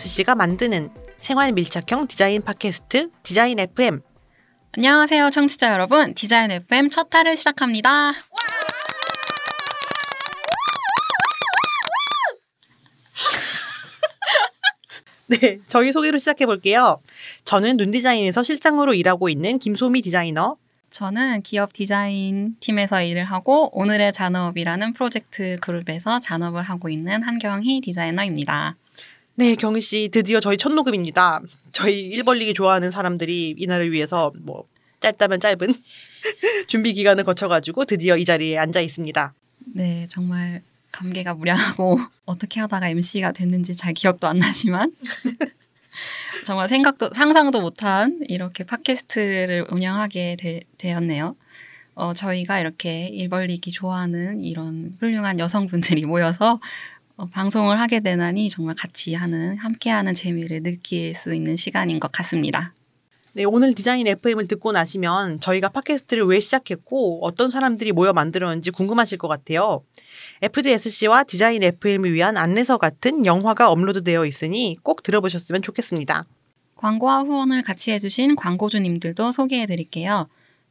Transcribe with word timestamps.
FDSC가 0.00 0.34
만드는 0.34 0.90
생활 1.16 1.52
밀착형 1.52 2.06
디자인 2.06 2.42
팟캐스트 2.42 3.10
디자인 3.22 3.58
FM. 3.58 4.00
안녕하세요, 4.72 5.30
청취자 5.30 5.72
여러분. 5.72 6.14
디자인 6.14 6.50
FM 6.50 6.90
첫 6.90 7.10
발을 7.10 7.36
시작합니다. 7.36 8.12
네, 15.26 15.60
저희 15.68 15.92
소개로 15.92 16.18
시작해 16.18 16.46
볼게요. 16.46 17.00
저는 17.44 17.76
눈 17.76 17.90
디자인에서 17.90 18.42
실장으로 18.42 18.94
일하고 18.94 19.28
있는 19.28 19.58
김소미 19.58 20.02
디자이너. 20.02 20.56
저는 20.90 21.42
기업 21.42 21.72
디자인 21.72 22.56
팀에서 22.58 23.02
일을 23.02 23.24
하고 23.24 23.70
오늘의 23.78 24.12
잔업이라는 24.12 24.92
프로젝트 24.94 25.58
그룹에서 25.60 26.18
잔업을 26.18 26.62
하고 26.62 26.88
있는 26.88 27.22
한경희 27.22 27.82
디자이너입니다. 27.82 28.76
네, 29.34 29.54
경희 29.54 29.80
씨 29.80 30.08
드디어 30.12 30.40
저희 30.40 30.56
첫 30.56 30.72
녹음입니다. 30.72 31.40
저희 31.72 32.08
일 32.08 32.24
벌리기 32.24 32.54
좋아하는 32.54 32.90
사람들이 32.90 33.54
이날을 33.58 33.92
위해서 33.92 34.32
뭐 34.40 34.64
짧다면 35.00 35.40
짧은 35.40 35.58
준비 36.68 36.92
기간을 36.92 37.24
거쳐가지고 37.24 37.86
드디어 37.86 38.16
이 38.16 38.24
자리에 38.24 38.58
앉아 38.58 38.80
있습니다. 38.80 39.34
네, 39.74 40.06
정말 40.10 40.62
감개가 40.92 41.34
무량하고 41.34 41.98
어떻게 42.26 42.60
하다가 42.60 42.88
MC가 42.88 43.32
됐는지 43.32 43.74
잘 43.76 43.94
기억도 43.94 44.26
안 44.26 44.38
나지만 44.38 44.92
정말 46.44 46.68
생각도 46.68 47.10
상상도 47.14 47.60
못한 47.60 48.20
이렇게 48.28 48.64
팟캐스트를 48.64 49.66
운영하게 49.70 50.36
되, 50.38 50.60
되었네요. 50.78 51.36
어, 51.94 52.14
저희가 52.14 52.60
이렇게 52.60 53.08
일 53.08 53.28
벌리기 53.28 53.72
좋아하는 53.72 54.40
이런 54.40 54.96
훌륭한 55.00 55.38
여성분들이 55.38 56.02
모여서 56.06 56.54
어, 56.54 56.58
방송을 57.26 57.80
하게 57.80 58.00
되다니 58.00 58.50
정말 58.50 58.74
같이 58.74 59.14
하는 59.14 59.58
함께하는 59.58 60.14
재미를 60.14 60.62
느낄 60.62 61.14
수 61.14 61.34
있는 61.34 61.56
시간인 61.56 62.00
것 62.00 62.10
같습니다. 62.12 62.74
네, 63.32 63.44
오늘 63.44 63.74
디자인 63.74 64.08
FM을 64.08 64.48
듣고 64.48 64.72
나시면 64.72 65.38
저희가 65.38 65.68
팟캐스트를 65.68 66.24
왜 66.24 66.40
시작했고 66.40 67.24
어떤 67.24 67.48
사람들이 67.48 67.92
모여 67.92 68.12
만들었는지 68.12 68.72
궁금하실 68.72 69.18
것 69.18 69.28
같아요. 69.28 69.84
FDSC와 70.42 71.22
디자인 71.24 71.62
FM을 71.62 72.12
위한 72.12 72.36
안내서 72.36 72.78
같은 72.78 73.24
0화가 73.24 73.70
업로드되어 73.70 74.26
있으니 74.26 74.78
꼭 74.82 75.04
들어보셨으면 75.04 75.62
좋겠습니다. 75.62 76.26
광고와 76.74 77.20
후원을 77.20 77.62
같이 77.62 77.92
해주신 77.92 78.34
광고주님들도 78.34 79.30
소개해 79.30 79.66
드릴게요. 79.66 80.28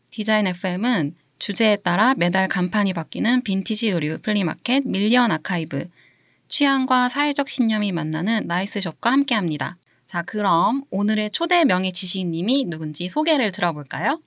디자인 0.09 0.47
FM은 0.47 1.13
주제에 1.37 1.77
따라 1.77 2.13
매달 2.17 2.49
간판이 2.49 2.91
바뀌는 2.91 3.43
빈티지 3.43 3.89
의류 3.89 4.17
플리마켓 4.17 4.83
밀리언 4.85 5.31
아카이브, 5.31 5.85
취향과 6.49 7.09
사회적 7.09 7.47
신념이 7.47 7.91
만나는 7.91 8.47
나이스숍과 8.47 9.11
함께 9.11 9.35
합니다. 9.35 9.77
자, 10.05 10.23
그럼 10.23 10.83
오늘의 10.89 11.29
초대 11.29 11.63
명예 11.63 11.91
지식님이 11.91 12.65
누군지 12.67 13.07
소개를 13.07 13.51
들어볼까요? 13.51 14.19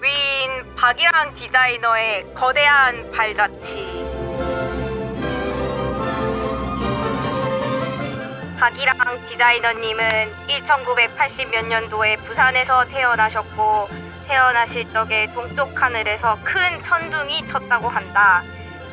위인 0.00 0.74
박이랑 0.74 1.34
디자이너의 1.34 2.34
거대한 2.34 3.12
발자취. 3.12 4.02
박이랑 8.58 8.96
디자이너님은 9.28 10.28
1980 10.66 11.50
몇 11.50 11.66
년도에 11.66 12.16
부산에서 12.16 12.86
태어나셨고 12.86 14.11
태어나실 14.26 14.92
적에 14.92 15.26
동쪽 15.32 15.80
하늘에서 15.80 16.38
큰 16.44 16.82
천둥이 16.82 17.46
쳤다고 17.46 17.88
한다. 17.88 18.42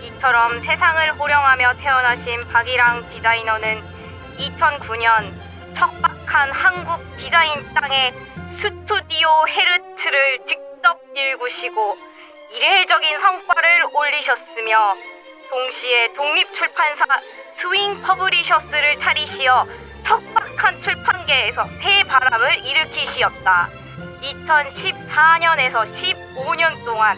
이처럼 0.01 0.61
세상을 0.61 1.13
호령하며 1.13 1.73
태어나신 1.77 2.47
박이랑 2.47 3.09
디자이너는 3.09 3.83
2009년 4.37 5.33
척박한 5.73 6.51
한국 6.51 7.17
디자인 7.17 7.73
땅에 7.73 8.13
스튜디오 8.49 9.47
헤르츠를 9.47 10.39
직접 10.45 10.99
일구시고 11.13 11.97
이례적인 12.51 13.19
성과를 13.19 13.85
올리셨으며 13.93 14.95
동시에 15.49 16.13
독립출판사 16.13 17.05
스윙 17.55 18.01
퍼블리셔스를 18.01 18.99
차리시어 18.99 19.67
척박한 20.03 20.79
출판계에서 20.79 21.67
대바람을 21.81 22.65
일으키시었다. 22.65 23.69
2014년에서 24.21 25.85
15년 25.85 26.83
동안 26.85 27.17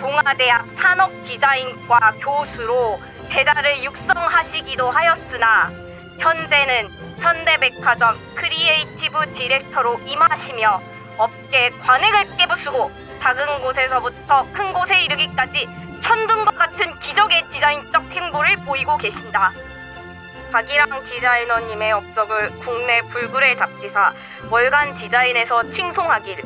동아대학 0.00 0.66
산업디자인과 0.76 2.14
교수로 2.20 3.00
제자를 3.28 3.84
육성하시기도 3.84 4.90
하였으나 4.90 5.70
현재는 6.18 6.90
현대백화점 7.18 8.18
크리에이티브 8.34 9.32
디렉터로 9.34 10.00
임하시며 10.06 10.82
업계 11.18 11.70
관행을 11.70 12.36
깨부수고 12.36 12.90
작은 13.20 13.60
곳에서부터 13.60 14.46
큰 14.52 14.72
곳에 14.72 15.02
이르기까지 15.02 15.68
천둥과 16.00 16.50
같은 16.52 16.98
기적의 16.98 17.44
디자인적 17.52 18.10
행보를 18.10 18.56
보이고 18.56 18.96
계신다. 18.98 19.52
박이랑 20.52 21.02
디자이너님의 21.04 21.92
업적을 21.92 22.50
국내 22.58 23.00
불굴의 23.00 23.56
잡지사 23.56 24.12
월간 24.50 24.96
디자인에서 24.96 25.70
칭송하기를 25.70 26.44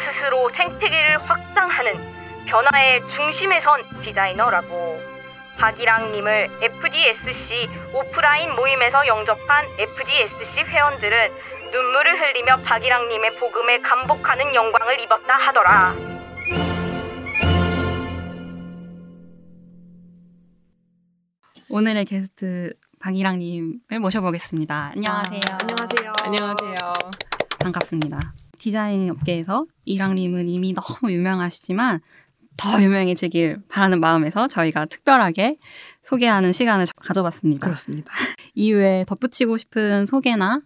스스로 0.00 0.48
생태계를 0.48 1.18
확장하는 1.18 1.92
변화의 2.46 3.06
중심에 3.08 3.60
선 3.60 3.82
디자이너라고 4.00 4.98
박이랑님을 5.58 6.48
FDSC 6.62 7.68
오프라인 7.92 8.54
모임에서 8.56 9.06
영접한 9.06 9.66
FDSC 9.78 10.62
회원들은 10.62 11.32
눈물을 11.72 12.20
흘리며 12.20 12.56
박이랑님의 12.64 13.36
복음에 13.36 13.78
감복하는 13.80 14.54
영광을 14.54 14.98
입었다 14.98 15.34
하더라. 15.36 15.94
오늘의 21.68 22.04
게스트 22.04 22.74
박이랑님을 23.02 23.98
모셔보겠습니다. 24.00 24.92
안녕하세요. 24.94 25.40
아, 25.50 25.58
안녕하세요. 25.60 26.12
안녕하세요. 26.22 26.74
반갑습니다. 27.58 28.34
디자인 28.58 29.10
업계에서 29.10 29.66
이랑님은 29.84 30.48
이미 30.48 30.72
너무 30.72 31.12
유명하시지만 31.12 32.00
더 32.56 32.80
유명해지길 32.80 33.62
바라는 33.68 33.98
마음에서 33.98 34.46
저희가 34.46 34.84
특별하게 34.86 35.58
소개하는 36.02 36.52
시간을 36.52 36.86
가져봤습니다. 36.96 37.66
그렇습니다. 37.66 38.12
이외에 38.54 39.04
덧붙이고 39.04 39.56
싶은 39.56 40.06
소개나 40.06 40.60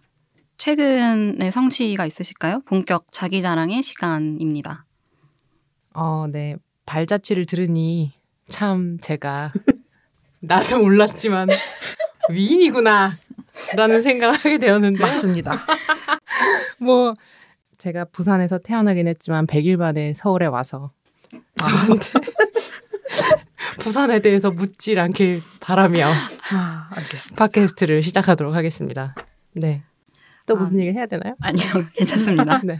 최근의 0.57 1.51
성취가 1.51 2.05
있으실까요? 2.05 2.61
본격 2.65 3.07
자기 3.11 3.41
자랑의 3.41 3.81
시간입니다. 3.81 4.85
어, 5.93 6.27
네. 6.31 6.55
발자취를 6.85 7.47
들으니 7.47 8.13
참 8.45 8.99
제가 9.01 9.53
나도 10.39 10.79
몰랐지만 10.79 11.47
위인이구나 12.29 13.17
라는 13.75 14.01
생각을 14.01 14.35
하게 14.35 14.57
되었는데 14.57 14.99
맞습니다. 14.99 15.53
뭐 16.79 17.15
제가 17.77 18.05
부산에서 18.05 18.57
태어나긴 18.59 19.07
했지만 19.07 19.47
100일 19.47 19.77
만에 19.77 20.13
서울에 20.13 20.45
와서 20.45 20.91
저한테 21.59 22.05
부산에 23.79 24.19
대해서 24.19 24.51
묻질 24.51 24.99
않길 24.99 25.41
바라며 25.59 26.07
아. 26.51 26.89
팟캐스트를 27.35 28.03
시작하도록 28.03 28.53
하겠습니다. 28.53 29.15
네. 29.53 29.83
또 30.47 30.55
아. 30.55 30.59
무슨 30.59 30.79
얘기 30.79 30.91
해야 30.91 31.05
되나요? 31.05 31.35
아니요, 31.41 31.65
괜찮습니다. 31.93 32.59
네. 32.65 32.79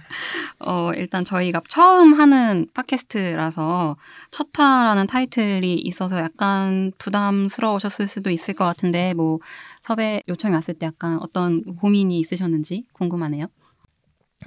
어, 0.60 0.92
일단 0.96 1.24
저희가 1.24 1.62
처음 1.69 2.14
하는 2.14 2.66
팟캐스트라서 2.74 3.98
첫화라는 4.31 5.06
타이틀이 5.06 5.75
있어서 5.75 6.18
약간 6.19 6.92
부담스러우셨을 6.98 8.08
수도 8.08 8.31
있을 8.31 8.56
것 8.56 8.64
같은데 8.64 9.14
뭐 9.14 9.40
섭외 9.84 10.24
요청이 10.28 10.56
왔을 10.56 10.74
때 10.74 10.88
약간 10.88 11.19
어떤 11.22 11.64
고민이 11.75 12.19
있으셨는지 12.19 12.86
궁금하네요. 12.94 13.48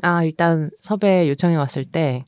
아, 0.03 0.25
일단 0.25 0.71
섭외 0.81 1.29
요청이 1.29 1.57
왔을 1.57 1.85
때 1.85 2.25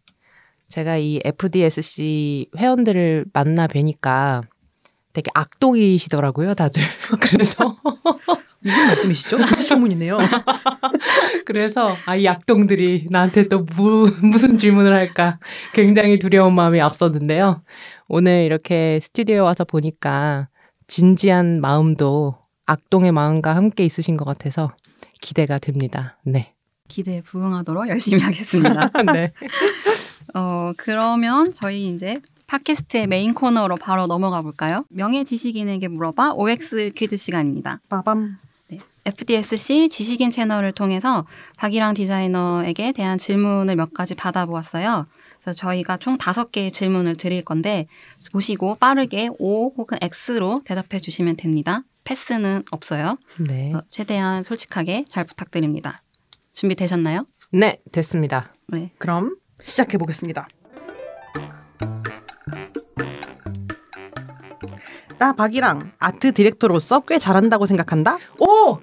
제가 0.68 0.98
이 0.98 1.20
FDSC 1.24 2.50
회원들을 2.56 3.26
만나 3.32 3.66
뵈니까 3.66 4.42
되게 5.12 5.30
악동이시더라고요, 5.34 6.54
다들. 6.54 6.82
그래서 7.30 7.76
무슨 8.62 8.86
말씀이시죠? 8.86 9.38
주문이네요. 9.68 10.18
그래서 11.46 11.94
아, 12.06 12.16
이 12.16 12.26
악동들이 12.28 13.06
나한테 13.10 13.48
또 13.48 13.64
무, 13.64 14.10
무슨 14.22 14.56
질문을 14.56 14.94
할까 14.94 15.38
굉장히 15.72 16.18
두려운 16.18 16.54
마음이 16.54 16.80
앞섰는데요. 16.80 17.62
오늘 18.08 18.44
이렇게 18.44 19.00
스튜디오에 19.02 19.38
와서 19.38 19.64
보니까 19.64 20.48
진지한 20.86 21.60
마음도 21.60 22.36
악동의 22.66 23.12
마음과 23.12 23.56
함께 23.56 23.84
있으신 23.84 24.16
것 24.16 24.24
같아서 24.24 24.72
기대가 25.20 25.58
됩니다. 25.58 26.18
네. 26.24 26.54
기대에 26.88 27.22
부응하도록 27.22 27.88
열심히 27.88 28.22
하겠습니다. 28.22 28.90
네. 29.12 29.32
어, 30.34 30.72
그러면 30.76 31.52
저희 31.52 31.88
이제 31.88 32.20
팟캐스트의 32.46 33.06
메인 33.06 33.34
코너로 33.34 33.76
바로 33.76 34.06
넘어가 34.06 34.42
볼까요? 34.42 34.84
명예 34.90 35.24
지식인에게 35.24 35.88
물어봐 35.88 36.32
OX 36.34 36.92
퀴즈 36.94 37.16
시간입니다. 37.16 37.80
빠밤. 37.88 38.38
FDSC 39.04 39.88
지식인 39.88 40.30
채널을 40.30 40.72
통해서 40.72 41.26
박이랑 41.56 41.94
디자이너에게 41.94 42.92
대한 42.92 43.18
질문을 43.18 43.76
몇 43.76 43.92
가지 43.92 44.14
받아보았어요. 44.14 45.06
그래서 45.40 45.52
저희가 45.54 45.96
총 45.96 46.18
다섯 46.18 46.52
개의 46.52 46.70
질문을 46.70 47.16
드릴 47.16 47.44
건데 47.44 47.86
보시고 48.32 48.76
빠르게 48.76 49.28
O 49.38 49.72
혹은 49.76 49.98
X로 50.00 50.62
대답해 50.64 51.00
주시면 51.00 51.36
됩니다. 51.36 51.82
패스는 52.04 52.64
없어요. 52.70 53.18
네. 53.38 53.72
어, 53.74 53.82
최대한 53.88 54.42
솔직하게 54.42 55.04
잘 55.08 55.24
부탁드립니다. 55.24 55.98
준비되셨나요? 56.52 57.26
네, 57.52 57.78
됐습니다. 57.92 58.52
네. 58.68 58.92
그럼 58.98 59.36
시작해 59.62 59.98
보겠습니다. 59.98 60.48
나 65.22 65.32
박이랑 65.32 65.92
아트 66.00 66.32
디렉터로서 66.32 67.02
꽤 67.06 67.16
잘한다고 67.16 67.66
생각한다. 67.66 68.18
오! 68.40 68.80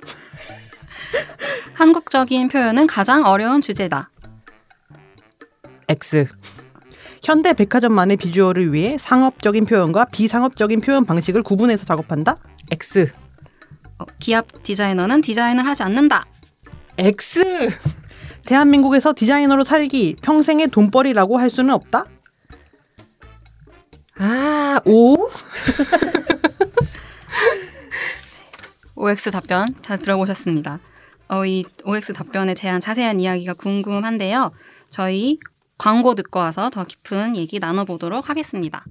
한국적인 1.76 2.48
표현은 2.48 2.88
가장 2.88 3.26
어려운 3.26 3.62
주제다. 3.62 4.10
X. 5.90 6.28
현대 7.22 7.52
백화점만의 7.52 8.16
비주얼을 8.16 8.72
위해 8.72 8.98
상업적인 8.98 9.66
표현과 9.66 10.06
비상업적인 10.06 10.80
표현 10.80 11.04
방식을 11.04 11.44
구분해서 11.44 11.86
작업한다. 11.86 12.38
X. 12.72 13.12
어, 13.98 14.06
기업 14.20 14.64
디자이너는 14.64 15.20
디자인을 15.20 15.68
하지 15.68 15.84
않는다. 15.84 16.26
X. 16.98 17.44
대한민국에서 18.46 19.12
디자이너로 19.14 19.66
살기 19.66 20.16
평생의 20.22 20.70
돈벌이라고 20.70 21.38
할 21.38 21.50
수는 21.50 21.74
없다. 21.74 22.06
아, 24.20 24.80
오? 24.86 25.30
OX 28.96 29.32
답변 29.32 29.66
잘 29.82 29.98
들어보셨습니다. 29.98 30.80
어, 31.30 31.46
이 31.46 31.64
OX 31.86 32.12
답변에 32.12 32.54
대한 32.54 32.82
자세한 32.82 33.22
이야기가 33.22 33.54
궁금한데요. 33.54 34.52
저희 34.90 35.40
광고 35.78 36.16
듣고 36.16 36.40
와서 36.40 36.70
더 36.70 36.84
깊은 36.84 37.38
얘기 37.38 37.60
나눠보도록 37.60 38.30
하겠습니다. 38.30 38.84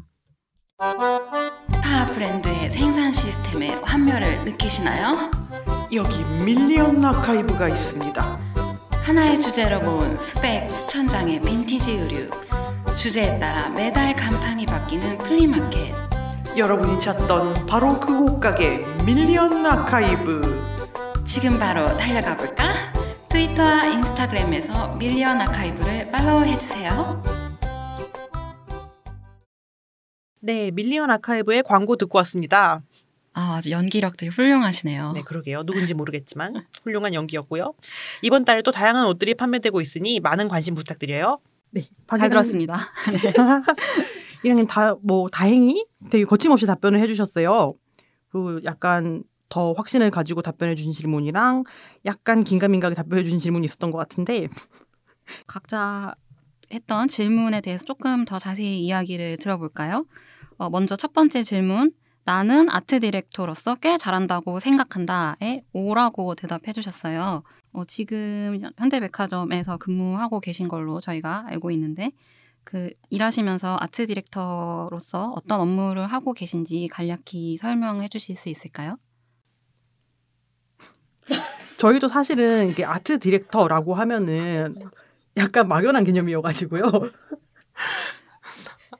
스파 1.70 2.06
브랜드의 2.06 2.70
생산 2.70 3.12
시스템의 3.12 3.81
환멸을 3.82 4.44
느끼시나요? 4.44 5.31
여기 5.92 6.24
밀리언 6.44 7.04
아카이브가 7.04 7.69
있습니다. 7.69 8.38
하나의 9.02 9.40
주제로 9.40 9.81
모은 9.81 10.19
수백, 10.20 10.70
수천 10.70 11.08
장의 11.08 11.40
빈티지 11.42 11.92
의류. 11.92 12.31
주제에 12.98 13.38
따라 13.38 13.68
매달 13.68 14.12
간판이 14.16 14.66
바뀌는 14.66 15.18
플리마켓. 15.18 15.94
여러분이 16.56 16.98
찾던 16.98 17.66
바로 17.66 18.00
그 18.00 18.24
옷가게 18.24 18.84
밀리언 19.06 19.64
아카이브. 19.64 21.22
지금 21.24 21.60
바로 21.60 21.96
달려가 21.96 22.36
볼까? 22.36 22.92
트위터와 23.28 23.84
인스타그램에서 23.84 24.96
밀리언 24.96 25.40
아카이브를 25.40 26.10
팔로우 26.10 26.44
해주세요. 26.44 27.22
네, 30.40 30.72
밀리언 30.72 31.08
아카이브의 31.08 31.62
광고 31.62 31.94
듣고 31.94 32.18
왔습니다. 32.18 32.82
아, 33.32 33.54
아주 33.58 33.70
연기력들이 33.70 34.30
훌륭하시네요. 34.30 35.12
네, 35.12 35.22
그러게요. 35.22 35.62
누군지 35.62 35.94
모르겠지만 35.94 36.66
훌륭한 36.82 37.14
연기였고요. 37.14 37.74
이번 38.22 38.44
달에 38.44 38.62
또 38.62 38.72
다양한 38.72 39.06
옷들이 39.06 39.34
판매되고 39.34 39.80
있으니 39.80 40.18
많은 40.18 40.48
관심 40.48 40.74
부탁드려요. 40.74 41.38
네, 41.70 41.88
잘 42.19 42.31
들었습니다. 42.31 42.76
이랑님 44.43 44.67
다 44.67 44.97
뭐 45.03 45.29
다행히 45.29 45.85
되게 46.11 46.25
거침없이 46.25 46.67
답변을 46.67 47.00
해주셨어요. 47.00 47.69
그리고 48.31 48.62
약간 48.65 49.25
더 49.49 49.73
확신을 49.73 50.11
가지고 50.11 50.43
답변해 50.43 50.75
주신 50.75 50.93
질문이랑 50.93 51.65
약간 52.05 52.44
긴가민가하게 52.44 52.94
답변해 52.94 53.23
주신 53.25 53.38
질문이 53.38 53.65
있었던 53.65 53.91
것 53.91 53.99
같은데 53.99 54.49
각자 55.47 56.15
했던 56.73 57.09
질문에 57.09 57.61
대해서 57.62 57.85
조금 57.85 58.25
더 58.25 58.38
자세히 58.38 58.85
이야기를 58.85 59.38
들어볼까요? 59.38 60.05
어, 60.59 60.69
먼저 60.70 60.97
첫 60.97 61.12
번째 61.12 61.43
질문. 61.43 61.93
나는 62.25 62.69
아트 62.69 63.00
디렉터로서 63.00 63.76
꽤 63.76 63.97
잘한다고 63.97 64.59
생각한다에 64.59 65.62
오라고 65.73 66.35
대답해 66.35 66.75
주셨어요. 66.75 67.43
어, 67.73 67.85
지금 67.85 68.61
현대백화점에서 68.76 69.76
근무하고 69.76 70.41
계신 70.41 70.69
걸로 70.69 71.00
저희가 71.00 71.44
알고 71.49 71.70
있는데 71.73 72.12
그 72.65 72.91
일하시면서 73.11 73.79
아트 73.81 74.06
디렉터로서 74.06 75.32
어떤 75.37 75.61
업무를 75.61 76.06
하고 76.06 76.35
계신지 76.35 76.88
간략히 76.88 77.56
설명해 77.56 78.09
주실 78.09 78.37
수 78.37 78.49
있을까요? 78.49 78.99
저희도 81.79 82.09
사실은 82.09 82.69
이게 82.69 82.85
아트 82.85 83.19
디렉터라고 83.19 83.94
하면은 83.94 84.75
약간 85.37 85.69
막연한 85.69 86.05
개념이어가지고요. 86.05 86.82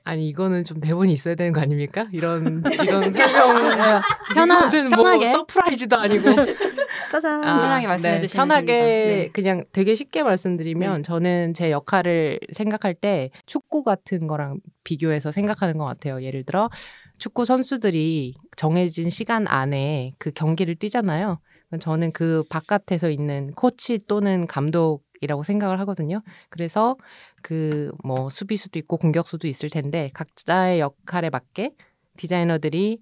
아니 0.09 0.27
이거는 0.29 0.65
좀 0.65 0.81
대본이 0.81 1.13
있어야 1.13 1.35
되는 1.35 1.53
거 1.53 1.61
아닙니까? 1.61 2.09
이런 2.13 2.63
이런 2.83 3.13
설명 3.13 4.03
편하- 4.33 4.69
이거는 4.69 4.91
편하게. 4.91 5.25
뭐 5.27 5.33
서프라이즈도 5.33 5.97
아니고 5.97 6.25
짜잔. 7.13 7.45
아, 7.45 7.59
편하게 7.61 7.87
말씀해 7.87 8.15
네, 8.15 8.21
주시면 8.23 8.49
편하게. 8.49 8.73
네. 8.73 9.29
그냥 9.35 9.65
되게 9.73 9.95
쉽게 9.95 10.23
말씀드리면 10.23 11.03
저는 11.03 11.53
제 11.53 11.71
역할을 11.71 12.41
생각할 12.53 12.95
때 12.95 13.31
축구 13.45 13.83
같은 13.83 14.27
거랑 14.27 14.61
비교해서 14.83 15.31
생각하는 15.31 15.77
것 15.77 15.85
같아요. 15.85 16.23
예를 16.23 16.43
들어 16.45 16.71
축구 17.19 17.45
선수들이 17.45 18.35
정해진 18.57 19.11
시간 19.11 19.47
안에 19.47 20.13
그 20.19 20.31
경기를 20.31 20.75
뛰잖아요. 20.77 21.39
저는 21.81 22.13
그 22.13 22.45
바깥에서 22.49 23.11
있는 23.11 23.51
코치 23.53 24.01
또는 24.09 24.47
감독 24.47 25.03
이라고 25.21 25.43
생각을 25.43 25.81
하거든요. 25.81 26.23
그래서 26.51 26.97
그 27.43 27.91
뭐 28.05 28.31
수비수도 28.31 28.79
있고 28.81 28.97
공격수도 28.99 29.47
있을 29.49 29.71
텐데 29.71 30.11
각자의 30.15 30.81
역할에 30.81 31.31
맞게 31.31 31.75
디자이너들이 32.17 33.01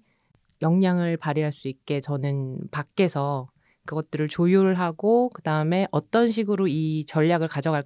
역량을 0.61 1.17
발휘할 1.17 1.51
수 1.51 1.67
있게 1.67 2.01
저는 2.01 2.59
밖에서 2.71 3.47
그것들을 3.85 4.27
조율하고 4.29 5.29
그다음에 5.29 5.87
어떤 5.91 6.27
식으로 6.29 6.67
이 6.67 7.05
전략을 7.07 7.47
가져갈 7.47 7.83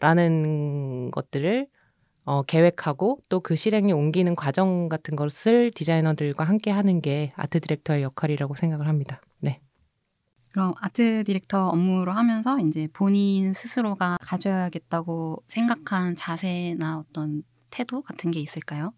것인가라는 0.00 1.10
것들을 1.12 1.66
어, 2.24 2.42
계획하고 2.42 3.18
또 3.28 3.40
그 3.40 3.56
실행에 3.56 3.92
옮기는 3.92 4.36
과정 4.36 4.88
같은 4.88 5.16
것을 5.16 5.72
디자이너들과 5.72 6.44
함께 6.44 6.70
하는 6.70 7.00
게 7.00 7.32
아트 7.36 7.60
디렉터의 7.60 8.02
역할이라고 8.02 8.54
생각을 8.54 8.88
합니다. 8.88 9.20
네. 10.50 10.52
그럼 10.52 10.74
아트 10.80 11.22
디렉터 11.24 11.68
업무를 11.68 12.16
하면서 12.16 12.58
이제 12.58 12.88
본인 12.92 13.54
스스로가 13.54 14.18
가져야겠다고 14.20 15.42
생각한 15.46 16.16
자세나 16.16 16.98
어떤 16.98 17.42
태도 17.70 18.02
같은 18.02 18.30
게 18.30 18.40
있을까요? 18.40 18.92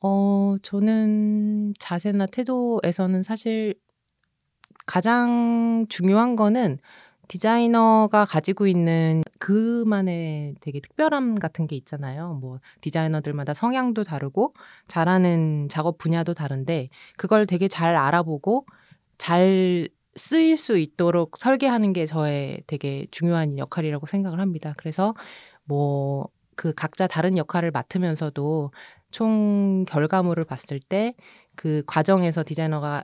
어, 0.00 0.56
저는 0.62 1.74
자세나 1.78 2.26
태도에서는 2.26 3.22
사실 3.22 3.74
가장 4.86 5.86
중요한 5.88 6.34
거는 6.36 6.78
디자이너가 7.28 8.24
가지고 8.24 8.66
있는 8.66 9.22
그만의 9.38 10.54
되게 10.60 10.80
특별함 10.80 11.34
같은 11.38 11.66
게 11.66 11.76
있잖아요. 11.76 12.34
뭐 12.40 12.58
디자이너들마다 12.80 13.52
성향도 13.52 14.02
다르고 14.02 14.54
잘하는 14.88 15.68
작업 15.68 15.98
분야도 15.98 16.32
다른데 16.34 16.88
그걸 17.16 17.46
되게 17.46 17.68
잘 17.68 17.96
알아보고 17.96 18.64
잘 19.18 19.88
쓰일 20.18 20.56
수 20.56 20.78
있도록 20.78 21.36
설계하는 21.38 21.92
게 21.92 22.06
저의 22.06 22.62
되게 22.66 23.06
중요한 23.10 23.58
역할이라고 23.58 24.06
생각을 24.06 24.40
합니다. 24.40 24.74
그래서 24.76 25.14
뭐 25.64 26.28
그 26.58 26.74
각자 26.74 27.06
다른 27.06 27.38
역할을 27.38 27.70
맡으면서도 27.70 28.72
총 29.12 29.84
결과물을 29.84 30.44
봤을 30.44 30.80
때 30.80 31.14
그 31.58 31.82
과정에서 31.88 32.44
디자이너가 32.44 33.02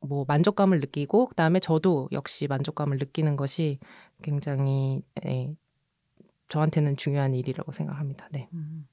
뭐 0.00 0.24
만족감을 0.26 0.80
느끼고 0.80 1.26
그다음에 1.28 1.60
저도 1.60 2.08
역시 2.10 2.48
만족감을 2.48 2.98
느끼는 2.98 3.36
것이 3.36 3.78
굉장히 4.20 5.02
예, 5.24 5.54
저한테는 6.48 6.96
중요한 6.96 7.34
일이라고 7.34 7.70
생각합니다. 7.70 8.28
네. 8.32 8.48
음. 8.52 8.88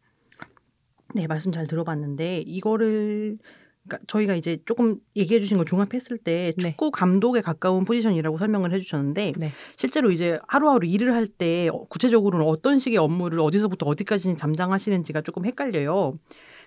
네, 1.15 1.25
말씀 1.25 1.51
잘 1.51 1.65
들어봤는데 1.65 2.43
이거를 2.45 3.39
그러니까 3.87 4.05
저희가 4.07 4.35
이제 4.35 4.57
조금 4.65 4.97
얘기해 5.15 5.39
주신 5.39 5.57
걸 5.57 5.65
종합했을 5.65 6.17
때 6.17 6.53
네. 6.57 6.71
축구 6.71 6.91
감독에 6.91 7.41
가까운 7.41 7.83
포지션이라고 7.83 8.37
설명을 8.37 8.73
해 8.73 8.79
주셨는데 8.79 9.33
네. 9.37 9.51
실제로 9.75 10.11
이제 10.11 10.39
하루하루 10.47 10.85
일을 10.85 11.15
할 11.15 11.27
때 11.27 11.69
구체적으로는 11.89 12.45
어떤 12.45 12.77
식의 12.77 12.97
업무를 12.97 13.39
어디서부터 13.39 13.85
어디까지 13.85 14.35
담당하시는지가 14.35 15.21
조금 15.21 15.45
헷갈려요. 15.45 16.17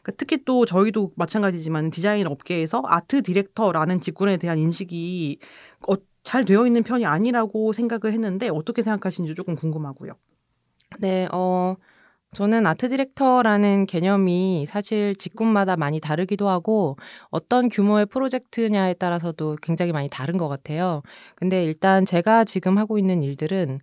그러니까 0.02 0.12
특히 0.16 0.44
또 0.44 0.66
저희도 0.66 1.12
마찬가지지만 1.16 1.90
디자인 1.90 2.26
업계에서 2.26 2.82
아트 2.86 3.22
디렉터라는 3.22 4.00
직군에 4.00 4.36
대한 4.38 4.58
인식이 4.58 5.38
어, 5.88 5.94
잘 6.22 6.44
되어 6.44 6.66
있는 6.66 6.82
편이 6.82 7.04
아니라고 7.06 7.72
생각을 7.72 8.12
했는데 8.12 8.48
어떻게 8.48 8.82
생각하시는지 8.82 9.34
조금 9.34 9.54
궁금하고요. 9.54 10.14
네, 11.00 11.28
어, 11.32 11.76
저는 12.34 12.66
아트 12.66 12.88
디렉터라는 12.88 13.86
개념이 13.86 14.66
사실 14.66 15.14
직군마다 15.14 15.76
많이 15.76 16.00
다르기도 16.00 16.48
하고 16.48 16.96
어떤 17.30 17.68
규모의 17.68 18.06
프로젝트냐에 18.06 18.94
따라서도 18.94 19.56
굉장히 19.62 19.92
많이 19.92 20.08
다른 20.08 20.36
것 20.36 20.48
같아요. 20.48 21.02
근데 21.36 21.62
일단 21.64 22.04
제가 22.04 22.44
지금 22.44 22.76
하고 22.76 22.98
있는 22.98 23.22
일들은 23.22 23.78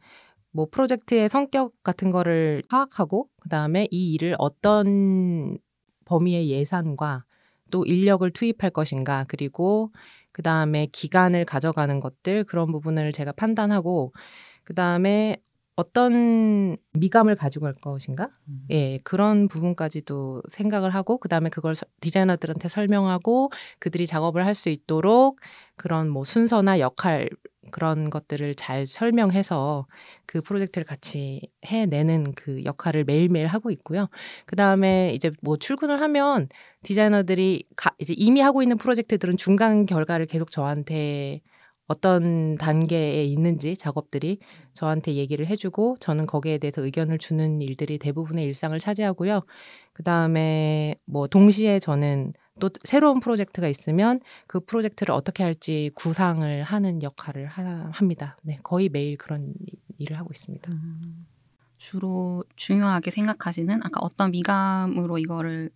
뭐 0.51 0.67
프로젝트의 0.69 1.29
성격 1.29 1.81
같은 1.81 2.11
거를 2.11 2.61
파악하고 2.69 3.29
그다음에 3.41 3.87
이 3.89 4.13
일을 4.13 4.35
어떤 4.37 5.57
범위의 6.05 6.49
예산과 6.49 7.23
또 7.71 7.85
인력을 7.85 8.29
투입할 8.31 8.71
것인가 8.71 9.25
그리고 9.29 9.91
그다음에 10.33 10.87
기간을 10.87 11.45
가져가는 11.45 11.99
것들 12.01 12.43
그런 12.43 12.69
부분을 12.71 13.13
제가 13.13 13.31
판단하고 13.31 14.11
그다음에 14.65 15.37
어떤 15.81 16.77
미감을 16.93 17.35
가지고 17.35 17.65
갈 17.65 17.73
것인가? 17.75 18.29
음. 18.47 18.65
예, 18.71 18.99
그런 19.03 19.47
부분까지도 19.47 20.43
생각을 20.49 20.93
하고 20.95 21.17
그다음에 21.17 21.49
그걸 21.49 21.75
서- 21.75 21.85
디자이너들한테 22.01 22.69
설명하고 22.69 23.49
그들이 23.79 24.05
작업을 24.07 24.45
할 24.45 24.53
수 24.55 24.69
있도록 24.69 25.39
그런 25.77 26.09
뭐 26.09 26.23
순서나 26.25 26.79
역할 26.79 27.29
그런 27.71 28.09
것들을 28.09 28.55
잘 28.55 28.85
설명해서 28.87 29.87
그 30.25 30.41
프로젝트를 30.41 30.85
같이 30.85 31.49
해내는 31.65 32.33
그 32.35 32.63
역할을 32.65 33.03
매일매일 33.05 33.47
하고 33.47 33.71
있고요. 33.71 34.07
그 34.45 34.55
다음에 34.55 35.11
이제 35.13 35.31
뭐 35.41 35.57
출근을 35.57 36.01
하면 36.01 36.49
디자이너들이 36.83 37.63
가, 37.75 37.91
이제 37.99 38.13
이미 38.17 38.41
하고 38.41 38.61
있는 38.63 38.77
프로젝트들은 38.77 39.37
중간 39.37 39.85
결과를 39.85 40.25
계속 40.25 40.51
저한테 40.51 41.41
어떤 41.91 42.55
단계에 42.55 43.25
있는지 43.25 43.75
작업들이 43.75 44.39
저한테 44.73 45.15
얘기를 45.15 45.45
해주고 45.45 45.97
저는 45.99 46.25
거기에 46.25 46.57
대해서 46.57 46.81
의견을 46.83 47.17
주는 47.17 47.61
일들이 47.61 47.97
대부분의 47.97 48.45
일상을 48.45 48.77
차지하고요. 48.79 49.41
그 49.93 50.03
다음에 50.03 50.95
뭐 51.05 51.27
동시에 51.27 51.79
저는 51.79 52.33
또 52.59 52.69
새로운 52.83 53.19
프로젝트가 53.19 53.67
있으면 53.67 54.19
그 54.47 54.59
프로젝트를 54.61 55.13
어떻게 55.13 55.43
할지 55.43 55.91
구상을 55.95 56.63
하는 56.63 57.03
역할을 57.03 57.47
하, 57.47 57.89
합니다. 57.91 58.37
네, 58.43 58.57
거의 58.63 58.87
매일 58.89 59.17
그런 59.17 59.53
이- 59.67 59.75
일을 59.97 60.17
하고 60.17 60.29
있습니다. 60.33 60.71
주로 61.77 62.43
중요하게 62.55 63.11
생각하시는 63.11 63.79
아까 63.83 63.99
어떤 64.01 64.31
미감으로 64.31 65.17
이거를 65.17 65.71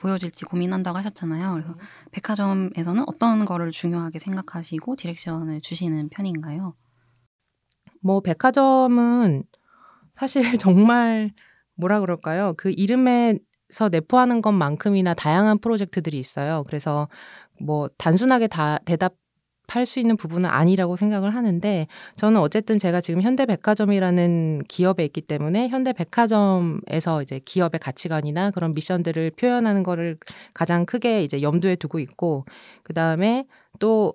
보여질지 0.00 0.46
고민한다고 0.46 0.98
하셨잖아요. 0.98 1.52
그래서 1.52 1.74
백화점에서는 2.10 3.04
어떤 3.06 3.44
거를 3.44 3.70
중요하게 3.70 4.18
생각하시고 4.18 4.96
디렉션을 4.96 5.60
주시는 5.60 6.08
편인가요? 6.08 6.74
뭐 8.02 8.20
백화점은 8.20 9.44
사실 10.14 10.42
정말 10.58 11.30
뭐라 11.76 12.00
그럴까요? 12.00 12.54
그 12.56 12.72
이름에서 12.76 13.88
내포하는 13.90 14.42
것만큼이나 14.42 15.14
다양한 15.14 15.58
프로젝트들이 15.58 16.18
있어요. 16.18 16.64
그래서 16.66 17.08
뭐 17.60 17.88
단순하게 17.98 18.48
다 18.48 18.78
대답 18.84 19.14
할 19.76 19.86
수 19.86 19.98
있는 19.98 20.16
부분은 20.16 20.48
아니라고 20.48 20.96
생각을 20.96 21.34
하는데 21.34 21.86
저는 22.16 22.40
어쨌든 22.40 22.78
제가 22.78 23.00
지금 23.00 23.22
현대백화점이라는 23.22 24.64
기업에 24.68 25.04
있기 25.04 25.22
때문에 25.22 25.68
현대백화점에서 25.68 27.22
이제 27.22 27.40
기업의 27.44 27.80
가치관이나 27.80 28.50
그런 28.52 28.74
미션들을 28.74 29.32
표현하는 29.32 29.82
거를 29.82 30.18
가장 30.54 30.86
크게 30.86 31.24
이제 31.24 31.42
염두에 31.42 31.76
두고 31.76 31.98
있고 31.98 32.44
그 32.82 32.94
다음에 32.94 33.46
또 33.78 34.14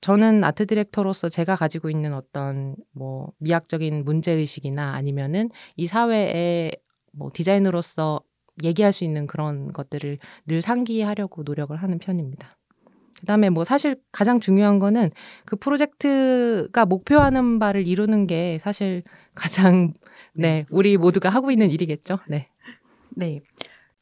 저는 0.00 0.44
아트 0.44 0.66
디렉터로서 0.66 1.28
제가 1.28 1.56
가지고 1.56 1.90
있는 1.90 2.14
어떤 2.14 2.76
뭐 2.92 3.32
미학적인 3.38 4.04
문제 4.04 4.32
의식이나 4.32 4.92
아니면은 4.92 5.50
이 5.76 5.86
사회에 5.86 6.72
뭐 7.12 7.30
디자인으로서 7.32 8.20
얘기할 8.62 8.92
수 8.92 9.04
있는 9.04 9.26
그런 9.26 9.72
것들을 9.72 10.18
늘 10.46 10.62
상기하려고 10.62 11.42
노력을 11.42 11.76
하는 11.76 11.98
편입니다. 11.98 12.55
그다음에 13.26 13.50
뭐 13.50 13.64
사실 13.64 13.96
가장 14.12 14.38
중요한 14.38 14.78
거는 14.78 15.10
그 15.44 15.56
프로젝트가 15.56 16.86
목표하는 16.86 17.58
바를 17.58 17.86
이루는 17.86 18.28
게 18.28 18.60
사실 18.62 19.02
가장 19.34 19.92
네 20.32 20.64
우리 20.70 20.96
모두가 20.96 21.28
하고 21.28 21.50
있는 21.50 21.70
일이겠죠. 21.70 22.20
네. 22.28 22.48
네. 23.10 23.40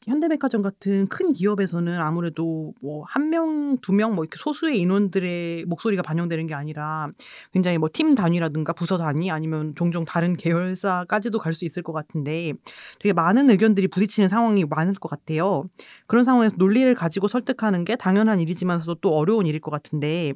현대백화점 0.07 0.61
같은 0.61 1.07
큰 1.07 1.33
기업에서는 1.33 1.99
아무래도 1.99 2.73
뭐 2.81 3.03
한 3.07 3.29
명, 3.29 3.77
두 3.81 3.91
명 3.93 4.13
뭐 4.15 4.23
이렇게 4.23 4.37
소수의 4.37 4.79
인원들의 4.79 5.65
목소리가 5.65 6.01
반영되는 6.03 6.47
게 6.47 6.53
아니라 6.53 7.09
굉장히 7.53 7.77
뭐 7.77 7.89
팀 7.89 8.15
단위라든가 8.15 8.73
부서 8.73 8.97
단위 8.97 9.31
아니면 9.31 9.73
종종 9.75 10.05
다른 10.05 10.35
계열사까지도 10.37 11.39
갈 11.39 11.53
수 11.53 11.65
있을 11.65 11.83
것 11.83 11.93
같은데 11.93 12.53
되게 12.99 13.13
많은 13.13 13.49
의견들이 13.49 13.87
부딪히는 13.87 14.29
상황이 14.29 14.65
많을 14.65 14.93
것 14.95 15.09
같아요. 15.09 15.63
그런 16.07 16.23
상황에서 16.23 16.55
논리를 16.57 16.93
가지고 16.95 17.27
설득하는 17.27 17.85
게 17.85 17.95
당연한 17.95 18.39
일이지만서도 18.41 18.95
또 19.01 19.15
어려운 19.15 19.45
일일 19.47 19.61
것 19.61 19.71
같은데 19.71 20.33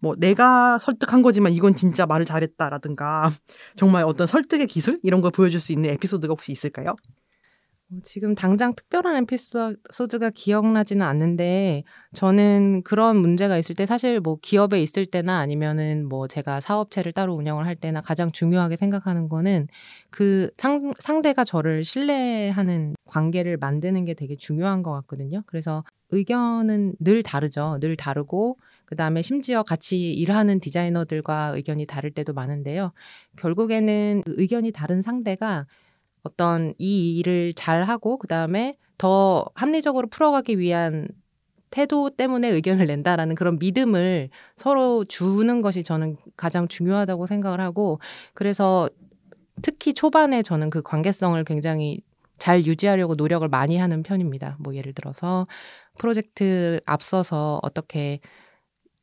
뭐 0.00 0.14
내가 0.18 0.78
설득한 0.80 1.22
거지만 1.22 1.52
이건 1.52 1.74
진짜 1.76 2.06
말을 2.06 2.26
잘했다라든가 2.26 3.32
정말 3.76 4.04
어떤 4.04 4.26
설득의 4.26 4.66
기술 4.66 4.98
이런 5.02 5.20
걸 5.20 5.30
보여줄 5.30 5.60
수 5.60 5.72
있는 5.72 5.90
에피소드가 5.90 6.32
혹시 6.32 6.52
있을까요? 6.52 6.94
어, 7.92 7.98
지금 8.02 8.34
당장 8.34 8.74
특별한 8.74 9.16
에피소드가 9.22 10.30
기억나지는 10.30 11.06
않는데 11.06 11.84
저는 12.14 12.82
그런 12.82 13.16
문제가 13.16 13.58
있을 13.58 13.76
때 13.76 13.86
사실 13.86 14.20
뭐 14.20 14.38
기업에 14.42 14.82
있을 14.82 15.06
때나 15.06 15.38
아니면은 15.38 16.08
뭐 16.08 16.26
제가 16.26 16.60
사업체를 16.60 17.12
따로 17.12 17.34
운영을 17.34 17.66
할 17.66 17.76
때나 17.76 18.00
가장 18.00 18.32
중요하게 18.32 18.76
생각하는 18.76 19.28
거는 19.28 19.68
그 20.10 20.50
상, 20.58 20.92
상대가 20.98 21.44
저를 21.44 21.84
신뢰하는 21.84 22.94
관계를 23.04 23.56
만드는 23.56 24.04
게 24.04 24.14
되게 24.14 24.36
중요한 24.36 24.82
것 24.82 24.92
같거든요. 24.92 25.42
그래서 25.46 25.84
의견은 26.10 26.96
늘 26.98 27.22
다르죠. 27.22 27.78
늘 27.80 27.96
다르고 27.96 28.58
그다음에 28.86 29.22
심지어 29.22 29.62
같이 29.62 30.12
일하는 30.12 30.58
디자이너들과 30.60 31.52
의견이 31.56 31.86
다를 31.86 32.10
때도 32.12 32.32
많은데요. 32.32 32.92
결국에는 33.36 34.22
그 34.24 34.34
의견이 34.38 34.72
다른 34.72 35.02
상대가 35.02 35.66
어떤 36.26 36.74
이 36.78 37.16
일을 37.18 37.54
잘 37.54 37.84
하고 37.84 38.18
그 38.18 38.26
다음에 38.26 38.76
더 38.98 39.44
합리적으로 39.54 40.08
풀어가기 40.08 40.58
위한 40.58 41.08
태도 41.70 42.10
때문에 42.10 42.48
의견을 42.48 42.86
낸다라는 42.86 43.34
그런 43.34 43.58
믿음을 43.58 44.30
서로 44.56 45.04
주는 45.04 45.62
것이 45.62 45.82
저는 45.82 46.16
가장 46.36 46.68
중요하다고 46.68 47.26
생각을 47.26 47.60
하고 47.60 48.00
그래서 48.34 48.88
특히 49.62 49.94
초반에 49.94 50.42
저는 50.42 50.70
그 50.70 50.82
관계성을 50.82 51.42
굉장히 51.44 52.00
잘 52.38 52.66
유지하려고 52.66 53.14
노력을 53.14 53.46
많이 53.48 53.78
하는 53.78 54.02
편입니다. 54.02 54.56
뭐 54.60 54.74
예를 54.74 54.92
들어서 54.92 55.46
프로젝트 55.98 56.80
앞서서 56.86 57.60
어떻게 57.62 58.20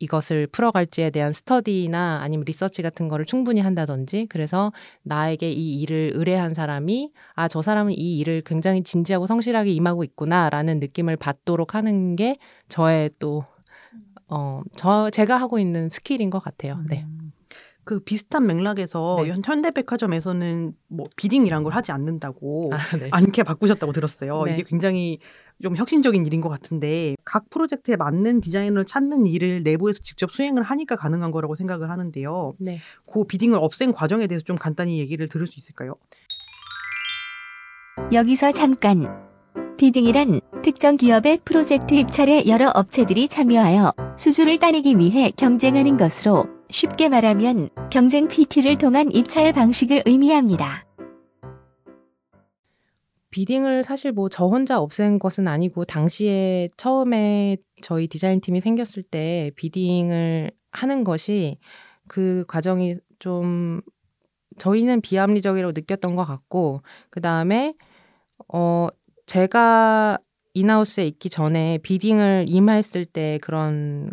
이것을 0.04 0.48
풀어갈지에 0.48 1.10
대한 1.12 1.34
스터디나 1.34 2.20
아니면 2.22 2.44
리서치 2.46 2.82
같은 2.82 3.08
거를 3.08 3.26
충분히 3.26 3.62
한다든지 3.62 4.28
그래서 4.30 4.72
나에게 5.04 5.52
이 5.52 5.82
일을 5.82 6.12
의뢰한 6.16 6.54
사람이 6.54 7.12
아 7.36 7.48
저 7.48 7.62
사람은 7.62 7.94
이 7.94 8.18
일을 8.20 8.42
굉장히 8.46 8.84
진지하고 8.84 9.28
성실하게 9.28 9.72
임하고 9.72 10.04
있구나라는 10.04 10.80
느낌을 10.80 11.18
받도록 11.18 11.76
하는 11.76 12.16
게 12.16 12.38
저의 12.70 13.10
또 13.20 13.46
어, 14.28 14.62
저, 14.76 15.10
제가 15.12 15.38
하고 15.38 15.60
있는 15.60 15.90
스킬인 15.90 16.30
것 16.30 16.40
같아요. 16.40 16.80
네. 16.88 17.04
음. 17.08 17.32
그 17.86 18.00
비슷한 18.00 18.48
맥락에서 18.48 19.18
네. 19.22 19.30
현- 19.30 19.42
현대백화점에서는 19.44 20.74
뭐 20.88 21.06
bidding이란 21.18 21.64
걸 21.64 21.74
하지 21.76 21.92
않는다고 21.92 22.72
아, 22.74 22.98
네. 22.98 23.10
않게 23.12 23.44
바꾸셨다고 23.44 23.92
들었어요. 23.92 24.44
네. 24.44 24.54
이게 24.54 24.64
굉장히 24.66 25.20
좀 25.62 25.76
혁신적인 25.76 26.26
일인 26.26 26.42
것 26.42 26.50
같은데 26.50 27.16
각 27.24 27.50
프로젝트에 27.50 27.96
맞는 27.96 28.42
디자이너를 28.42 28.86
찾는 28.86 29.26
일을 29.26 29.64
내부에서 29.64 30.00
직접 30.02 30.32
수행을 30.32 30.64
하니까 30.64 30.96
가능한 30.96 31.32
거라고 31.32 31.56
생각을 31.56 31.90
하는데요. 31.90 32.54
네. 32.60 32.80
그 33.12 33.24
비딩을 33.24 33.58
없앤 33.62 33.94
과정에 33.94 34.28
대해서 34.28 34.44
좀 34.44 34.58
간단히 34.58 35.00
얘기를 35.00 35.28
들을 35.28 35.48
수 35.48 35.60
있을까요? 35.60 35.96
여기서 38.12 38.52
잠깐. 38.52 39.24
비딩이란 39.78 40.40
특정 40.64 40.98
기업의 40.98 41.42
프로젝트 41.44 41.94
입찰에 41.94 42.48
여러 42.48 42.70
업체들이 42.74 43.28
참여하여 43.28 43.94
수주를 44.18 44.60
따내기 44.60 44.98
위해 44.98 45.32
경쟁하는 45.36 45.98
것으로 45.98 46.46
쉽게 46.70 47.10
말하면 47.10 47.70
경쟁 47.92 48.28
PT를 48.28 48.78
통한 48.78 49.12
입찰 49.12 49.52
방식을 49.52 50.04
의미합니다. 50.06 50.86
비딩을 53.34 53.84
사실 53.84 54.12
뭐 54.12 54.30
저 54.30 54.46
혼자 54.46 54.80
없앤 54.80 55.18
것은 55.20 55.48
아니고 55.48 55.86
당시에 55.86 56.70
처음에 56.78 57.58
저희 57.82 58.08
디자인 58.08 58.40
팀이 58.40 58.62
생겼을 58.62 59.04
때 59.04 59.52
비딩을 59.56 60.52
하는 60.72 61.04
것이 61.04 61.58
그 62.08 62.46
과정이 62.48 62.98
좀 63.20 63.82
저희는 64.60 65.02
비합리적이라고 65.02 65.72
느꼈던 65.74 66.16
것 66.16 66.26
같고 66.26 66.84
그 67.10 67.22
다음에 67.22 67.74
어 68.54 68.88
제가 69.26 70.20
인하우스에 70.54 71.08
있기 71.08 71.30
전에 71.30 71.80
비딩을 71.80 72.46
임했을 72.48 73.06
때 73.06 73.40
그런 73.42 74.12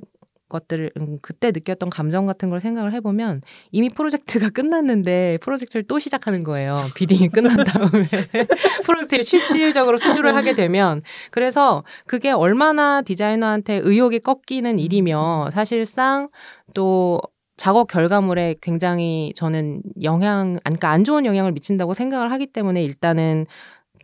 것들을 0.50 0.90
음, 0.98 1.18
그때 1.22 1.50
느꼈던 1.50 1.88
감정 1.88 2.26
같은 2.26 2.50
걸 2.50 2.60
생각을 2.60 2.92
해보면 2.92 3.40
이미 3.72 3.88
프로젝트가 3.88 4.50
끝났는데 4.52 5.38
프로젝트를 5.40 5.84
또 5.84 5.98
시작하는 5.98 6.44
거예요. 6.44 6.76
비딩이 6.94 7.30
끝난 7.30 7.56
다음에 7.64 7.88
프로젝트를 8.84 9.24
실질적으로 9.24 9.96
수주를 9.96 10.36
하게 10.36 10.54
되면 10.54 11.00
그래서 11.30 11.84
그게 12.06 12.30
얼마나 12.30 13.00
디자이너한테 13.00 13.80
의욕이 13.82 14.18
꺾이는 14.18 14.78
일이며 14.78 15.50
사실상 15.54 16.28
또 16.74 17.20
작업 17.60 17.88
결과물에 17.88 18.56
굉장히 18.62 19.34
저는 19.36 19.82
영향, 20.02 20.58
그러니까 20.64 20.88
안 20.88 21.04
좋은 21.04 21.26
영향을 21.26 21.52
미친다고 21.52 21.92
생각을 21.92 22.32
하기 22.32 22.46
때문에 22.46 22.82
일단은 22.82 23.44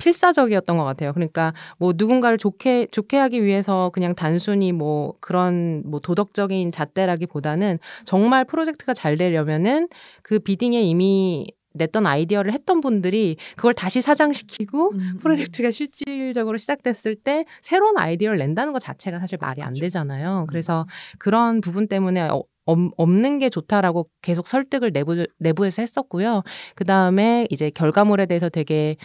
필사적이었던 0.00 0.76
것 0.76 0.84
같아요. 0.84 1.12
그러니까 1.12 1.52
뭐 1.78 1.92
누군가를 1.96 2.38
좋게 2.38 2.88
좋게 2.90 3.16
하기 3.16 3.44
위해서 3.44 3.90
그냥 3.94 4.14
단순히 4.14 4.72
뭐 4.72 5.14
그런 5.20 5.82
뭐 5.86 6.00
도덕적인 6.00 6.72
잣대라기보다는 6.72 7.78
정말 8.04 8.44
프로젝트가 8.44 8.94
잘 8.94 9.16
되려면은 9.16 9.88
그 10.22 10.38
비딩에 10.38 10.82
이미 10.82 11.46
냈던 11.74 12.06
아이디어를 12.06 12.52
했던 12.52 12.80
분들이 12.80 13.36
그걸 13.54 13.74
다시 13.74 14.00
사장시키고 14.00 14.92
음, 14.92 15.18
프로젝트가 15.20 15.70
실질적으로 15.70 16.56
시작됐을 16.56 17.16
때 17.16 17.44
새로운 17.60 17.98
아이디어를 17.98 18.38
낸다는 18.38 18.72
것 18.72 18.78
자체가 18.78 19.18
사실 19.18 19.36
말이 19.38 19.60
안 19.60 19.68
그렇죠. 19.74 19.82
되잖아요. 19.82 20.46
그래서 20.48 20.86
그런 21.18 21.60
부분 21.60 21.86
때문에 21.86 22.22
어, 22.30 22.42
없- 22.64 22.92
없는 22.96 23.38
게 23.40 23.50
좋다라고 23.50 24.08
계속 24.22 24.46
설득을 24.48 24.92
내부 24.92 25.26
내부에서 25.38 25.82
했었고요. 25.82 26.42
그 26.74 26.84
다음에 26.86 27.46
이제 27.50 27.68
결과물에 27.70 28.24
대해서 28.24 28.48
되게 28.48 28.96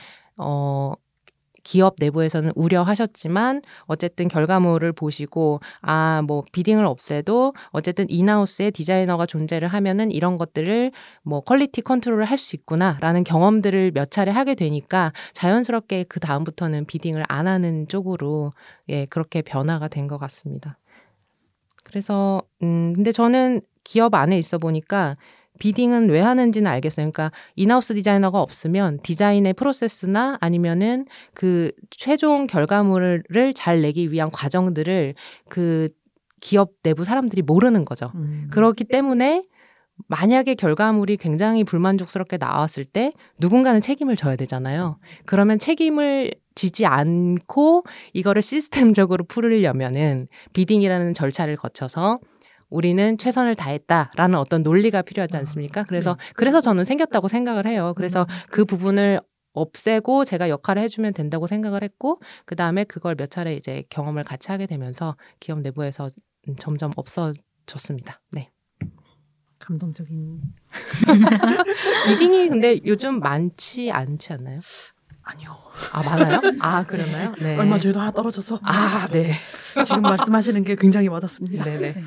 어 0.41 0.93
기업 1.63 1.95
내부에서는 1.99 2.51
우려하셨지만 2.55 3.61
어쨌든 3.85 4.27
결과물을 4.27 4.91
보시고 4.93 5.59
아 5.81 6.23
뭐 6.27 6.43
bidding을 6.51 6.85
없애도 6.85 7.53
어쨌든 7.71 8.05
in-house에 8.09 8.71
디자이너가 8.71 9.25
존재를 9.27 9.67
하면은 9.67 10.11
이런 10.11 10.37
것들을 10.37 10.91
뭐 11.23 11.41
quality 11.41 11.81
control을 11.81 12.25
할 12.25 12.37
수 12.39 12.55
있구나라는 12.55 13.23
경험들을 13.23 13.91
몇 13.93 14.09
차례 14.11 14.31
하게 14.31 14.55
되니까 14.55 15.13
자연스럽게 15.33 16.05
그 16.09 16.19
다음부터는 16.19 16.85
bidding을 16.85 17.23
안 17.29 17.47
하는 17.47 17.87
쪽으로 17.87 18.53
예 18.89 19.05
그렇게 19.05 19.41
변화가 19.43 19.87
된 19.87 20.07
것 20.07 20.17
같습니다. 20.17 20.77
그래서 21.83 22.41
음 22.63 22.93
근데 22.95 23.11
저는 23.11 23.61
기업 23.83 24.13
안에 24.13 24.37
있어 24.37 24.57
보니까 24.57 25.17
비딩은 25.61 26.09
왜 26.09 26.19
하는지는 26.21 26.69
알겠어요. 26.71 27.11
그러니까 27.11 27.31
인하우스 27.55 27.93
디자이너가 27.93 28.41
없으면 28.41 28.99
디자인의 29.03 29.53
프로세스나 29.53 30.39
아니면은 30.41 31.05
그 31.35 31.71
최종 31.91 32.47
결과물을 32.47 33.53
잘 33.53 33.81
내기 33.83 34.11
위한 34.11 34.31
과정들을 34.31 35.13
그 35.49 35.89
기업 36.39 36.71
내부 36.81 37.03
사람들이 37.03 37.43
모르는 37.43 37.85
거죠. 37.85 38.11
음. 38.15 38.47
그렇기 38.51 38.85
때문에 38.85 39.45
만약에 40.07 40.55
결과물이 40.55 41.17
굉장히 41.17 41.63
불만족스럽게 41.63 42.37
나왔을 42.37 42.83
때 42.83 43.13
누군가는 43.37 43.79
책임을 43.81 44.15
져야 44.15 44.35
되잖아요. 44.37 44.97
그러면 45.27 45.59
책임을 45.59 46.31
지지 46.55 46.87
않고 46.87 47.83
이거를 48.13 48.41
시스템적으로 48.41 49.25
풀으려면은 49.25 50.27
비딩이라는 50.53 51.13
절차를 51.13 51.55
거쳐서 51.55 52.19
우리는 52.71 53.17
최선을 53.17 53.55
다했다라는 53.55 54.39
어떤 54.39 54.63
논리가 54.63 55.03
필요하지 55.03 55.37
않습니까? 55.37 55.83
그래서 55.83 56.17
그래서 56.35 56.61
저는 56.61 56.85
생겼다고 56.85 57.27
생각을 57.27 57.67
해요. 57.67 57.93
그래서 57.95 58.25
그 58.49 58.65
부분을 58.65 59.19
없애고 59.53 60.23
제가 60.23 60.49
역할을 60.49 60.81
해주면 60.83 61.13
된다고 61.13 61.45
생각을 61.45 61.83
했고 61.83 62.21
그 62.45 62.55
다음에 62.55 62.85
그걸 62.85 63.15
몇 63.15 63.29
차례 63.29 63.53
이제 63.55 63.83
경험을 63.89 64.23
같이 64.23 64.49
하게 64.49 64.65
되면서 64.65 65.17
기업 65.39 65.59
내부에서 65.59 66.09
음, 66.47 66.55
점점 66.57 66.91
없어졌습니다. 66.95 68.21
네. 68.31 68.49
감동적인 69.59 70.41
비딩이 72.07 72.49
근데 72.49 72.79
요즘 72.85 73.19
많지 73.19 73.91
않지 73.91 74.33
않나요? 74.33 74.59
아니요. 75.23 75.55
아 75.91 76.03
많아요? 76.03 76.41
아 76.59 76.83
그러나요? 76.83 77.33
네. 77.39 77.57
얼마 77.57 77.79
전에도 77.79 77.99
하나 77.99 78.11
떨어져서 78.11 78.59
아 78.63 79.07
네. 79.11 79.31
지금 79.85 80.01
말씀하시는 80.01 80.63
게 80.63 80.75
굉장히 80.75 81.07
와닿습니다. 81.07 81.63
네네. 81.63 81.93
네. 81.93 82.03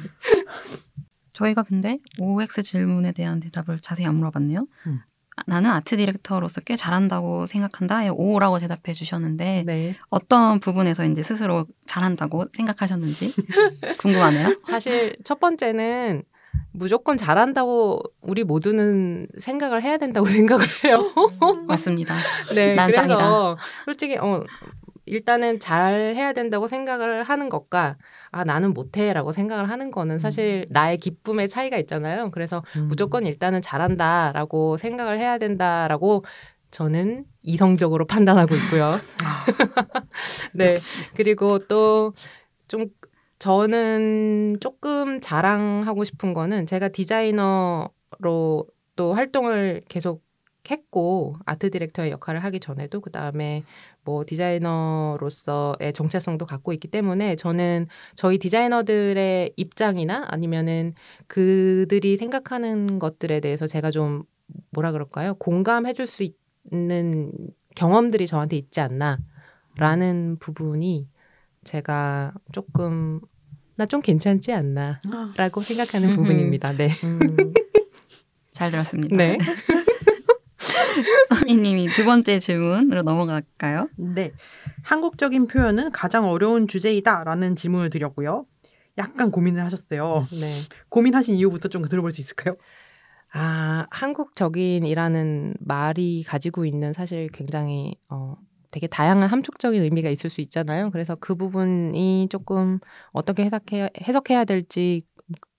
저희가 1.32 1.62
근데 1.62 1.98
OX 2.18 2.62
질문에 2.62 3.12
대한 3.12 3.40
대답을 3.40 3.80
자세히 3.80 4.06
안 4.06 4.16
물어봤네요. 4.16 4.66
음. 4.86 5.00
아, 5.36 5.42
나는 5.46 5.70
아트 5.70 5.96
디렉터로서 5.96 6.60
꽤 6.60 6.76
잘한다고 6.76 7.46
생각한다. 7.46 8.02
O라고 8.12 8.60
대답해 8.60 8.92
주셨는데 8.94 9.64
네. 9.66 9.96
어떤 10.08 10.60
부분에서 10.60 11.04
이제 11.06 11.22
스스로 11.22 11.66
잘한다고 11.86 12.46
생각하셨는지 12.56 13.34
궁금하네요. 13.98 14.60
사실 14.68 15.16
첫 15.24 15.40
번째는 15.40 16.22
무조건 16.74 17.16
잘한다고 17.16 18.02
우리 18.20 18.42
모두는 18.44 19.28
생각을 19.38 19.82
해야 19.82 19.96
된다고 19.96 20.26
생각을 20.26 20.66
해요. 20.84 21.00
맞습니다. 21.66 22.14
네, 22.54 22.74
난 22.74 22.90
그래서 22.90 23.02
짱이다. 23.02 23.56
솔직히 23.84 24.18
어 24.18 24.42
일단은 25.06 25.60
잘 25.60 26.14
해야 26.16 26.32
된다고 26.32 26.66
생각을 26.66 27.22
하는 27.22 27.48
것과 27.48 27.96
아 28.30 28.44
나는 28.44 28.74
못해라고 28.74 29.32
생각을 29.32 29.70
하는 29.70 29.90
거는 29.90 30.18
사실 30.18 30.64
나의 30.70 30.98
기쁨의 30.98 31.48
차이가 31.48 31.76
있잖아요. 31.78 32.30
그래서 32.32 32.64
음. 32.76 32.88
무조건 32.88 33.24
일단은 33.24 33.62
잘한다라고 33.62 34.76
생각을 34.76 35.18
해야 35.18 35.38
된다라고 35.38 36.24
저는 36.72 37.24
이성적으로 37.42 38.06
판단하고 38.08 38.54
있고요. 38.56 38.96
네. 40.54 40.76
그리고 41.14 41.58
또 41.66 42.12
좀 42.68 42.86
저는 43.38 44.58
조금 44.60 45.20
자랑하고 45.20 46.04
싶은 46.04 46.34
거는 46.34 46.66
제가 46.66 46.88
디자이너로 46.88 48.66
또 48.96 49.14
활동을 49.14 49.82
계속 49.88 50.24
했고 50.70 51.36
아트 51.44 51.70
디렉터의 51.70 52.10
역할을 52.10 52.42
하기 52.44 52.60
전에도 52.60 53.00
그 53.00 53.10
다음에 53.10 53.64
뭐 54.02 54.24
디자이너로서의 54.26 55.92
정체성도 55.94 56.46
갖고 56.46 56.72
있기 56.72 56.88
때문에 56.88 57.36
저는 57.36 57.86
저희 58.14 58.38
디자이너들의 58.38 59.52
입장이나 59.56 60.24
아니면은 60.28 60.94
그들이 61.26 62.16
생각하는 62.16 62.98
것들에 62.98 63.40
대해서 63.40 63.66
제가 63.66 63.90
좀 63.90 64.24
뭐라 64.70 64.92
그럴까요? 64.92 65.34
공감해줄 65.34 66.06
수 66.06 66.26
있는 66.70 67.32
경험들이 67.74 68.26
저한테 68.26 68.56
있지 68.56 68.80
않나라는 68.80 70.38
부분이 70.38 71.08
제가 71.64 72.32
조금 72.52 73.20
나 73.76 73.86
좀 73.86 74.00
괜찮지 74.00 74.52
않나라고 74.52 75.60
아, 75.60 75.64
생각하는 75.64 76.14
부분입니다. 76.16 76.76
네. 76.76 76.90
음. 77.02 77.52
잘 78.52 78.70
들었습니다. 78.70 79.16
네. 79.16 79.36
서미님이 81.28 81.88
두 81.88 82.04
번째 82.04 82.38
질문으로 82.38 83.02
넘어갈까요? 83.02 83.88
네. 83.96 84.32
한국적인 84.82 85.48
표현은 85.48 85.90
가장 85.90 86.26
어려운 86.30 86.68
주제이다라는 86.68 87.56
질문을 87.56 87.90
드렸고요. 87.90 88.46
약간 88.96 89.32
고민을 89.32 89.64
하셨어요. 89.64 90.28
네. 90.30 90.52
고민하신 90.88 91.34
이유부터 91.34 91.68
좀 91.68 91.86
들어볼 91.88 92.12
수 92.12 92.20
있을까요? 92.20 92.54
아, 93.32 93.86
한국적인이라는 93.90 95.54
말이 95.58 96.22
가지고 96.22 96.64
있는 96.64 96.92
사실 96.92 97.28
굉장히 97.32 97.96
어 98.08 98.36
되게 98.74 98.88
다양한 98.88 99.28
함축적인 99.28 99.80
의미가 99.80 100.10
있을 100.10 100.30
수 100.30 100.40
있잖아요. 100.40 100.90
그래서 100.90 101.14
그 101.14 101.36
부분이 101.36 102.26
조금 102.28 102.80
어떻게 103.12 103.44
해석해야, 103.44 103.88
해석해야 104.02 104.44
될지 104.44 105.02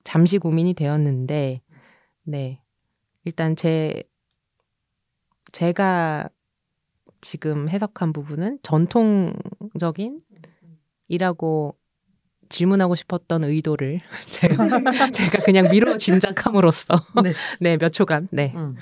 잠시 0.04 0.38
고민이 0.38 0.74
되었는데, 0.74 1.62
네. 2.24 2.62
일단 3.24 3.56
제, 3.56 4.04
제가 5.54 6.28
지금 7.22 7.70
해석한 7.70 8.12
부분은 8.12 8.60
전통적인 8.64 10.20
이라고 11.08 11.78
질문하고 12.50 12.96
싶었던 12.96 13.46
의도를 13.46 14.02
제가, 14.30 14.68
제가 15.12 15.44
그냥 15.46 15.70
미뤄 15.72 15.96
짐작함으로써 15.96 17.02
네. 17.24 17.34
네, 17.62 17.78
몇 17.78 17.94
초간. 17.94 18.28
네. 18.32 18.52
음. 18.56 18.76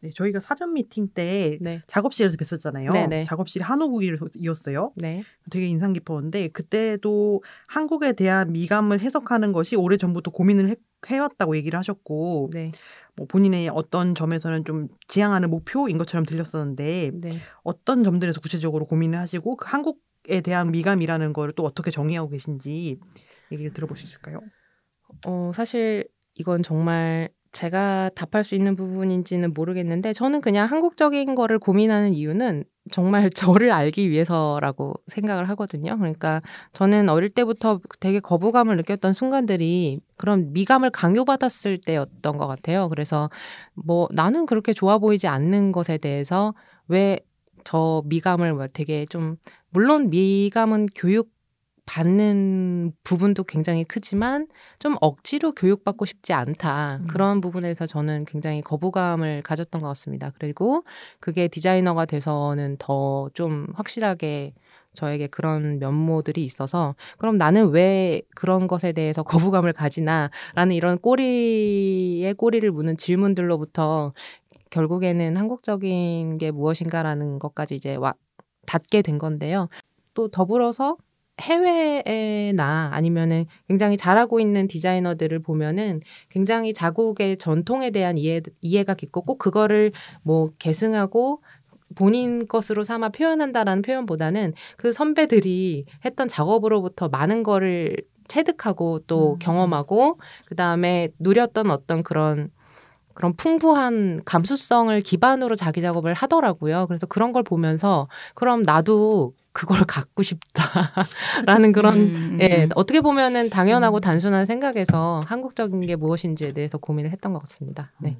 네, 0.00 0.10
저희가 0.10 0.40
사전 0.40 0.72
미팅 0.74 1.08
때 1.08 1.58
네. 1.60 1.80
작업실에서 1.86 2.36
뵀었잖아요. 2.36 2.92
네네. 2.92 3.24
작업실이 3.24 3.62
한옥이었어요. 3.64 4.92
네. 4.96 5.24
되게 5.50 5.66
인상 5.66 5.92
깊었는데 5.92 6.48
그때도 6.48 7.42
한국에 7.68 8.12
대한 8.12 8.52
미감을 8.52 9.00
해석하는 9.00 9.52
것이 9.52 9.76
오래 9.76 9.96
전부터 9.96 10.30
고민을 10.30 10.68
해, 10.68 10.76
해왔다고 11.06 11.56
얘기를 11.56 11.78
하셨고 11.78 12.50
네. 12.52 12.72
뭐 13.14 13.26
본인의 13.26 13.70
어떤 13.70 14.14
점에서는 14.14 14.64
좀 14.64 14.88
지향하는 15.08 15.50
목표인 15.50 15.98
것처럼 15.98 16.26
들렸었는데 16.26 17.12
네. 17.14 17.30
어떤 17.62 18.04
점들에서 18.04 18.40
구체적으로 18.40 18.86
고민을 18.86 19.18
하시고 19.18 19.56
그 19.56 19.66
한국에 19.68 20.40
대한 20.42 20.70
미감이라는 20.70 21.32
거를 21.32 21.54
또 21.54 21.64
어떻게 21.64 21.90
정의하고 21.90 22.28
계신지 22.28 22.98
얘기를 23.50 23.72
들어볼 23.72 23.96
수 23.96 24.04
있을까요? 24.04 24.40
어, 25.24 25.52
사실 25.54 26.06
이건 26.34 26.62
정말 26.62 27.30
제가 27.56 28.10
답할 28.14 28.44
수 28.44 28.54
있는 28.54 28.76
부분인지는 28.76 29.54
모르겠는데 29.54 30.12
저는 30.12 30.42
그냥 30.42 30.70
한국적인 30.70 31.34
거를 31.34 31.58
고민하는 31.58 32.12
이유는 32.12 32.64
정말 32.92 33.30
저를 33.34 33.72
알기 33.72 34.10
위해서라고 34.10 34.94
생각을 35.06 35.48
하거든요. 35.50 35.96
그러니까 35.96 36.42
저는 36.74 37.08
어릴 37.08 37.30
때부터 37.30 37.80
되게 37.98 38.20
거부감을 38.20 38.76
느꼈던 38.76 39.14
순간들이 39.14 40.00
그런 40.16 40.52
미감을 40.52 40.90
강요받았을 40.90 41.80
때였던 41.80 42.36
것 42.36 42.46
같아요. 42.46 42.90
그래서 42.90 43.30
뭐 43.74 44.06
나는 44.12 44.44
그렇게 44.44 44.74
좋아 44.74 44.98
보이지 44.98 45.26
않는 45.26 45.72
것에 45.72 45.96
대해서 45.98 46.54
왜 46.88 47.20
저 47.66 48.02
미감을 48.06 48.54
뭐 48.54 48.68
되게 48.68 49.06
좀 49.06 49.36
물론 49.70 50.08
미감은 50.08 50.86
교육 50.94 51.30
받는 51.86 52.92
부분도 53.04 53.44
굉장히 53.44 53.84
크지만 53.84 54.48
좀 54.78 54.96
억지로 55.00 55.52
교육받고 55.52 56.04
싶지 56.04 56.32
않다. 56.32 56.98
음. 57.02 57.06
그런 57.06 57.40
부분에서 57.40 57.86
저는 57.86 58.24
굉장히 58.26 58.60
거부감을 58.62 59.42
가졌던 59.42 59.80
것 59.80 59.88
같습니다. 59.88 60.32
그리고 60.38 60.84
그게 61.20 61.48
디자이너가 61.48 62.04
돼서는 62.06 62.76
더 62.78 63.30
좀 63.34 63.66
확실하게 63.74 64.54
저에게 64.94 65.26
그런 65.26 65.78
면모들이 65.78 66.44
있어서 66.44 66.94
그럼 67.18 67.36
나는 67.38 67.68
왜 67.70 68.22
그런 68.34 68.66
것에 68.66 68.92
대해서 68.92 69.22
거부감을 69.52 69.72
가지나라는 69.74 70.72
이런 70.74 70.98
꼬리에 70.98 72.32
꼬리를 72.34 72.70
무는 72.70 72.96
질문들로부터 72.96 74.12
결국에는 74.70 75.36
한국적인 75.36 76.38
게 76.38 76.50
무엇인가라는 76.50 77.38
것까지 77.38 77.76
이제 77.76 77.96
와 77.96 78.14
닿게 78.66 79.02
된 79.02 79.18
건데요. 79.18 79.68
또 80.14 80.28
더불어서 80.28 80.96
해외나 81.40 82.90
아니면은 82.92 83.44
굉장히 83.68 83.96
잘하고 83.96 84.40
있는 84.40 84.68
디자이너들을 84.68 85.38
보면은 85.40 86.00
굉장히 86.30 86.72
자국의 86.72 87.36
전통에 87.36 87.90
대한 87.90 88.16
이해, 88.16 88.40
이해가 88.62 88.94
깊고 88.94 89.22
꼭 89.22 89.38
그거를 89.38 89.92
뭐 90.22 90.50
계승하고 90.58 91.42
본인 91.94 92.48
것으로 92.48 92.84
삼아 92.84 93.10
표현한다라는 93.10 93.82
표현보다는 93.82 94.54
그 94.76 94.92
선배들이 94.92 95.84
했던 96.04 96.26
작업으로부터 96.28 97.08
많은 97.08 97.42
거를 97.42 97.96
체득하고 98.28 99.00
또 99.06 99.34
음. 99.34 99.38
경험하고 99.38 100.18
그 100.46 100.56
다음에 100.56 101.10
누렸던 101.18 101.70
어떤 101.70 102.02
그런 102.02 102.50
그런 103.14 103.34
풍부한 103.34 104.22
감수성을 104.26 105.00
기반으로 105.00 105.54
자기 105.54 105.80
작업을 105.80 106.12
하더라고요. 106.12 106.86
그래서 106.86 107.06
그런 107.06 107.32
걸 107.32 107.42
보면서 107.42 108.08
그럼 108.34 108.62
나도 108.62 109.32
그걸 109.56 109.84
갖고 109.86 110.22
싶다라는 110.22 111.72
그런 111.72 111.94
음, 111.94 112.38
예, 112.42 112.64
음. 112.64 112.68
어떻게 112.74 113.00
보면은 113.00 113.48
당연하고 113.48 114.00
단순한 114.00 114.44
생각에서 114.44 115.22
한국적인 115.24 115.86
게 115.86 115.96
무엇인지에 115.96 116.52
대해서 116.52 116.76
고민을 116.76 117.10
했던 117.10 117.32
것 117.32 117.38
같습니다. 117.38 117.90
네. 117.98 118.18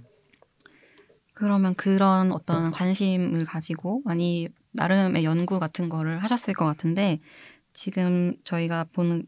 그러면 1.35 1.75
그런 1.75 2.33
어떤 2.33 2.70
관심을 2.70 3.44
가지고 3.44 4.01
많이 4.07 4.49
나름의 4.72 5.25
연구 5.25 5.61
같은 5.61 5.90
거를 5.90 6.22
하셨을 6.22 6.55
것 6.55 6.64
같은데 6.64 7.20
지금 7.75 8.35
저희가 8.44 8.87
보는 8.94 9.27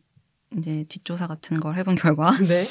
이제 0.56 0.84
뒷조사 0.88 1.26
같은 1.26 1.60
걸 1.60 1.76
해본 1.76 1.96
결과 1.96 2.30
네. 2.48 2.64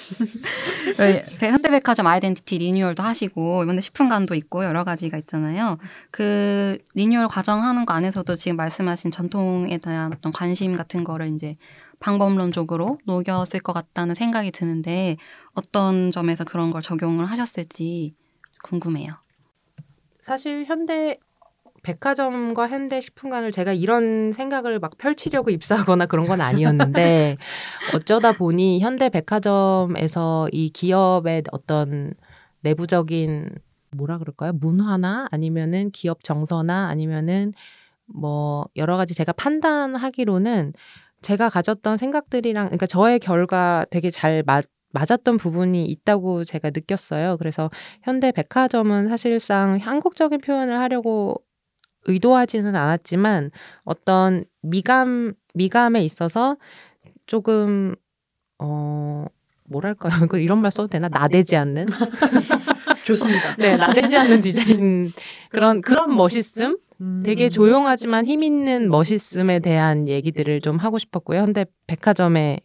네, 0.98 1.24
현대백화점 1.40 2.08
아이덴티티 2.08 2.58
리뉴얼도 2.58 3.04
하시고 3.04 3.64
이번에 3.64 3.82
식품관도 3.82 4.34
있고 4.36 4.66
여러 4.66 4.84
가지가 4.84 5.18
있잖아요. 5.20 5.78
그 6.10 6.80
리뉴얼 6.96 7.28
과정하는 7.28 7.86
거 7.86 7.94
안에서도 7.94 8.36
지금 8.36 8.58
말씀하신 8.58 9.12
전통에 9.12 9.78
대한 9.78 10.12
어떤 10.12 10.32
관심 10.32 10.76
같은 10.76 11.04
거를 11.04 11.28
이제 11.28 11.56
방법론적으로 12.00 13.00
녹였을 13.06 13.60
것 13.60 13.74
같다는 13.74 14.16
생각이 14.16 14.52
드는데 14.52 15.18
어떤 15.54 16.12
점에서 16.12 16.44
그런 16.44 16.72
걸 16.72 16.82
적용을 16.82 17.26
하셨을지 17.26 18.14
궁금해요. 18.64 19.14
사실 20.22 20.66
현대 20.66 21.20
백화점과 21.88 22.68
현대 22.68 23.00
식품관을 23.00 23.52
제가 23.52 23.72
이런 23.72 24.34
생각을 24.34 24.80
막 24.80 24.98
펼치려고 24.98 25.50
입사하거나 25.96 26.06
그런 26.08 26.28
건 26.28 26.42
아니었는데 26.42 27.38
어쩌다 27.96 28.34
보니 28.34 28.82
현대 28.82 29.10
백화점에서 29.10 30.50
이 30.52 30.70
기업의 30.70 31.44
어떤 31.52 32.14
내부적인 32.62 33.50
뭐라 33.92 34.18
그럴까요? 34.18 34.52
문화나 34.52 35.28
아니면은 35.32 35.92
기업 35.92 36.24
정서나 36.24 36.88
아니면은 36.90 37.54
뭐 38.06 38.68
여러 38.76 38.98
가지 38.98 39.14
제가 39.14 39.32
판단하기로는 39.32 40.74
제가 41.22 41.50
가졌던 41.50 41.98
생각들이랑 41.98 42.66
그러니까 42.66 42.86
저의 42.86 43.20
결과 43.20 43.86
되게 43.90 44.12
잘 44.12 44.44
맞, 44.46 44.66
맞았던 44.92 45.38
부분이 45.38 45.86
있다고 45.86 46.44
제가 46.44 46.72
느꼈어요. 46.72 47.38
그래서 47.38 47.70
현대 48.04 48.34
백화점은 48.34 49.08
사실상 49.08 49.78
한국적인 49.78 50.42
표현을 50.42 50.80
하려고 50.80 51.47
의도하지는 52.08 52.76
않았지만 52.76 53.52
어떤 53.84 54.46
미감 54.62 55.34
미감에 55.54 56.04
있어서 56.04 56.58
조금 57.26 57.96
어 58.60 59.26
뭐랄까요? 59.70 60.26
이거 60.26 60.38
이런 60.40 60.60
말 60.62 60.72
써도 60.72 60.88
되나? 60.88 61.10
나대지 61.10 61.56
않는 61.56 61.86
좋습니다. 63.06 63.56
네, 63.58 63.78
나대지 63.78 64.18
않는 64.18 64.42
디자인 64.42 65.12
그런 65.50 65.82
그런 65.82 66.16
멋있음 66.16 66.78
음. 67.00 67.24
되게 67.26 67.50
조용하지만 67.50 68.26
힘 68.26 68.44
있는 68.44 68.90
멋있음에 68.90 69.60
대한 69.60 70.08
얘기들을 70.08 70.62
좀 70.62 70.78
하고 70.78 70.98
싶었고요. 70.98 71.42
현대 71.42 71.66
백화점의 71.86 72.62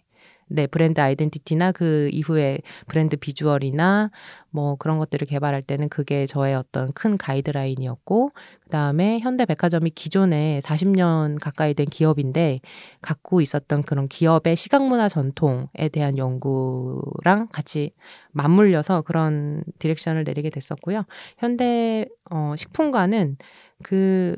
네, 0.54 0.66
브랜드 0.66 1.00
아이덴티티나 1.00 1.72
그 1.72 2.10
이후에 2.12 2.58
브랜드 2.86 3.16
비주얼이나 3.16 4.10
뭐 4.50 4.76
그런 4.76 4.98
것들을 4.98 5.26
개발할 5.26 5.62
때는 5.62 5.88
그게 5.88 6.26
저의 6.26 6.54
어떤 6.54 6.92
큰 6.92 7.16
가이드라인이었고, 7.16 8.32
그 8.62 8.68
다음에 8.68 9.18
현대 9.20 9.46
백화점이 9.46 9.90
기존에 9.90 10.60
40년 10.62 11.40
가까이 11.40 11.72
된 11.72 11.86
기업인데, 11.86 12.60
갖고 13.00 13.40
있었던 13.40 13.82
그런 13.82 14.08
기업의 14.08 14.56
시각 14.56 14.86
문화 14.86 15.08
전통에 15.08 15.88
대한 15.90 16.18
연구랑 16.18 17.48
같이 17.50 17.92
맞물려서 18.32 19.02
그런 19.02 19.64
디렉션을 19.78 20.24
내리게 20.24 20.50
됐었고요. 20.50 21.04
현대 21.38 22.06
어, 22.30 22.54
식품관은 22.56 23.38
그 23.82 24.36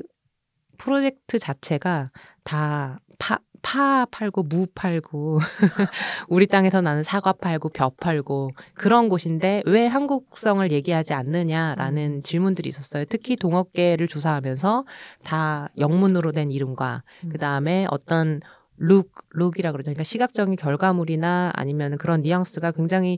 프로젝트 0.77 1.39
자체가 1.39 2.11
다 2.43 2.99
파, 3.17 3.39
파 3.65 4.05
팔고 4.11 4.43
무 4.43 4.67
팔고 4.75 5.39
우리 6.29 6.45
땅에서 6.45 6.81
나는 6.81 7.01
사과 7.01 7.33
팔고 7.33 7.69
벼 7.69 7.89
팔고 7.89 8.51
그런 8.75 9.09
곳인데 9.09 9.63
왜 9.65 9.87
한국성을 9.87 10.71
얘기하지 10.71 11.15
않느냐라는 11.15 12.21
질문들이 12.21 12.69
있었어요. 12.69 13.05
특히 13.05 13.35
동업계를 13.35 14.07
조사하면서 14.07 14.85
다 15.23 15.69
영문으로 15.79 16.31
된 16.31 16.51
이름과 16.51 17.01
그 17.31 17.39
다음에 17.39 17.87
어떤 17.89 18.39
룩, 18.77 19.11
룩이라 19.31 19.71
그러죠. 19.71 19.85
그러니까 19.85 20.03
시각적인 20.03 20.57
결과물이나 20.57 21.51
아니면 21.55 21.97
그런 21.97 22.21
뉘앙스가 22.21 22.71
굉장히 22.71 23.17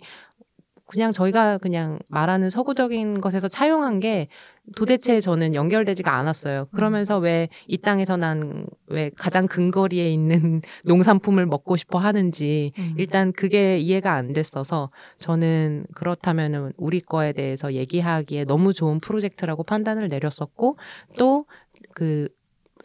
그냥 0.87 1.11
저희가 1.13 1.57
그냥 1.57 1.99
말하는 2.09 2.49
서구적인 2.49 3.21
것에서 3.21 3.47
차용한 3.47 3.99
게 3.99 4.27
도대체 4.75 5.21
저는 5.21 5.53
연결되지가 5.55 6.13
않았어요. 6.13 6.65
그러면서 6.73 7.19
왜 7.19 7.49
이 7.67 7.77
땅에서 7.77 8.17
난 8.17 8.65
왜 8.89 9.11
가장 9.17 9.47
근거리에 9.47 10.09
있는 10.11 10.61
농산품을 10.85 11.45
먹고 11.45 11.75
싶어 11.77 11.99
하는지 11.99 12.71
일단 12.97 13.33
그게 13.33 13.77
이해가 13.79 14.13
안 14.13 14.31
됐어서 14.31 14.91
저는 15.19 15.85
그렇다면은 15.93 16.71
우리 16.77 17.01
거에 17.01 17.33
대해서 17.33 17.73
얘기하기에 17.73 18.45
너무 18.45 18.71
좋은 18.73 18.99
프로젝트라고 19.01 19.63
판단을 19.63 20.07
내렸었고 20.07 20.77
또그 21.17 22.29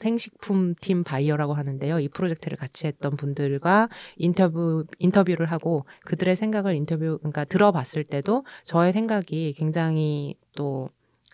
생식품 0.02 0.74
팀 0.80 1.04
바이어라고 1.04 1.54
하는데요. 1.54 2.00
이 2.00 2.08
프로젝트를 2.08 2.58
같이 2.58 2.86
했던 2.86 3.16
분들과 3.16 3.88
인터뷰 4.16 4.84
인터뷰를 4.98 5.46
하고 5.46 5.86
그들의 6.04 6.36
생각을 6.36 6.74
인터뷰 6.74 7.18
그러니까 7.18 7.44
들어봤을 7.44 8.04
때도 8.04 8.44
저의 8.64 8.92
생각이 8.92 9.54
굉장히 9.54 10.36
또 10.54 10.90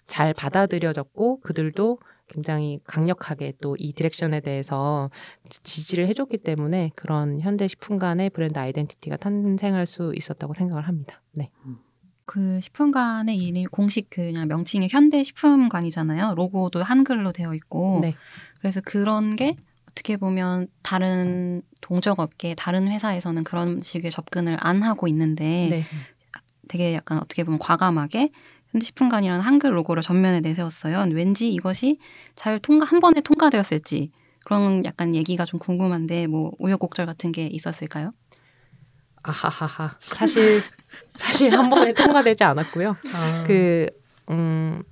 잘 0.09 0.35
받아들여졌고 0.35 1.41
그들도 1.41 1.99
굉장히 2.27 2.81
강력하게 2.85 3.53
또 3.61 3.77
이 3.79 3.93
direction에 3.93 4.41
대해서 4.41 5.11
지지를 5.49 6.09
해줬기 6.09 6.39
때문에 6.39 6.91
그런 6.97 7.41
현대 7.41 7.69
식품관의 7.69 8.31
브랜드 8.31 8.59
아이덴티티가 8.59 9.19
탄생할 9.19 9.87
수 9.87 10.13
있었다고 10.17 10.55
생각을 10.55 10.89
합니다. 10.89 11.23
네. 11.33 11.51
그 12.29 12.61
식품관의 12.61 13.39
이름이 13.39 13.67
공식 13.67 14.11
그냥 14.11 14.47
명칭이 14.49 14.89
현대 14.91 15.25
식품관이잖아요. 15.25 16.35
로고도 16.35 16.83
한글로 16.83 17.33
되어 17.33 17.55
있고. 17.55 18.01
네. 18.03 18.15
그래서 18.61 18.83
그런 18.85 19.35
게 19.35 19.57
어떻게 19.91 20.19
보면 20.19 20.69
다른 20.83 21.63
동적 21.81 22.21
업계, 22.21 22.55
다른 22.55 22.87
회사에서는 22.89 23.45
그런 23.45 23.81
식의 23.81 24.11
접근을 24.11 24.59
안 24.61 24.83
하고 24.83 25.09
있는데 25.09 25.69
네. 25.71 25.85
되게 26.69 26.93
약간 26.93 27.17
어떻게 27.17 27.45
보면 27.45 27.59
과감하게 27.61 28.31
현대 28.73 28.85
식품관이라는 28.85 29.41
한글 29.41 29.75
로고를 29.75 30.03
전면에 30.03 30.41
내세웠어요. 30.41 31.07
왠지 31.15 31.51
이것이 31.51 31.99
잘 32.35 32.59
통과 32.59 32.85
한 32.85 33.01
번에 33.01 33.23
통과되었을지 33.23 34.13
그런 34.45 34.85
약간 34.85 35.15
얘기가 35.15 35.47
좀 35.47 35.59
궁금한데 35.59 36.27
뭐 36.27 36.53
우여곡절 36.61 37.07
같은 37.07 37.33
게 37.33 37.47
있었을까요? 37.47 38.13
아하하하. 39.23 39.97
사실 40.01 40.63
사실 41.17 41.57
한 41.57 41.71
번에 41.71 41.93
통과되지 41.95 42.45
않았고요. 42.45 42.97
아. 43.15 43.45
그 43.47 43.89
음. 44.31 44.83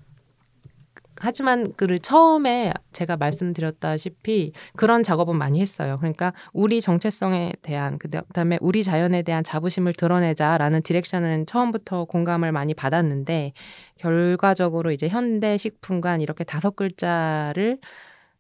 하지만 1.19 1.73
그 1.77 1.99
처음에 1.99 2.75
제가 2.93 3.17
말씀드렸다시피 3.17 4.53
그런 4.77 5.03
작업은 5.03 5.35
많이 5.37 5.63
했어요. 5.63 5.97
그러니까 5.99 6.35
우리 6.53 6.83
정체성에 6.83 7.53
대한 7.63 7.99
그다음에 7.99 8.59
우리 8.61 8.85
자연에 8.85 9.23
대한 9.23 9.43
자부심을 9.43 9.95
드러내자라는 9.95 10.83
디렉션은 10.83 11.47
처음부터 11.47 12.05
공감을 12.05 12.53
많이 12.53 12.75
받았는데 12.75 13.55
결과적으로 13.97 14.91
이제 14.91 15.09
현대 15.09 15.57
식품관 15.57 16.21
이렇게 16.21 16.45
다섯 16.45 16.77
글자를 16.77 17.79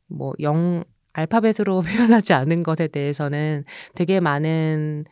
뭐 0.08 0.34
영 0.40 0.84
알파벳으로 1.16 1.82
표현하지 2.20 2.32
않은 2.34 2.62
것에 2.62 2.88
대해서는 2.88 3.64
되게 3.94 4.20
많은 4.20 5.04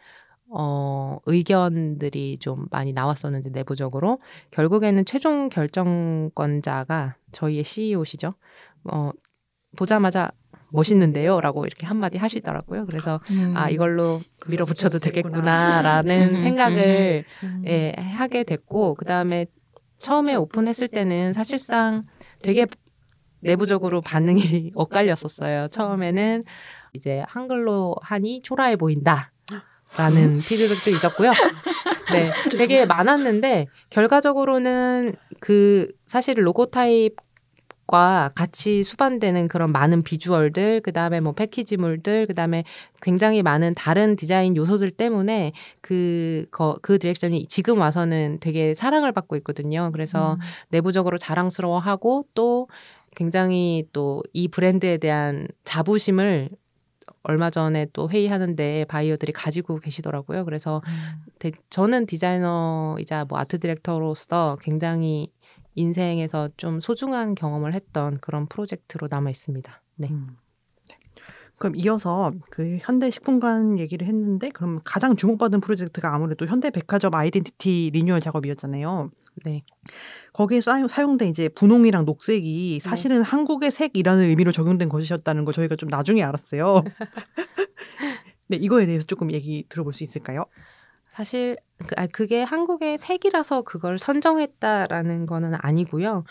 어, 0.51 1.19
의견들이 1.27 2.39
좀 2.39 2.67
많이 2.71 2.93
나왔었는데 2.93 3.51
내부적으로 3.51 4.21
결국에는 4.51 5.05
최종 5.05 5.49
결정권자가 5.49 7.17
저희의 7.33 7.65
CEO시죠. 7.65 8.35
어, 8.85 9.11
보자마자 9.77 10.31
멋있는데요? 10.75 11.41
라고 11.41 11.67
이렇게 11.67 11.87
한마디 11.87 12.19
하시더라고요. 12.19 12.87
그래서 12.87 13.21
음. 13.31 13.55
아, 13.57 13.71
이걸로 13.71 14.21
밀어붙여도 14.49 14.99
되겠구나라는 14.99 16.35
음, 16.35 16.43
생각을 16.43 17.25
음. 17.45 17.63
예, 17.67 17.93
하게 17.99 18.43
됐고 18.43 18.95
그 18.95 19.05
다음에 19.05 19.47
처음에 19.99 20.35
오픈했을 20.35 20.89
때는 20.89 21.33
사실상 21.33 22.05
되게 22.43 22.67
내부적으로 23.41 24.01
반응이 24.01 24.73
엇갈렸었어요. 24.75 25.69
처음에는 25.69 26.45
이제 26.93 27.23
한글로 27.29 27.97
하니 28.03 28.43
초라해 28.43 28.77
보인다. 28.77 29.34
라는 29.97 30.39
피드백도 30.41 30.91
있었고요. 30.91 31.33
네, 32.13 32.33
되게 32.59 32.87
많았는데 32.87 33.67
결과적으로는 33.91 35.15
그 35.41 35.89
사실 36.07 36.45
로고 36.45 36.67
타입 36.67 37.17
과 37.87 38.31
같이 38.35 38.83
수반되는 38.83 39.47
그런 39.47 39.71
많은 39.71 40.05
비주얼들, 40.05 40.81
그 40.81 40.91
다음에 40.91 41.21
뭐 41.21 41.33
패키지물들, 41.33 42.27
그 42.27 42.35
다음에 42.35 42.65
굉장히 43.03 43.43
많은 43.43 43.75
다른 43.75 44.17
디자인 44.17 44.57
요소들 44.57 44.91
때문에 44.91 45.53
그, 45.83 46.47
거, 46.51 46.79
그 46.81 46.99
direction이 46.99 47.47
지금 47.49 47.79
와서는 47.81 48.39
되게 48.41 48.75
사랑을 48.75 49.13
받고 49.13 49.37
있거든요. 49.37 49.91
그래서 49.93 50.39
내부적으로 50.71 51.19
자랑스러워하고 51.19 52.25
또 52.33 52.69
굉장히 53.15 53.85
또 53.93 54.23
이 54.33 54.49
브랜드에 54.49 54.97
대한 54.97 55.47
자부심을 55.65 56.49
얼마 57.25 57.51
전에 57.51 57.87
또 57.93 58.09
회의하는데 58.11 58.85
바이어들이 58.89 59.33
가지고 59.33 59.79
계시더라고요. 59.81 60.45
그래서 60.45 60.83
대- 61.39 61.53
저는 61.71 62.07
디자이너이자 62.07 63.25
뭐 63.27 63.39
아트 63.39 63.59
디렉터로서 63.59 64.59
굉장히 64.61 65.33
인생에서 65.75 66.51
좀 66.57 66.81
소중한 66.81 67.35
경험을 67.35 67.75
했던 67.75 68.19
그런 68.21 68.47
프로젝트로 68.47 69.09
남아 69.11 69.31
있습니다. 69.31 69.83
네. 69.97 70.09
음. 70.11 70.37
네. 71.55 71.59
그럼 71.59 71.77
이어서 71.77 72.33
그 72.51 72.79
현대 72.81 73.11
식품관 73.11 73.79
얘기를 73.79 74.07
했는데 74.07 74.51
그럼 74.51 74.81
가장 74.85 75.17
주목받은 75.17 75.61
프로젝트가 75.61 76.15
아무래도 76.15 76.47
현대 76.47 76.71
백화점 76.71 77.15
아이덴티티 77.15 77.91
리뉴얼 77.93 78.21
작업이었잖아요. 78.21 79.11
네. 79.45 79.65
거기에 80.33 80.61
사용, 80.61 80.89
사용된 80.89 81.29
이제 81.29 81.49
분홍이랑 81.49 82.05
녹색이 82.05 82.81
사실은 82.81 83.23
한국의 83.23 83.71
색이라는 83.71 84.25
의미로 84.29 84.53
적용된 84.53 84.89
것이었다는 84.89 85.45
걸 85.45 85.55
저희가 85.55 85.77
좀 85.77 85.89
나중에 85.89 86.23
알았어요. 86.23 86.83
네, 88.49 88.57
이거에 88.57 88.87
대해서 88.87 89.07
조금 89.07 89.33
얘기 89.33 89.65
들어볼 89.69 89.93
수 89.93 90.03
있을까요? 90.03 90.45
사실 91.13 91.57
그, 91.79 91.95
아, 91.97 92.07
그게 92.09 92.43
한국의 92.43 92.99
색이라서 92.99 93.63
그걸 93.63 93.99
선정했다라는 93.99 95.27
거는 95.27 95.55
아니고요. 95.61 96.25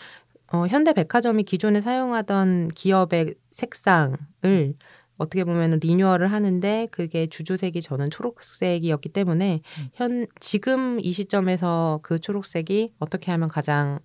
어, 0.52 0.68
현대 0.68 0.94
백화점이 0.94 1.44
기존에 1.44 1.82
사용하던 1.82 2.70
기업의 2.70 3.34
색상을 3.52 4.76
어떻게 5.18 5.44
보면 5.44 5.80
리뉴얼을 5.82 6.32
하는데 6.32 6.88
그게 6.92 7.28
주조색이 7.28 7.82
저는 7.82 8.10
초록색이었기 8.10 9.10
때문에 9.10 9.62
현 9.94 10.28
지금 10.40 11.00
이 11.00 11.14
시점에서 11.14 12.00
그 12.04 12.20
초록색이 12.20 12.94
어떻게 13.00 13.32
하면 13.32 13.48
가장 13.48 14.00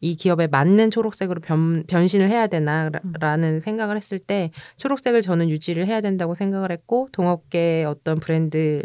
이 0.00 0.14
기업에 0.14 0.46
맞는 0.46 0.90
초록색으로 0.90 1.40
변, 1.40 1.84
변신을 1.86 2.28
해야 2.28 2.46
되나라는 2.46 3.60
생각을 3.60 3.96
했을 3.96 4.18
때 4.18 4.50
초록색을 4.76 5.22
저는 5.22 5.48
유지를 5.48 5.86
해야 5.86 6.00
된다고 6.00 6.34
생각을 6.34 6.70
했고 6.70 7.08
동업계 7.12 7.84
어떤 7.84 8.20
브랜드 8.20 8.82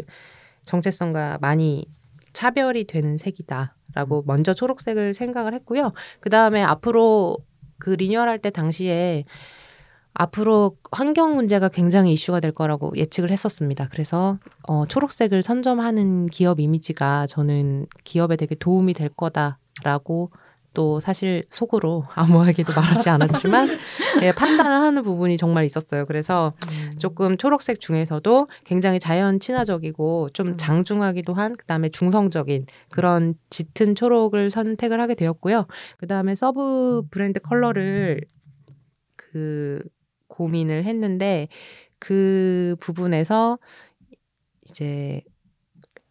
정체성과 0.64 1.38
많이 1.40 1.84
차별이 2.32 2.86
되는 2.86 3.18
색이다라고 3.18 4.24
먼저 4.26 4.54
초록색을 4.54 5.14
생각을 5.14 5.52
했고요. 5.54 5.92
그 6.20 6.30
다음에 6.30 6.62
앞으로 6.62 7.36
그 7.78 7.90
리뉴얼할 7.90 8.38
때 8.38 8.50
당시에 8.50 9.24
앞으로 10.14 10.76
환경 10.90 11.34
문제가 11.34 11.68
굉장히 11.68 12.12
이슈가 12.12 12.40
될 12.40 12.52
거라고 12.52 12.92
예측을 12.96 13.30
했었습니다. 13.30 13.88
그래서 13.90 14.38
어, 14.68 14.86
초록색을 14.86 15.42
선점하는 15.42 16.26
기업 16.26 16.60
이미지가 16.60 17.26
저는 17.28 17.86
기업에 18.04 18.36
되게 18.36 18.54
도움이 18.54 18.94
될 18.94 19.08
거다라고 19.08 20.30
또 20.74 21.00
사실 21.00 21.44
속으로 21.50 22.04
아무에게도 22.14 22.72
말하지 22.74 23.08
않았지만 23.10 23.68
예, 24.22 24.32
판단을 24.32 24.70
하는 24.70 25.02
부분이 25.02 25.36
정말 25.36 25.64
있었어요. 25.64 26.06
그래서 26.06 26.54
조금 26.98 27.36
초록색 27.36 27.80
중에서도 27.80 28.48
굉장히 28.64 28.98
자연 28.98 29.40
친화적이고 29.40 30.30
좀 30.32 30.48
음. 30.48 30.56
장중하기도 30.56 31.34
한 31.34 31.56
그다음에 31.56 31.88
중성적인 31.90 32.66
그런 32.90 33.34
짙은 33.50 33.94
초록을 33.94 34.50
선택을 34.50 35.00
하게 35.00 35.14
되었고요. 35.14 35.66
그다음에 35.98 36.34
서브 36.34 37.02
브랜드 37.10 37.40
컬러를 37.40 38.20
그 39.16 39.82
고민을 40.42 40.84
했는데 40.84 41.46
그 42.00 42.74
부분에서 42.80 43.58
이제 44.68 45.22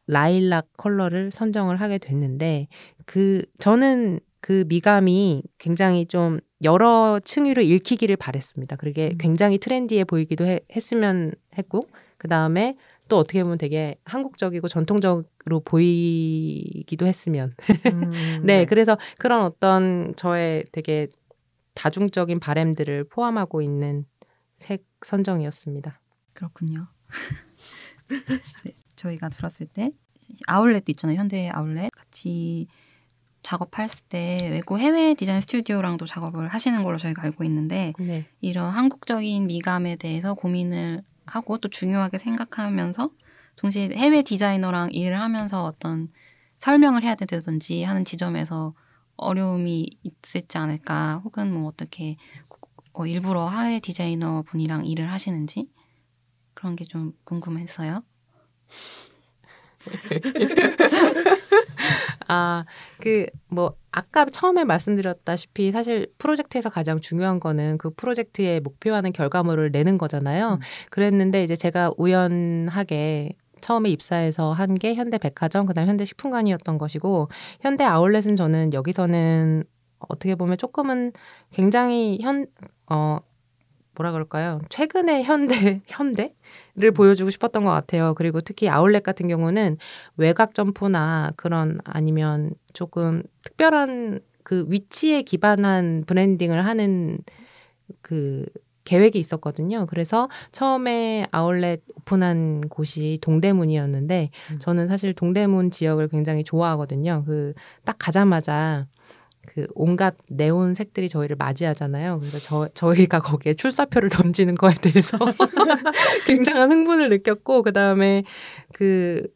라일락 0.08 0.70
컬러를 0.78 1.32
선정을 1.32 1.82
하게 1.82 1.98
됐는데 1.98 2.68
그 3.06 3.44
저는 3.60 4.20
그 4.40 4.64
미감이 4.68 5.44
굉장히 5.58 6.06
좀 6.06 6.40
여러 6.64 7.20
층위로 7.24 7.62
읽히기를 7.62 8.16
바랬습니다. 8.16 8.76
그게 8.78 9.10
음. 9.14 9.18
굉장히 9.20 9.58
트렌디해 9.58 10.06
보이기도 10.06 10.46
해- 10.46 10.62
했으면 10.74 11.34
했고 11.58 11.88
그 12.18 12.28
다음에 12.28 12.78
또 13.10 13.18
어떻게 13.18 13.44
보면 13.44 13.58
되게 13.58 13.96
한국적이고 14.06 14.68
전통적으로 14.70 15.60
보이기도 15.66 17.06
했으면 17.06 17.54
음, 17.92 18.12
네, 18.46 18.66
그래서 18.66 18.98
그런 19.18 19.44
어떤 19.44 20.14
저의 20.16 20.64
되게 20.72 21.08
다중적인 21.74 22.40
바램들을 22.40 23.06
포함하고 23.06 23.62
있는 23.62 24.06
색 24.62 24.86
선정이었습니다. 25.06 26.00
그렇군요. 26.34 26.88
네, 28.64 28.74
저희가 28.96 29.30
들었을 29.30 29.68
때 29.68 29.92
아울렛도 30.48 30.86
있잖아요. 30.90 31.18
현대 31.18 31.50
아울렛 31.50 31.92
같이 31.92 32.68
작업했을 33.42 34.06
때 34.08 34.38
외국 34.52 34.80
해외 34.80 35.14
디자인 35.16 35.42
스튜디오랑도 35.42 36.06
작업을 36.06 36.48
하시는 36.48 36.84
걸로 36.84 36.98
저희가 36.98 37.24
알고 37.24 37.44
있는데 37.44 37.94
네. 38.00 38.28
이런 38.40 38.70
한국적인 38.70 39.48
미감에 39.48 39.96
대해서 39.96 40.36
고민을 40.36 41.02
하고 41.26 41.58
또 41.58 41.68
중요하게 41.68 42.18
생각하면서 42.18 43.10
동시에 43.56 43.90
해외 43.96 44.22
디자이너랑 44.22 44.92
일을 44.92 45.20
하면서 45.20 45.64
어떤 45.66 46.10
설명을 46.58 47.04
해야 47.04 47.16
된다든지 47.16 47.84
하는 47.84 48.06
지점에서 48.06 48.76
어려움이 49.18 49.90
있을지 50.04 50.58
않을까 50.58 51.22
혹은 51.24 51.52
뭐 51.54 51.68
어떻게 51.68 52.18
어, 52.94 53.06
일부러 53.06 53.50
해외 53.50 53.80
디자이너 53.80 54.44
분이랑 54.44 54.86
일을 54.86 55.12
하시는지 55.12 55.70
그런 56.54 56.76
게 56.76 56.86
좀 56.86 57.14
궁금했어요. 57.24 58.04
아, 62.28 62.64
그, 63.00 63.26
뭐, 63.50 63.76
아까 63.92 64.26
처음에 64.26 64.64
말씀드렸다시피 64.64 65.72
사실 65.72 66.08
프로젝트에서 66.18 66.70
가장 66.70 67.00
중요한 67.02 67.40
거는 67.40 67.78
그 67.78 67.92
프로젝트의 67.94 68.62
목표하는 68.62 69.12
결과물을 69.12 69.72
내는 69.72 69.98
거잖아요. 69.98 70.54
음. 70.54 70.60
그랬는데 70.90 71.44
이제 71.44 71.56
제가 71.56 71.92
우연하게 71.98 73.34
처음에 73.62 73.90
입사해서 73.90 74.54
한 74.54 74.76
게 74.76 74.96
현대 74.96 75.18
백화점, 75.18 75.66
그 75.66 75.74
다음 75.74 75.88
현대 75.88 76.06
식품관이었던 76.06 76.78
것이고, 76.78 77.30
현대 77.62 77.84
아울렛은 77.84 78.36
저는 78.36 78.74
여기서는 78.74 79.64
어떻게 80.10 80.36
보면 80.36 80.58
조금은 80.58 81.14
굉장히 81.52 82.20
현, 82.22 82.48
어, 82.90 83.18
뭐라 83.96 84.12
그럴까요? 84.14 84.62
최근의 84.70 85.24
현대 85.24 85.82
현대를 85.88 86.92
보여주고 86.96 87.30
싶었던 87.30 87.64
것 87.64 87.72
같아요. 87.72 88.14
그리고 88.16 88.42
특히 88.42 88.70
아울렛 88.70 89.04
같은 89.04 89.28
경우는 89.28 89.78
외곽 90.18 90.54
점포나 90.54 91.34
그런 91.36 91.80
아니면 91.84 92.52
조금 92.74 93.24
특별한 93.44 94.22
그 94.44 94.66
위치에 94.70 95.22
기반한 95.22 96.04
브랜딩을 96.08 96.66
하는 96.66 97.20
그 98.02 98.46
계획이 98.84 99.20
있었거든요. 99.20 99.86
그래서 99.86 100.28
처음에 100.52 101.28
아울렛 101.32 101.82
오픈한 101.98 102.62
곳이 102.70 103.20
동대문이었는데 103.22 104.32
음. 104.52 104.60
저는 104.60 104.88
사실 104.88 105.14
동대문 105.14 105.70
지역을 105.72 106.08
굉장히 106.08 106.44
좋아하거든요. 106.44 107.24
그 107.26 107.54
딱 107.86 107.98
가자마자 108.00 108.88
그 109.48 109.68
온갖 109.74 110.16
네온 110.30 110.74
색들이 110.74 111.10
저희를 111.10 111.36
맞이하잖아요. 111.36 112.20
그래서 112.20 112.40
저, 112.40 112.70
저희가 112.74 113.22
거기에 113.22 113.54
출사표를 113.54 114.10
던지는 114.10 114.56
거에 114.56 114.74
대해서 114.82 115.18
굉장한 116.28 116.72
흥분을 116.72 117.10
느꼈고, 117.10 117.64
그 117.64 117.74
다음에 117.74 118.24
그 118.74 119.28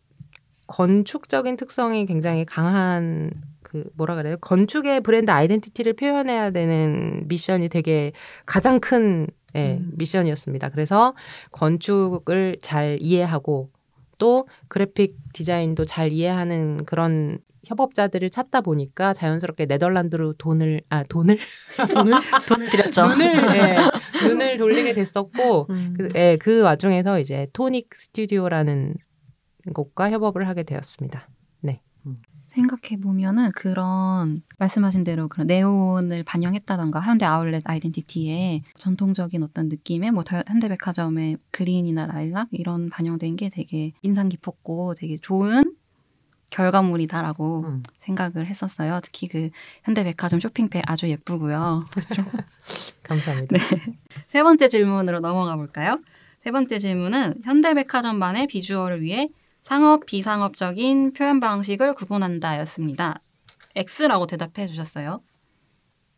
건축적인 0.67 1.57
특성이 1.57 2.05
굉장히 2.05 2.45
강한 2.45 3.31
그 3.61 3.89
뭐라 3.95 4.15
그래요? 4.15 4.37
건축의 4.41 5.01
브랜드 5.01 5.31
아이덴티티를 5.31 5.93
표현해야 5.93 6.51
되는 6.51 7.27
미션이 7.27 7.69
되게 7.69 8.13
가장 8.45 8.79
큰 8.79 9.27
예, 9.55 9.77
음. 9.79 9.91
미션이었습니다. 9.95 10.69
그래서 10.69 11.15
건축을 11.51 12.57
잘 12.61 12.97
이해하고 12.99 13.69
또 14.17 14.47
그래픽 14.67 15.17
디자인도 15.33 15.85
잘 15.85 16.11
이해하는 16.11 16.85
그런 16.85 17.39
협업자들을 17.67 18.29
찾다 18.29 18.61
보니까 18.61 19.13
자연스럽게 19.13 19.65
네덜란드로 19.65 20.33
돈을 20.33 20.81
아 20.89 21.03
돈을 21.03 21.37
돈을 21.93 22.13
돈을 22.47 22.69
드렸죠. 22.69 23.07
눈을 23.07 23.25
예, 23.55 23.77
눈을 24.27 24.57
돌리게 24.57 24.93
됐었고 24.93 25.67
음. 25.69 25.93
그, 25.97 26.09
예, 26.15 26.37
그 26.37 26.61
와중에서 26.61 27.19
이제 27.19 27.47
토닉 27.53 27.93
스튜디오라는 27.93 28.95
곳과 29.73 30.11
협업을 30.11 30.47
하게 30.47 30.63
되었습니다. 30.63 31.27
생각해 32.55 33.01
보면은 33.03 33.51
그런 33.53 34.41
말씀하신 34.59 35.03
대로 35.03 35.27
그런 35.27 35.45
네온을 35.47 36.23
반영했다던가 36.23 37.01
현대 37.01 37.25
아울렛 37.25 37.63
아이덴티티에 37.65 38.61
전통적인 38.77 39.43
어떤 39.43 39.67
느낌의 39.67 40.11
뭐 40.11 40.23
더- 40.23 40.41
현대백화점의 40.47 41.37
그린이나 41.51 42.05
라일락 42.05 42.47
이런 42.51 42.89
반영된 42.89 43.35
게 43.35 43.49
되게 43.49 43.91
인상 44.03 44.29
깊었고 44.29 44.93
되게 44.95 45.17
좋은 45.21 45.65
결과물이다라고 46.51 47.65
음. 47.65 47.83
생각을 47.99 48.47
했었어요. 48.47 48.99
특히 49.03 49.27
그 49.27 49.49
현대백화점 49.83 50.39
쇼핑백 50.39 50.83
아주 50.87 51.09
예쁘고요. 51.09 51.85
감사합니다. 53.03 53.55
세 54.29 54.43
번째 54.43 54.69
질문으로 54.69 55.19
넘어가 55.19 55.55
볼까요? 55.55 55.99
세 56.43 56.51
번째 56.51 56.77
질문은 56.77 57.41
현대백화점만의 57.43 58.47
비주얼을 58.47 59.01
위해 59.01 59.27
상업 59.63 60.05
비상업적인 60.05 61.13
표현 61.13 61.39
방식을 61.39 61.95
구분한다였습니다. 61.95 63.19
X라고 63.75 64.27
대답해 64.27 64.67
주셨어요. 64.67 65.21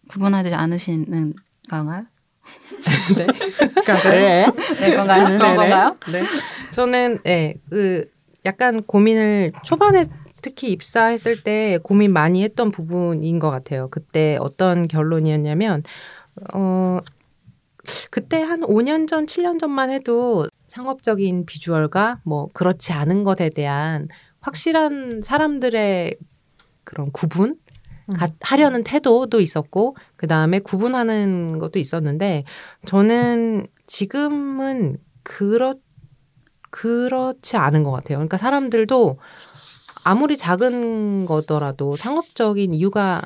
구분하지 0.10 0.54
않으시는 0.54 1.34
건가요? 1.70 2.02
네. 3.16 4.46
네, 4.80 4.96
건가요? 4.96 5.26
그런 5.26 5.38
네네. 5.38 5.56
건가요? 5.56 5.98
네. 6.12 6.24
저는 6.72 7.20
예, 7.26 7.56
그 7.70 8.10
약간 8.46 8.84
고민을 8.84 9.52
초반에 9.64 10.06
특히 10.42 10.72
입사했을 10.72 11.44
때 11.44 11.80
고민 11.84 12.14
많이 12.14 12.44
했던 12.44 12.72
부분인 12.72 13.40
것 13.40 13.50
같아요. 13.50 13.90
그때 13.90 14.38
어떤 14.40 14.88
결론이었냐면 14.88 15.84
어 16.54 17.00
그때 18.12 18.42
한 18.42 18.62
5년 18.62 19.08
전, 19.08 19.26
7년 19.26 19.60
전만 19.60 19.90
해도 19.90 20.48
상업적인 20.68 21.46
비주얼과 21.46 22.22
뭐 22.24 22.50
그렇지 22.54 22.94
않은 22.94 23.24
것에 23.24 23.50
대한 23.50 24.08
확실한 24.42 25.22
사람들의 25.24 26.16
그런 26.84 27.12
구분 27.12 27.58
가- 28.16 28.30
하려는 28.42 28.84
태도도 28.84 29.42
있었고 29.42 29.96
그 30.16 30.28
다음에 30.28 30.60
구분하는 30.60 31.60
것도 31.60 31.80
있었는데 31.80 32.44
저는 32.86 33.68
지금은 33.88 34.98
그렇 35.24 35.76
그렇지 36.70 37.58
않은 37.58 37.84
것 37.84 37.92
같아요. 37.92 38.18
그러니까 38.18 38.38
사람들도 38.38 39.20
아무리 40.04 40.38
작은 40.38 41.26
거더라도 41.26 41.96
상업적인 41.96 42.74
이유가 42.74 43.22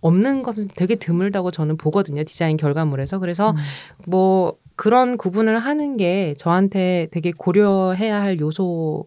없는 0.00 0.42
것은 0.42 0.68
되게 0.74 0.94
드물다고 0.96 1.50
저는 1.50 1.76
보거든요. 1.76 2.24
디자인 2.24 2.56
결과물에서. 2.56 3.18
그래서 3.18 3.50
음. 3.50 3.56
뭐 4.08 4.56
그런 4.76 5.16
구분을 5.16 5.58
하는 5.58 5.96
게 5.96 6.34
저한테 6.38 7.08
되게 7.12 7.32
고려해야 7.32 8.20
할 8.20 8.40
요소 8.40 9.06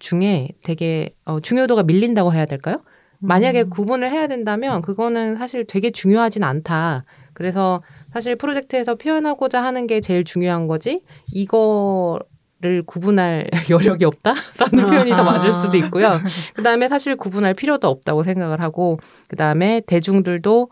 중에 0.00 0.48
되게 0.64 1.14
어, 1.24 1.40
중요도가 1.40 1.84
밀린다고 1.84 2.34
해야 2.34 2.44
될까요? 2.46 2.82
만약에 3.20 3.62
음. 3.62 3.70
구분을 3.70 4.10
해야 4.10 4.26
된다면 4.26 4.82
그거는 4.82 5.36
사실 5.36 5.64
되게 5.66 5.90
중요하진 5.90 6.42
않다. 6.42 7.04
그래서 7.32 7.82
사실 8.14 8.36
프로젝트에서 8.36 8.94
표현하고자 8.94 9.62
하는 9.62 9.88
게 9.88 10.00
제일 10.00 10.22
중요한 10.22 10.68
거지 10.68 11.02
이거 11.32 12.18
를 12.60 12.82
구분할 12.82 13.50
여력이 13.68 14.06
없다라는 14.06 14.86
표현이 14.86 15.10
더 15.10 15.22
맞을 15.22 15.52
수도 15.52 15.76
있고요. 15.76 16.16
그다음에 16.54 16.88
사실 16.88 17.14
구분할 17.14 17.52
필요도 17.52 17.86
없다고 17.86 18.22
생각을 18.22 18.62
하고 18.62 18.98
그다음에 19.28 19.82
대중들도 19.86 20.70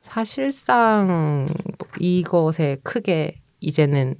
사실상 0.00 1.46
이것에 2.00 2.78
크게 2.84 3.38
이제는 3.60 4.14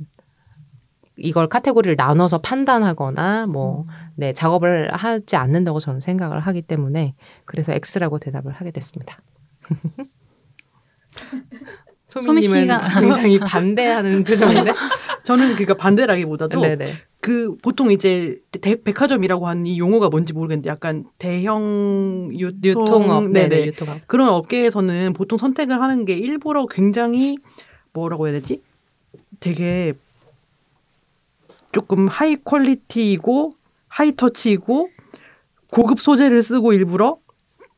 이걸 1.17 1.49
카테고리를 1.49 1.97
나눠서 1.97 2.39
판단하거나 2.39 3.47
뭐 3.47 3.87
네, 4.17 4.35
작업을 4.35 4.93
하지 4.93 5.37
않는다고 5.37 5.81
저는 5.81 6.01
생각을 6.01 6.41
하기 6.41 6.61
때문에 6.61 7.15
그래서 7.47 7.73
X라고 7.73 8.19
대답을 8.19 8.53
하게 8.53 8.73
됐습니다. 8.73 9.23
소미 12.23 12.43
소미님은 12.43 12.77
씨가- 12.79 13.01
굉장히 13.01 13.39
반대하는 13.39 14.25
표정인데. 14.25 14.73
저는 15.25 15.49
그러니까 15.57 15.75
반대라기보다도 15.75 16.61
네네. 16.61 16.85
그 17.21 17.57
보통 17.61 17.91
이제 17.91 18.41
대- 18.53 18.81
백화점이라고 18.81 19.49
하는 19.49 19.67
이 19.67 19.79
용어가 19.79 20.09
뭔지 20.09 20.33
모르겠는데 20.33 20.69
약간 20.71 21.05
대형 21.19 22.31
유통, 22.33 22.61
유통 22.83 23.11
업, 23.11 23.25
네네. 23.29 23.49
네네, 23.49 23.67
유통업. 23.67 24.07
그런 24.07 24.29
업계에서는 24.29 25.13
보통 25.15 25.37
선택을 25.39 25.81
하는 25.83 26.05
게 26.05 26.15
일부러 26.15 26.67
굉장히 26.67 27.39
뭐라고 27.93 28.27
해야 28.29 28.35
되지? 28.35 28.63
되게 29.41 29.95
조금 31.73 32.07
high 32.09 32.37
quality이고 32.37 33.53
하이 33.89 34.15
터치이고 34.17 34.91
고급 35.73 36.01
소재를 36.01 36.43
쓰고 36.43 36.73
일부러 36.73 37.19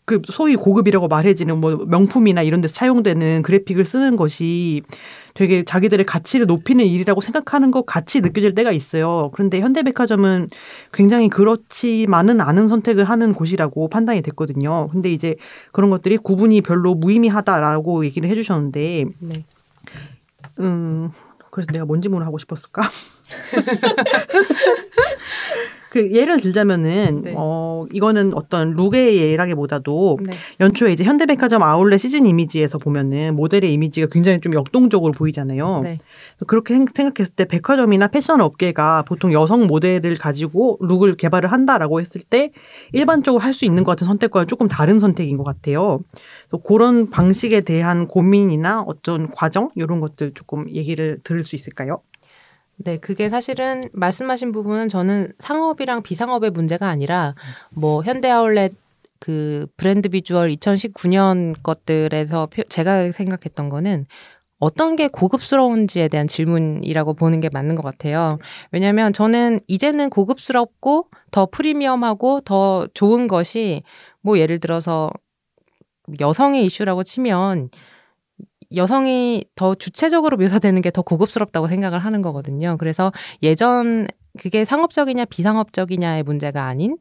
그 0.08 0.22
소위 0.24 0.56
고급이라고 0.56 1.06
말해지는 1.06 1.60
뭐 1.60 1.84
명품이나 1.86 2.42
이런 2.42 2.62
데서 2.62 2.72
차용되는 2.72 3.42
그래픽을 3.42 3.84
쓰는 3.84 4.16
것이 4.16 4.82
되게 5.34 5.62
자기들의 5.62 6.06
가치를 6.06 6.46
높이는 6.46 6.84
일이라고 6.84 7.20
생각하는 7.20 7.70
것 7.70 7.84
같이 7.84 8.22
느껴질 8.22 8.54
때가 8.54 8.72
있어요. 8.72 9.30
그런데 9.34 9.60
현대백화점은 9.60 10.46
굉장히 10.92 11.28
그렇지만은 11.28 12.40
않은 12.40 12.68
선택을 12.68 13.04
하는 13.04 13.34
곳이라고 13.34 13.88
판단이 13.88 14.22
됐거든요. 14.22 14.88
근데 14.88 15.12
이제 15.12 15.36
그런 15.72 15.90
것들이 15.90 16.16
구분이 16.16 16.62
별로 16.62 16.94
무의미하다라고 16.94 18.06
얘기를 18.06 18.30
해주셨는데, 18.30 19.04
네. 19.18 19.44
음, 20.60 21.10
그래서 21.50 21.70
내가 21.70 21.84
뭔 21.84 22.00
질문을 22.00 22.26
하고 22.26 22.38
싶었을까? 22.38 22.82
그 25.90 26.12
예를 26.12 26.38
들자면은 26.40 27.22
네. 27.22 27.34
어 27.36 27.86
이거는 27.92 28.34
어떤 28.34 28.72
룩의 28.72 29.16
예라기보다도 29.16 30.18
네. 30.22 30.32
연초에 30.60 30.92
이제 30.92 31.04
현대백화점 31.04 31.62
아울렛 31.62 31.98
시즌 32.00 32.26
이미지에서 32.26 32.78
보면은 32.78 33.34
모델의 33.36 33.72
이미지가 33.72 34.08
굉장히 34.10 34.40
좀 34.40 34.54
역동적으로 34.54 35.12
보이잖아요. 35.12 35.80
네. 35.82 35.98
그렇게 36.46 36.74
생- 36.74 36.86
생각했을 36.94 37.34
때 37.34 37.44
백화점이나 37.46 38.08
패션 38.08 38.40
업계가 38.40 39.02
보통 39.02 39.32
여성 39.32 39.66
모델을 39.66 40.14
가지고 40.16 40.78
룩을 40.80 41.16
개발을 41.16 41.50
한다라고 41.52 42.00
했을 42.00 42.20
때 42.20 42.50
일반적으로 42.92 43.42
할 43.42 43.54
수 43.58 43.64
있는 43.64 43.82
것 43.82 43.92
같은 43.92 44.06
선택과는 44.06 44.46
조금 44.46 44.68
다른 44.68 45.00
선택인 45.00 45.36
것 45.36 45.42
같아요. 45.42 46.00
그래서 46.48 46.62
그런 46.62 47.10
방식에 47.10 47.62
대한 47.62 48.06
고민이나 48.06 48.82
어떤 48.82 49.30
과정 49.32 49.70
이런 49.74 49.98
것들 50.00 50.32
조금 50.34 50.70
얘기를 50.70 51.18
들을 51.24 51.42
수 51.42 51.56
있을까요? 51.56 52.00
네, 52.78 52.96
그게 52.96 53.28
사실은 53.28 53.82
말씀하신 53.92 54.52
부분은 54.52 54.88
저는 54.88 55.32
상업이랑 55.38 56.02
비상업의 56.02 56.50
문제가 56.50 56.88
아니라 56.88 57.34
뭐 57.70 58.02
현대 58.04 58.30
아울렛 58.30 58.72
그 59.18 59.66
브랜드 59.76 60.08
비주얼 60.08 60.50
2019년 60.50 61.56
것들에서 61.62 62.46
표- 62.46 62.62
제가 62.64 63.10
생각했던 63.10 63.68
거는 63.68 64.06
어떤 64.60 64.94
게 64.96 65.08
고급스러운지에 65.08 66.08
대한 66.08 66.28
질문이라고 66.28 67.14
보는 67.14 67.40
게 67.40 67.48
맞는 67.52 67.74
것 67.74 67.82
같아요. 67.82 68.38
왜냐하면 68.70 69.12
저는 69.12 69.60
이제는 69.66 70.10
고급스럽고 70.10 71.08
더 71.32 71.46
프리미엄하고 71.46 72.40
더 72.42 72.86
좋은 72.94 73.26
것이 73.28 73.82
뭐 74.20 74.38
예를 74.38 74.60
들어서 74.60 75.10
여성의 76.20 76.64
이슈라고 76.66 77.02
치면 77.02 77.70
여성이 78.74 79.44
더 79.54 79.74
주체적으로 79.74 80.36
묘사되는 80.36 80.82
게 80.82 80.90
더 80.90 81.02
고급스럽다고 81.02 81.68
생각을 81.68 81.98
하는 82.00 82.22
거거든요. 82.22 82.76
그래서 82.78 83.12
예전 83.42 84.06
그게 84.38 84.64
상업적이냐 84.64 85.24
비상업적이냐의 85.26 86.22
문제가 86.22 86.64
아닌 86.66 86.96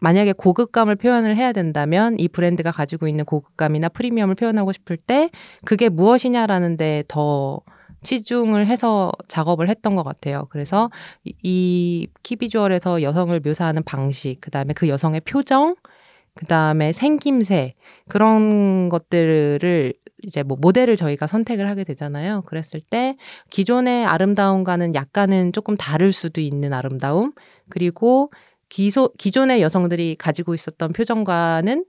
만약에 0.00 0.32
고급감을 0.32 0.96
표현을 0.96 1.36
해야 1.36 1.52
된다면 1.52 2.16
이 2.18 2.28
브랜드가 2.28 2.70
가지고 2.72 3.08
있는 3.08 3.24
고급감이나 3.24 3.88
프리미엄을 3.88 4.34
표현하고 4.34 4.72
싶을 4.72 4.96
때 4.98 5.30
그게 5.64 5.88
무엇이냐라는 5.88 6.76
데 6.76 7.02
더 7.08 7.60
치중을 8.02 8.66
해서 8.66 9.12
작업을 9.28 9.70
했던 9.70 9.96
것 9.96 10.02
같아요. 10.02 10.46
그래서 10.50 10.90
이- 11.24 11.32
이 11.42 12.06
키비주얼에서 12.22 13.00
여성을 13.00 13.40
묘사하는 13.40 13.82
방식, 13.82 14.42
그 14.42 14.50
다음에 14.50 14.74
그 14.74 14.88
여성의 14.90 15.22
표정, 15.22 15.74
그 16.34 16.44
다음에 16.44 16.92
생김새, 16.92 17.72
그런 18.08 18.90
것들을 18.90 19.94
이제 20.24 20.42
뭐 20.42 20.56
모델을 20.60 20.96
저희가 20.96 21.26
선택을 21.26 21.68
하게 21.68 21.84
되잖아요. 21.84 22.42
그랬을 22.42 22.80
때 22.80 23.16
기존의 23.50 24.04
아름다움과는 24.06 24.94
약간은 24.94 25.52
조금 25.52 25.76
다를 25.76 26.12
수도 26.12 26.40
있는 26.40 26.72
아름다움, 26.72 27.32
그리고 27.68 28.30
기소, 28.68 29.12
기존의 29.18 29.62
여성들이 29.62 30.16
가지고 30.16 30.54
있었던 30.54 30.92
표정과는 30.92 31.84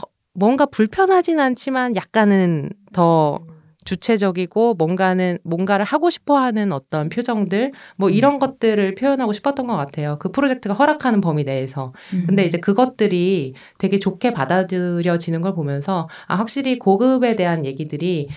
허- 0.00 0.08
뭔가 0.32 0.66
불편하진 0.66 1.38
않지만 1.38 1.94
약간은 1.96 2.70
더 2.92 3.46
주체적이고 3.86 4.74
뭔가는 4.74 5.38
뭔가를 5.44 5.86
하고 5.86 6.10
싶어 6.10 6.36
하는 6.36 6.72
어떤 6.72 7.08
표정들 7.08 7.72
뭐 7.96 8.10
이런 8.10 8.38
것들을 8.38 8.94
표현하고 8.96 9.32
싶었던 9.32 9.66
것 9.66 9.76
같아요. 9.76 10.18
그 10.18 10.30
프로젝트가 10.30 10.74
허락하는 10.74 11.22
범위 11.22 11.44
내에서. 11.44 11.94
근데 12.26 12.44
이제 12.44 12.58
그것들이 12.58 13.54
되게 13.78 13.98
좋게 13.98 14.32
받아들여지는 14.32 15.40
걸 15.40 15.54
보면서 15.54 16.08
아 16.26 16.34
확실히 16.36 16.78
고급에 16.78 17.36
대한 17.36 17.64
얘기들이 17.64 18.28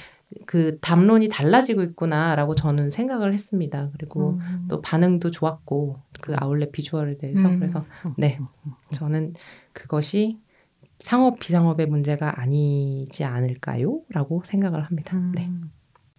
그 0.46 0.78
담론이 0.80 1.30
달라지고 1.30 1.82
있구나라고 1.82 2.54
저는 2.54 2.92
생각을 2.92 3.34
했습니다. 3.34 3.90
그리고 3.98 4.40
또 4.68 4.80
반응도 4.82 5.32
좋았고 5.32 5.98
그 6.22 6.36
아울렛 6.38 6.72
비주얼에 6.72 7.18
대해서 7.18 7.50
음. 7.50 7.60
그래서 7.60 7.86
네 8.16 8.40
저는 8.92 9.34
그것이 9.74 10.38
상업 11.02 11.40
비상업의 11.40 11.88
문제가 11.88 12.40
아니지 12.42 13.24
않을까요?라고 13.24 14.44
생각을 14.46 14.84
합니다. 14.84 15.18
네. 15.34 15.50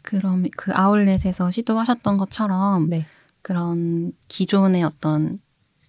그럼 0.02 0.44
그 0.56 0.72
아울렛에서 0.74 1.50
시도하셨던 1.50 2.16
것처럼 2.16 2.88
네. 2.88 3.04
그런 3.42 4.12
기존의 4.28 4.82
어떤 4.82 5.38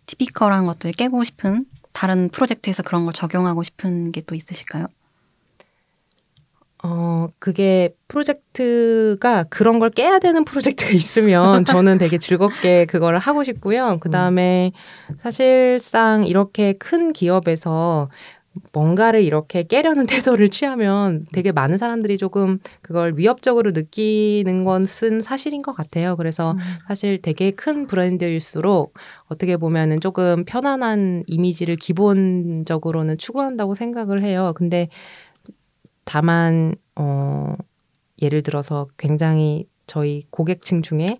티피컬한 0.08 0.66
것들을 0.66 0.94
깨고 0.94 1.24
싶은 1.24 1.66
다른 1.94 2.30
프로젝트에서 2.30 2.84
그런 2.84 3.06
걸 3.06 3.14
적용하고 3.14 3.64
싶은 3.64 4.12
게 4.12 4.22
또 4.22 4.36
있으실까요? 4.36 4.86
어, 6.84 7.28
그게 7.38 7.96
프로젝트가 8.08 9.44
그런 9.44 9.78
걸 9.78 9.92
깨야 9.92 10.18
되는 10.18 10.44
프로젝트가 10.44 10.90
있으면 10.92 11.64
저는 11.66 12.00
되게 12.00 12.18
즐겁게 12.18 12.86
그걸 12.86 13.18
하고 13.20 13.44
싶고요. 13.44 14.00
그 14.00 14.10
다음에 14.10 14.72
사실상 15.22 16.26
이렇게 16.26 16.74
큰 16.74 17.14
기업에서 17.14 18.10
뭔가를 18.74 19.22
이렇게 19.24 19.64
깨려는 19.64 20.06
태도를 20.08 20.50
취하면 20.50 21.26
되게 21.32 21.52
많은 21.52 21.78
사람들이 21.78 22.18
조금 22.18 22.60
그걸 22.82 23.18
위협적으로 23.18 23.72
느끼는 23.72 24.64
것은 24.66 25.22
사실인 25.22 25.62
것 25.62 25.72
같아요. 25.74 26.16
그래서 26.18 26.56
사실 26.88 27.22
되게 27.22 27.52
큰 27.52 27.88
브랜드일수록 27.88 28.94
어떻게 29.28 29.58
보면은 29.58 30.00
조금 30.02 30.44
편안한 30.46 31.24
이미지를 31.28 31.78
기본적으로는 31.78 33.18
추구한다고 33.18 33.76
생각을 33.76 34.24
해요. 34.24 34.54
근데 34.56 34.90
다만 36.04 36.76
어 36.96 37.56
예를 38.22 38.44
들어서 38.44 38.88
굉장히 38.98 39.68
저희 39.88 40.26
고객층 40.30 40.82
중에 40.82 41.20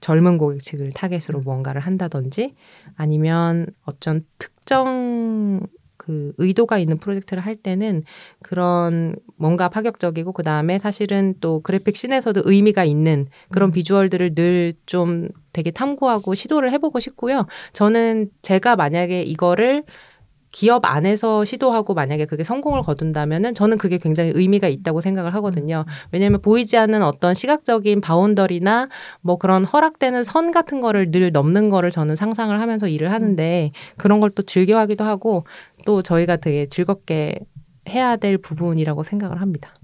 젊은 0.00 0.38
고객층을 0.38 0.90
타겟으로 0.92 1.40
뭔가를 1.40 1.80
한다든지 1.80 2.54
아니면 2.96 3.66
어쩐 3.84 4.24
특정 4.38 5.60
그 6.04 6.32
의도가 6.38 6.78
있는 6.78 6.98
프로젝트를 6.98 7.44
할 7.44 7.54
때는 7.56 8.02
그런 8.42 9.14
뭔가 9.36 9.68
파격적이고 9.68 10.32
그 10.32 10.42
다음에 10.42 10.78
사실은 10.80 11.34
또 11.40 11.60
그래픽 11.60 11.96
씬에서도 11.96 12.42
의미가 12.44 12.84
있는 12.84 13.26
그런 13.50 13.70
비주얼들을 13.70 14.34
늘 14.34 14.74
좀 14.86 15.28
되게 15.52 15.70
탐구하고 15.70 16.34
시도를 16.34 16.72
해보고 16.72 16.98
싶고요. 17.00 17.46
저는 17.72 18.30
제가 18.42 18.74
만약에 18.76 19.22
이거를 19.22 19.84
기업 20.52 20.84
안에서 20.84 21.44
시도하고 21.44 21.94
만약에 21.94 22.26
그게 22.26 22.44
성공을 22.44 22.82
거둔다면은 22.82 23.54
저는 23.54 23.78
그게 23.78 23.98
굉장히 23.98 24.32
의미가 24.34 24.68
있다고 24.68 25.00
생각을 25.00 25.34
하거든요. 25.36 25.84
왜냐하면 26.12 26.40
보이지 26.42 26.76
않는 26.76 27.02
어떤 27.02 27.34
시각적인 27.34 28.00
바운더리나 28.00 28.88
뭐 29.22 29.36
그런 29.38 29.64
허락되는 29.64 30.24
선 30.24 30.52
같은 30.52 30.80
거를 30.80 31.10
늘 31.10 31.32
넘는 31.32 31.70
거를 31.70 31.90
저는 31.90 32.16
상상을 32.16 32.58
하면서 32.60 32.86
일을 32.86 33.10
하는데 33.12 33.70
그런 33.96 34.20
걸 34.20 34.32
또 34.34 34.42
즐겨하기도 34.42 35.04
하고 35.04 35.44
또 35.84 36.02
저희가 36.02 36.36
되게 36.36 36.66
즐겁게 36.68 37.38
해야 37.88 38.16
될 38.16 38.38
부분이라고 38.38 39.02
생각을 39.02 39.40
합니다. 39.40 39.74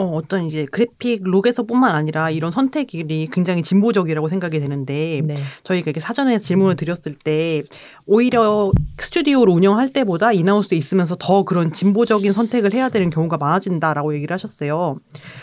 어, 0.00 0.16
어떤 0.16 0.46
이제 0.46 0.64
그래픽 0.64 1.24
룩에서뿐만 1.24 1.94
아니라 1.94 2.30
이런 2.30 2.50
선택이 2.50 3.28
굉장히 3.30 3.62
진보적이라고 3.62 4.28
생각이 4.28 4.58
되는데 4.58 5.20
네. 5.22 5.34
저희가 5.64 5.90
이렇게 5.90 6.00
사전에 6.00 6.38
질문을 6.38 6.76
드렸을 6.76 7.14
때 7.14 7.62
오히려 8.06 8.72
스튜디오를 8.98 9.52
운영할 9.52 9.92
때보다 9.92 10.32
인하우스에 10.32 10.78
있으면서 10.78 11.16
더 11.18 11.42
그런 11.42 11.70
진보적인 11.70 12.32
선택을 12.32 12.72
해야 12.72 12.88
되는 12.88 13.10
경우가 13.10 13.36
많아진다라고 13.36 14.14
얘기를 14.14 14.32
하셨어요. 14.32 14.96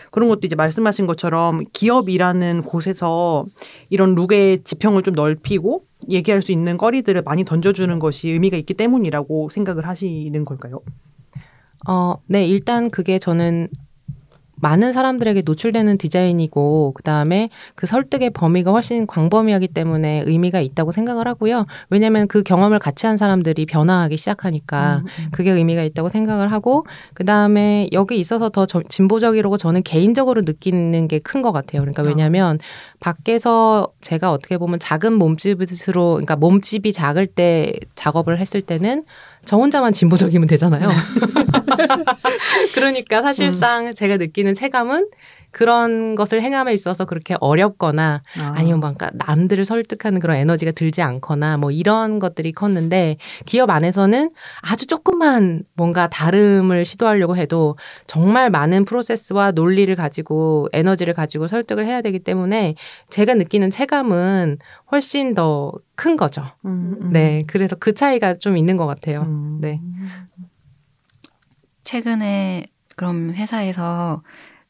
그런 0.10 0.28
것도 0.28 0.42
이제 0.44 0.56
말씀하신 0.56 1.06
것처럼 1.06 1.64
기업이라는 1.72 2.64
곳에서 2.64 3.46
이런 3.92 4.16
룩의 4.16 4.64
지평을 4.64 5.04
좀 5.04 5.14
넓히고 5.14 5.84
얘기할 6.10 6.42
수 6.42 6.52
있는 6.52 6.78
거리들을 6.78 7.22
많이 7.22 7.46
던져주는 7.46 8.00
것이 8.00 8.30
의미가 8.30 8.58
있기 8.58 8.74
때문이라고 8.74 9.50
생각을 9.50 9.88
하시는 9.88 10.46
걸까요? 10.46 10.82
어, 11.88 12.16
네, 12.26 12.48
일단 12.48 12.90
그게 12.90 13.20
저는 13.20 13.68
많은 14.60 14.92
사람들에게 14.92 15.44
노출되는 15.46 15.98
디자인이고 16.00 16.94
그다음에 16.96 17.50
그 17.76 17.86
설득의 17.86 18.32
범위가 18.32 18.72
훨씬 18.72 19.06
광범위하기 19.06 19.68
때문에 19.70 20.24
의미가 20.26 20.62
있다고 20.62 20.92
생각을 20.92 21.28
하고요. 21.28 21.66
왜냐하면 21.90 22.28
그 22.28 22.42
경험을 22.44 22.80
같이 22.80 23.06
한 23.06 23.18
사람들이 23.18 23.66
변화하기 23.68 24.18
시작하니까 24.18 25.04
그게 25.32 25.52
의미가 25.52 25.84
있다고 25.84 26.10
생각을 26.10 26.52
하고 26.52 26.86
그다음에 27.14 27.88
여기 27.94 28.20
있어서 28.20 28.50
더 28.50 28.66
저- 28.66 28.82
진보적이라고 28.88 29.58
저는 29.58 29.84
개인적으로 29.84 30.42
느끼는 30.42 31.08
게 31.08 31.20
큰 31.20 31.42
것 31.42 31.52
같아요. 31.52 31.82
그러니까 31.82 32.02
왜냐하면 32.08 32.58
밖에서 33.00 33.90
제가 34.02 34.32
어떻게 34.32 34.58
보면 34.58 34.80
작은 34.80 35.14
몸집으로 35.14 36.14
그러니까 36.14 36.36
몸집이 36.36 36.94
작을 36.94 37.28
때 37.28 37.74
작업을 37.96 38.40
했을 38.40 38.62
때는 38.62 39.04
저 39.48 39.56
혼자만 39.56 39.94
진보적이면 39.94 40.48
되잖아요. 40.50 40.88
그러니까 42.76 43.22
사실상 43.22 43.94
제가 43.94 44.18
느끼는 44.18 44.54
체감은 44.54 45.08
그런 45.52 46.16
것을 46.16 46.42
행함에 46.42 46.74
있어서 46.74 47.06
그렇게 47.06 47.36
어렵거나 47.40 48.22
아 48.40 48.62
니면 48.62 48.80
뭔가 48.80 49.10
남들을 49.14 49.66
설득하는 49.66 50.20
그런 50.20 50.38
에너지가 50.38 50.72
들지 50.72 51.02
않거나 51.02 51.58
뭐 51.58 51.72
이런 51.72 52.20
것들이 52.20 52.52
컸는데 52.52 53.18
기업 53.46 53.70
안에서는 53.70 54.30
아주 54.62 54.88
조금만 54.88 55.64
뭔가 55.74 56.08
다름을 56.08 56.86
시도하려고 56.86 57.38
해도 57.38 57.78
정말 58.06 58.50
많은 58.50 58.86
프로세스와 58.86 59.52
논리를 59.52 59.94
가지고 59.96 60.68
에너지를 60.74 61.14
가지고 61.14 61.48
설득을 61.48 61.86
해야 61.86 62.02
되기 62.02 62.20
때문에 62.20 62.76
제가 63.10 63.34
느끼는 63.34 63.72
체감은 63.72 64.58
훨씬 64.92 65.34
더 65.34 65.74
큰 65.98 66.16
거죠. 66.16 66.44
음, 66.64 66.96
음. 67.02 67.12
네. 67.12 67.44
그래서 67.48 67.76
그 67.76 67.94
차이가 67.94 68.38
좀 68.38 68.56
있는 68.56 68.78
것 68.78 68.86
같아요. 68.86 69.24
음. 69.24 69.58
네. 69.60 69.82
최근에 71.84 72.68
그럼 72.96 73.34
회사에서 73.34 74.22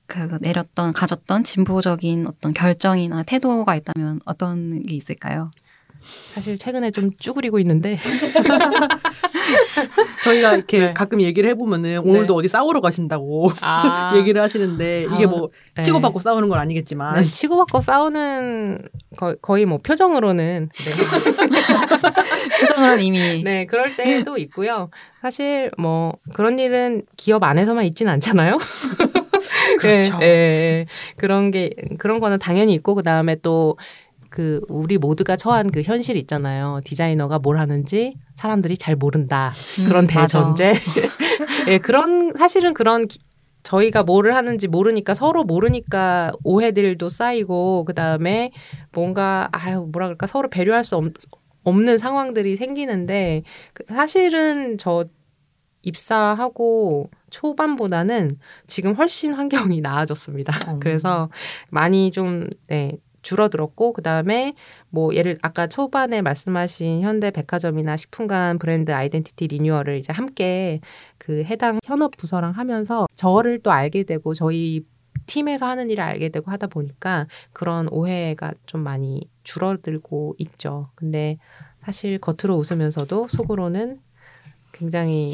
그 0.08 0.38
내렸던 0.42 0.94
가졌던 0.94 1.44
진보적인 1.44 2.28
어떤 2.28 2.54
결정이나 2.54 3.24
태도가 3.24 3.76
있다면 3.76 4.22
어떤 4.26 4.82
게 4.84 4.96
있을까요? 4.96 5.52
사실 6.34 6.58
최근에 6.58 6.92
좀 6.92 7.12
쭈그리고 7.20 7.60
있는데 7.60 7.98
저희가 10.24 10.56
이렇게 10.56 10.80
네. 10.80 10.94
가끔 10.94 11.22
얘기를 11.22 11.50
해보면은 11.50 12.00
오늘도 12.00 12.36
어디 12.36 12.48
싸우러 12.48 12.82
가신다고 12.82 13.52
아, 13.62 14.14
얘기를 14.18 14.42
하시는데 14.42 15.04
이게 15.14 15.26
아, 15.26 15.28
뭐 15.28 15.50
네. 15.76 15.84
치고받고 15.84 16.20
싸우는 16.20 16.50
건 16.50 16.60
아니겠지만 16.60 17.18
네, 17.18 17.26
치고받고 17.26 17.82
싸우는 17.82 18.88
거, 19.18 19.36
거의 19.42 19.66
뭐 19.66 19.80
표정으로는 19.80 20.70
네. 20.74 20.92
표정으로는 22.62 23.04
이미 23.04 23.44
네, 23.44 23.66
그럴 23.66 23.96
때도 23.96 24.38
있고요. 24.38 24.90
사실 25.22 25.72
뭐 25.78 26.14
그런 26.34 26.60
일은 26.60 27.04
기업 27.18 27.44
안에서만 27.44 27.86
있진 27.86 28.08
않잖아요. 28.08 28.58
그렇죠. 29.80 30.18
네, 30.20 30.26
네, 30.26 30.86
그런 31.16 31.52
게 31.52 31.72
그런 31.98 32.20
거는 32.20 32.40
당연히 32.40 32.74
있고 32.74 32.96
그 32.96 33.04
다음에 33.04 33.36
또 33.36 33.76
그 34.30 34.62
우리 34.68 34.98
모두가 34.98 35.36
처한 35.36 35.72
그 35.72 35.82
현실 35.82 36.18
있잖아요. 36.18 36.82
디자이너가 36.84 37.40
뭘 37.40 37.58
하는지 37.58 38.16
사람들이 38.36 38.78
잘 38.78 38.96
모른다. 38.96 39.54
그런 39.88 40.06
음. 40.06 40.08
대전제. 40.08 40.74
예, 41.70 41.78
그런 41.78 42.34
사실은 42.38 42.74
그런 42.74 43.08
기- 43.08 43.20
저희가 43.64 44.04
뭐를 44.04 44.36
하는지 44.36 44.68
모르니까 44.68 45.14
서로 45.14 45.44
모르니까 45.44 46.32
오해들도 46.44 47.10
쌓이고 47.10 47.84
그 47.86 47.94
다음에 47.94 48.52
뭔가 48.94 49.50
아유 49.52 49.88
뭐라 49.92 50.08
그럴까 50.08 50.28
서로 50.28 50.50
배려할 50.50 50.84
수 50.86 50.96
없, 50.96 51.06
없는 51.64 51.98
상황들이 51.98 52.56
생기는데 52.56 53.44
그 53.74 53.84
사실은 53.90 54.78
저 54.78 55.06
입사하고 55.84 57.10
초반보다는 57.30 58.40
지금 58.68 58.94
훨씬 58.94 59.34
환경이 59.34 59.82
나아졌습니다. 59.82 60.74
음. 60.74 60.80
그래서 60.80 61.30
많이 61.70 62.12
좀 62.12 62.48
네, 62.68 62.98
줄어들었고 63.22 63.94
그다음에 63.94 64.54
뭐 64.90 65.14
예를 65.14 65.38
아까 65.42 65.68
초반에 65.68 66.22
말씀하신 66.22 67.02
현대 67.02 67.32
백화점이나 67.32 67.98
식품관 67.98 68.58
브랜드 68.58 68.92
아이덴티티 68.92 69.48
리뉴얼을 69.48 69.98
이제 69.98 70.14
함께 70.14 70.80
그 71.18 71.44
해당 71.44 71.80
현업 71.84 72.16
부서랑 72.16 72.52
하면서 72.52 73.06
저를 73.16 73.60
또 73.60 73.72
알게 73.72 74.04
되고 74.04 74.34
저희 74.34 74.86
팀에서 75.26 75.66
하는 75.66 75.90
일을 75.92 76.02
알게 76.02 76.30
되고 76.30 76.50
하다 76.52 76.68
보니까 76.68 77.28
그런 77.52 77.90
오해가 77.90 78.54
좀 78.66 78.82
많이 78.82 79.30
줄어들고 79.44 80.36
있죠. 80.40 80.90
근데 80.96 81.38
사실 81.84 82.20
겉으로 82.20 82.58
웃으면서도 82.58 83.28
속으로는 83.28 84.00
굉장히 84.72 85.34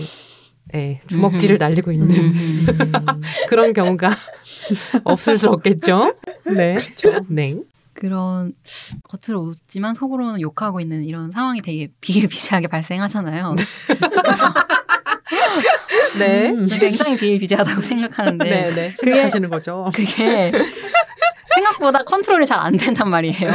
네, 0.71 1.01
주먹질을. 1.07 1.57
날리고 1.57 1.91
있는 1.91 2.09
음. 2.15 2.65
그런 3.47 3.73
경우가 3.73 4.09
없을 5.03 5.37
수 5.37 5.49
없겠죠. 5.49 6.15
네. 6.45 6.75
그렇죠. 6.75 7.25
네. 7.27 7.55
그런 7.93 8.53
겉으로 9.03 9.41
웃지만 9.43 9.93
속으로는 9.93 10.41
욕하고 10.41 10.79
있는 10.79 11.03
이런 11.03 11.31
상황이 11.31 11.61
되게 11.61 11.89
비일비재하게 12.01 12.67
발생하잖아요. 12.67 13.55
네. 16.17 16.49
음. 16.49 16.65
저는 16.65 16.79
굉장히 16.79 17.17
비일비재하다고 17.17 17.81
생각하는데 17.81 18.45
네, 18.49 18.73
네. 18.73 18.95
생각하시는 18.99 19.49
거죠. 19.49 19.91
그게 19.93 20.51
생각보다 21.55 22.03
컨트롤이 22.03 22.45
잘 22.47 22.59
안 22.59 22.75
된단 22.77 23.09
말이에요. 23.09 23.51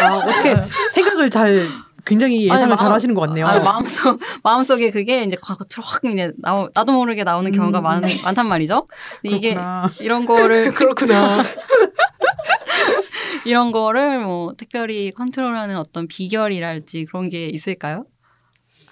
아, 0.00 0.16
어떻게 0.16 0.54
생각을 0.92 1.30
잘 1.30 1.68
굉장히 2.04 2.44
예상을 2.44 2.62
아니, 2.64 2.76
잘 2.76 2.86
마음- 2.86 2.94
하시는 2.94 3.14
것 3.14 3.20
같네요. 3.22 3.46
아, 3.46 3.58
마음속 3.60 4.20
마음속에 4.44 4.90
그게 4.90 5.22
이제 5.24 5.36
겉으로 5.36 5.82
확 5.82 6.04
이제 6.04 6.32
나오, 6.38 6.68
나도 6.74 6.92
모르게 6.92 7.24
나오는 7.24 7.50
경우가 7.50 7.80
음. 7.80 7.82
많, 7.82 8.02
많단 8.24 8.46
말이죠. 8.46 8.86
이게 9.22 9.54
그렇구나. 9.54 9.90
이런 10.00 10.26
거를 10.26 10.68
그렇구나. 10.74 11.38
이런 13.46 13.72
거를 13.72 14.20
뭐 14.20 14.52
특별히 14.56 15.10
컨트롤하는 15.12 15.76
어떤 15.76 16.08
비결이랄지 16.08 17.06
그런 17.06 17.28
게 17.28 17.46
있을까요? 17.46 18.06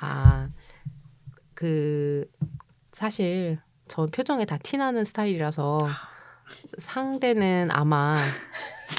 아, 0.00 0.48
그 1.54 2.24
사실 2.92 3.58
전 3.88 4.10
표정에 4.10 4.44
다 4.44 4.58
티나는 4.62 5.04
스타일이라서 5.04 5.78
상대는 6.78 7.68
아마 7.72 8.16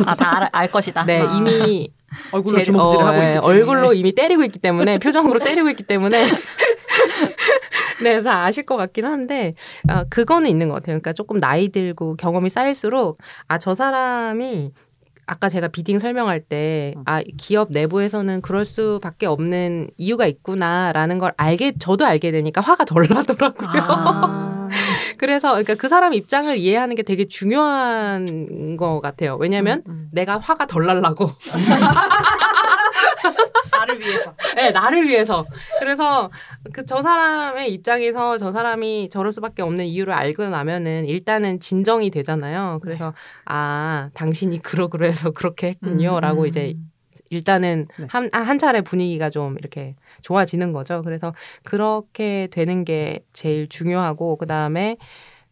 아 0.05 0.15
다 0.15 0.49
알 0.51 0.71
것이다. 0.71 1.05
네 1.05 1.21
아. 1.21 1.31
이미 1.35 1.93
얼굴로 2.31 2.57
제- 2.57 2.63
주먹질을 2.63 3.03
어, 3.03 3.07
하고 3.07 3.17
예. 3.23 3.37
얼굴로 3.41 3.93
이미 3.93 4.13
때리고 4.13 4.43
있기 4.43 4.59
때문에 4.59 4.97
표정으로 4.99 5.39
때리고 5.39 5.69
있기 5.69 5.83
때문에 5.83 6.23
네, 8.03 8.21
다 8.21 8.43
아실 8.45 8.63
것 8.65 8.75
같긴 8.77 9.05
한데 9.05 9.55
아, 9.87 10.03
그거는 10.09 10.49
있는 10.49 10.67
것 10.67 10.75
같아요. 10.75 10.93
그러니까 10.93 11.13
조금 11.13 11.39
나이 11.39 11.69
들고 11.69 12.15
경험이 12.17 12.49
쌓일수록 12.49 13.17
아 13.47 13.57
저 13.57 13.73
사람이 13.73 14.71
아까 15.25 15.47
제가 15.47 15.69
비딩 15.69 15.99
설명할 15.99 16.41
때, 16.41 16.93
음. 16.97 17.03
아, 17.05 17.21
기업 17.37 17.69
내부에서는 17.71 18.41
그럴 18.41 18.65
수밖에 18.65 19.25
없는 19.25 19.89
이유가 19.95 20.27
있구나라는 20.27 21.17
걸 21.17 21.33
알게, 21.37 21.75
저도 21.79 22.05
알게 22.05 22.31
되니까 22.31 22.59
화가 22.59 22.83
덜 22.83 23.05
나더라고요. 23.09 23.69
아. 23.87 24.52
그래서, 25.17 25.49
그러니까 25.51 25.75
그 25.75 25.87
사람 25.87 26.13
입장을 26.13 26.55
이해하는 26.57 26.95
게 26.95 27.03
되게 27.03 27.25
중요한 27.27 28.75
것 28.77 29.01
같아요. 29.01 29.37
왜냐면 29.39 29.83
음, 29.87 30.09
내가 30.11 30.37
화가 30.37 30.67
덜 30.67 30.85
날라고. 30.85 31.29
나를 33.71 33.99
위해서. 33.99 34.33
네, 34.55 34.71
나를 34.71 35.03
위해서. 35.07 35.45
그래서 35.79 36.29
그 36.71 36.83
저 36.85 37.01
사람의 37.01 37.73
입장에서 37.73 38.37
저 38.37 38.51
사람이 38.51 39.09
저럴 39.09 39.31
수밖에 39.31 39.61
없는 39.61 39.85
이유를 39.85 40.13
알고 40.13 40.49
나면은 40.49 41.05
일단은 41.05 41.59
진정이 41.59 42.11
되잖아요. 42.11 42.79
그래서 42.83 43.13
아, 43.45 44.09
당신이 44.13 44.61
그러그러 44.61 45.05
해서 45.07 45.31
그렇게 45.31 45.69
했군요. 45.69 46.15
음, 46.15 46.19
라고 46.19 46.41
음. 46.41 46.47
이제 46.47 46.75
일단은 47.29 47.87
네. 47.97 48.05
한, 48.09 48.29
한 48.31 48.57
차례 48.59 48.81
분위기가 48.81 49.29
좀 49.29 49.57
이렇게 49.57 49.95
좋아지는 50.23 50.73
거죠. 50.73 51.03
그래서 51.03 51.33
그렇게 51.63 52.47
되는 52.51 52.83
게 52.83 53.23
제일 53.31 53.67
중요하고, 53.67 54.37
그 54.37 54.47
다음에 54.47 54.97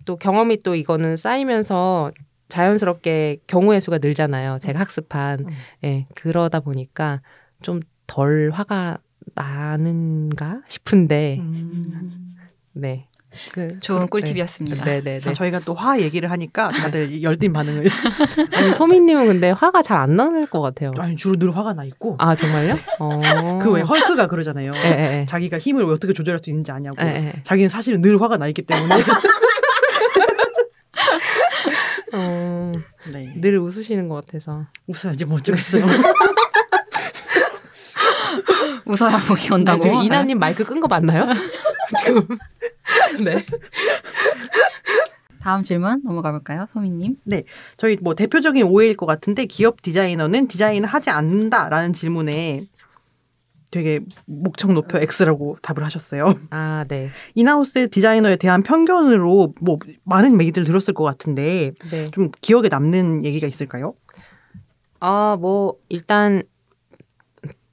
또 0.05 0.17
경험이 0.17 0.63
또 0.63 0.73
이거는 0.73 1.15
쌓이면서 1.15 2.11
자연스럽게 2.49 3.37
경우의 3.47 3.79
수가 3.79 3.99
늘잖아요. 3.99 4.57
제가 4.59 4.79
학습한. 4.79 5.41
음. 5.41 5.47
예, 5.83 6.07
그러다 6.15 6.59
보니까 6.61 7.21
좀 7.61 7.81
덜 8.11 8.51
화가 8.53 8.97
나는가 9.35 10.61
싶은데, 10.67 11.37
음. 11.39 12.35
네. 12.73 13.07
그, 13.53 13.79
좋은 13.79 14.01
그- 14.01 14.07
꿀팁이었습니다. 14.19 14.83
네, 14.83 15.01
네, 15.01 15.19
자, 15.19 15.29
네. 15.29 15.33
저희가 15.35 15.59
또 15.59 15.73
화 15.73 15.99
얘기를 15.99 16.29
하니까 16.31 16.69
다들 16.71 17.23
열띤 17.23 17.53
반응을. 17.53 17.87
아니, 18.53 18.73
소민님은 18.73 19.25
근데 19.27 19.51
화가 19.51 19.81
잘 19.83 19.97
안 20.01 20.15
나는 20.17 20.47
것 20.47 20.59
같아요. 20.61 20.91
아니 20.97 21.15
주로 21.15 21.35
늘 21.37 21.55
화가 21.55 21.73
나 21.73 21.83
있고. 21.85 22.15
아, 22.19 22.35
정말요? 22.35 22.77
어. 22.99 23.59
그왜 23.63 23.81
헐크가 23.83 24.27
그러잖아요. 24.27 24.73
예, 24.75 24.79
예, 24.79 25.19
예. 25.21 25.25
자기가 25.27 25.59
힘을 25.59 25.85
어떻게 25.85 26.11
조절할 26.13 26.39
수 26.43 26.49
있는지 26.49 26.71
아냐고. 26.71 26.97
예, 27.01 27.07
예. 27.07 27.41
자기는 27.43 27.69
사실은 27.69 28.01
늘 28.01 28.21
화가 28.21 28.37
나 28.37 28.47
있기 28.47 28.63
때문에. 28.63 28.95
어, 32.13 32.73
네. 33.11 33.33
늘 33.39 33.57
웃으시는 33.59 34.09
것 34.09 34.25
같아서. 34.25 34.65
웃어야지 34.87 35.25
뭐 35.25 35.37
어쩌겠어요. 35.37 35.85
웃어야 38.85 39.17
복이 39.27 39.53
온다고. 39.53 39.77
네, 39.77 39.83
지금 39.89 40.01
이나님 40.03 40.37
마이크 40.39 40.63
끈 40.65 40.81
거 40.81 40.87
맞나요? 40.87 41.29
지금. 41.99 42.27
네. 43.23 43.45
다음 45.41 45.63
질문 45.63 46.01
넘어가 46.03 46.31
볼까요, 46.31 46.65
소민님? 46.69 47.17
저희 47.77 47.97
뭐 47.99 48.13
대표적인 48.13 48.63
오해일 48.63 48.95
것 48.95 49.05
같은데 49.05 49.45
기업 49.45 49.81
디자이너는 49.81 50.47
디자인을 50.47 50.87
하지 50.87 51.09
않는다라는 51.09 51.93
질문에 51.93 52.67
되게 53.71 54.01
목청 54.25 54.73
높여 54.73 54.99
X라고 54.99 55.57
답을 55.61 55.83
하셨어요. 55.85 56.33
아, 56.51 56.85
네. 56.87 57.09
인하우스 57.33 57.89
디자이너에 57.89 58.35
대한 58.35 58.61
편견으로 58.63 59.55
뭐 59.61 59.79
많은 60.03 60.39
얘기들 60.41 60.65
들었을 60.65 60.93
것 60.93 61.05
같은데 61.05 61.71
네. 61.89 62.11
좀 62.11 62.29
기억에 62.41 62.67
남는 62.67 63.23
얘기가 63.23 63.47
있을까요? 63.47 63.95
아, 64.99 65.35
뭐, 65.39 65.77
일단, 65.89 66.43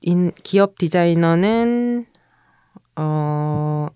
인, 0.01 0.33
기업 0.43 0.79
디자이너는, 0.79 2.07
어, 2.97 3.89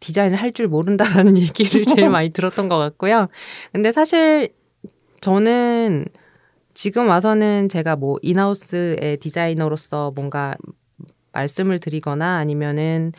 디자인을 0.00 0.38
할 0.38 0.52
줄 0.52 0.66
모른다라는 0.68 1.36
얘기를 1.38 1.84
제일 1.86 2.10
많이 2.10 2.30
들었던 2.30 2.68
것 2.68 2.78
같고요. 2.78 3.28
근데 3.72 3.92
사실 3.92 4.52
저는 5.20 6.06
지금 6.74 7.08
와서는 7.08 7.68
제가 7.68 7.96
뭐 7.96 8.16
인하우스의 8.22 9.18
디자이너로서 9.20 10.12
뭔가 10.16 10.56
말씀을 11.32 11.78
드리거나 11.78 12.36
아니면은 12.38 13.12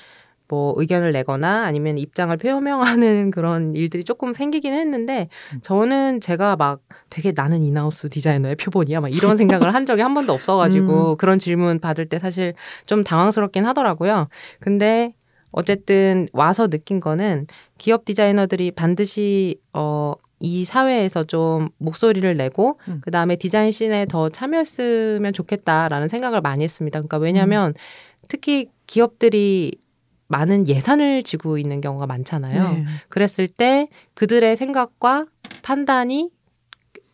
뭐 0.48 0.74
의견을 0.76 1.14
내거나 1.14 1.64
아니면 1.64 1.98
입장을 1.98 2.36
표명하는 2.36 3.32
그런 3.32 3.74
일들이 3.74 4.04
조금 4.04 4.34
생기긴 4.34 4.74
했는데 4.74 5.30
저는 5.62 6.20
제가 6.20 6.58
막 6.58 6.82
되게 7.10 7.32
나는 7.34 7.64
인하우스 7.64 8.10
디자이너의 8.10 8.58
표본이야 8.58 9.00
막 9.00 9.08
이런 9.16 9.38
생각을 9.38 9.74
한 9.74 9.86
적이 9.86 10.02
한 10.02 10.14
번도 10.14 10.34
없어가지고 10.34 11.16
그런 11.22 11.40
질문 11.40 11.80
받을 11.80 12.06
때 12.10 12.20
사실 12.20 12.54
좀 12.86 13.06
당황스럽긴 13.06 13.66
하더라고요. 13.66 14.28
근데 14.60 15.14
어쨌든 15.52 16.28
와서 16.34 16.68
느낀 16.68 17.00
거는 17.00 17.48
기업 17.78 18.06
디자이너들이 18.06 18.72
반드시 18.72 19.60
어, 19.74 20.14
이 20.40 20.66
사회에서 20.66 21.24
좀 21.26 21.70
목소리를 21.78 22.36
내고 22.36 22.80
음. 22.88 23.02
그 23.04 23.12
다음에 23.12 23.36
디자인 23.36 23.72
씬에 23.72 24.08
더 24.08 24.30
참여했으면 24.30 25.34
좋겠다라는 25.34 26.08
생각을 26.08 26.42
많이 26.42 26.64
했습니다. 26.64 27.00
그러니까 27.00 27.18
왜냐하면 27.18 27.74
특히 28.28 28.70
기업들이 28.88 29.74
많은 30.28 30.68
예산을 30.68 31.24
지고 31.24 31.58
있는 31.58 31.82
경우가 31.82 32.08
많잖아요. 32.08 32.74
네. 32.74 32.86
그랬을 33.10 33.48
때 33.48 33.90
그들의 34.16 34.58
생각과 34.58 35.28
판단이 35.62 36.32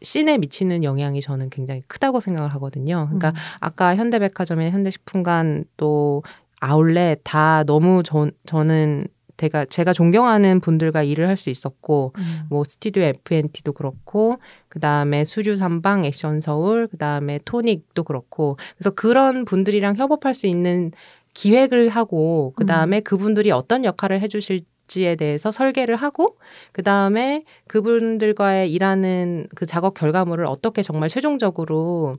씬에 0.01 0.38
미치는 0.38 0.83
영향이 0.83 1.21
저는 1.21 1.49
굉장히 1.49 1.81
크다고 1.88 2.19
생각을 2.19 2.53
하거든요. 2.53 3.05
그러니까 3.07 3.29
음. 3.29 3.35
아까 3.59 3.95
현대백화점이나 3.95 4.69
현대식품관 4.69 5.65
또 5.75 6.23
아울렛 6.60 7.22
다 7.24 7.64
너무 7.64 8.03
저, 8.03 8.30
저는 8.45 9.08
제가 9.38 9.66
제가 9.66 9.93
존경하는 9.93 10.60
분들과 10.60 11.03
일을 11.03 11.28
할 11.28 11.38
수 11.38 11.51
있었고 11.51 12.14
음. 12.18 12.41
뭐 12.49 12.64
스튜디오 12.64 13.03
FNT도 13.03 13.74
그렇고 13.74 14.39
그 14.68 14.80
다음에 14.80 15.26
수주 15.26 15.58
삼방 15.58 16.05
액션 16.05 16.41
서울 16.41 16.88
그 16.88 16.97
다음에 16.97 17.39
토닉도 17.45 18.03
그렇고 18.03 18.58
그래서 18.78 18.89
그런 18.91 19.45
분들이랑 19.45 19.95
협업할 19.97 20.34
수 20.34 20.47
있는 20.47 20.91
기획을 21.36 21.89
하고 21.89 22.53
그 22.55 22.66
다음에 22.66 22.99
그분들이 22.99 23.51
어떤 23.51 23.86
역할을 23.86 24.22
해 24.22 24.28
주실 24.28 24.64
작업지에 24.88 25.16
대해서 25.16 25.51
설계를 25.51 25.95
하고 25.97 26.38
그 26.72 26.82
다음에 26.82 27.43
그분들과의 27.68 28.72
일하는 28.72 29.47
그 29.55 29.66
작업 29.66 29.93
결과물을 29.93 30.45
어떻게 30.45 30.82
정말 30.82 31.10
최종적으로 31.10 32.18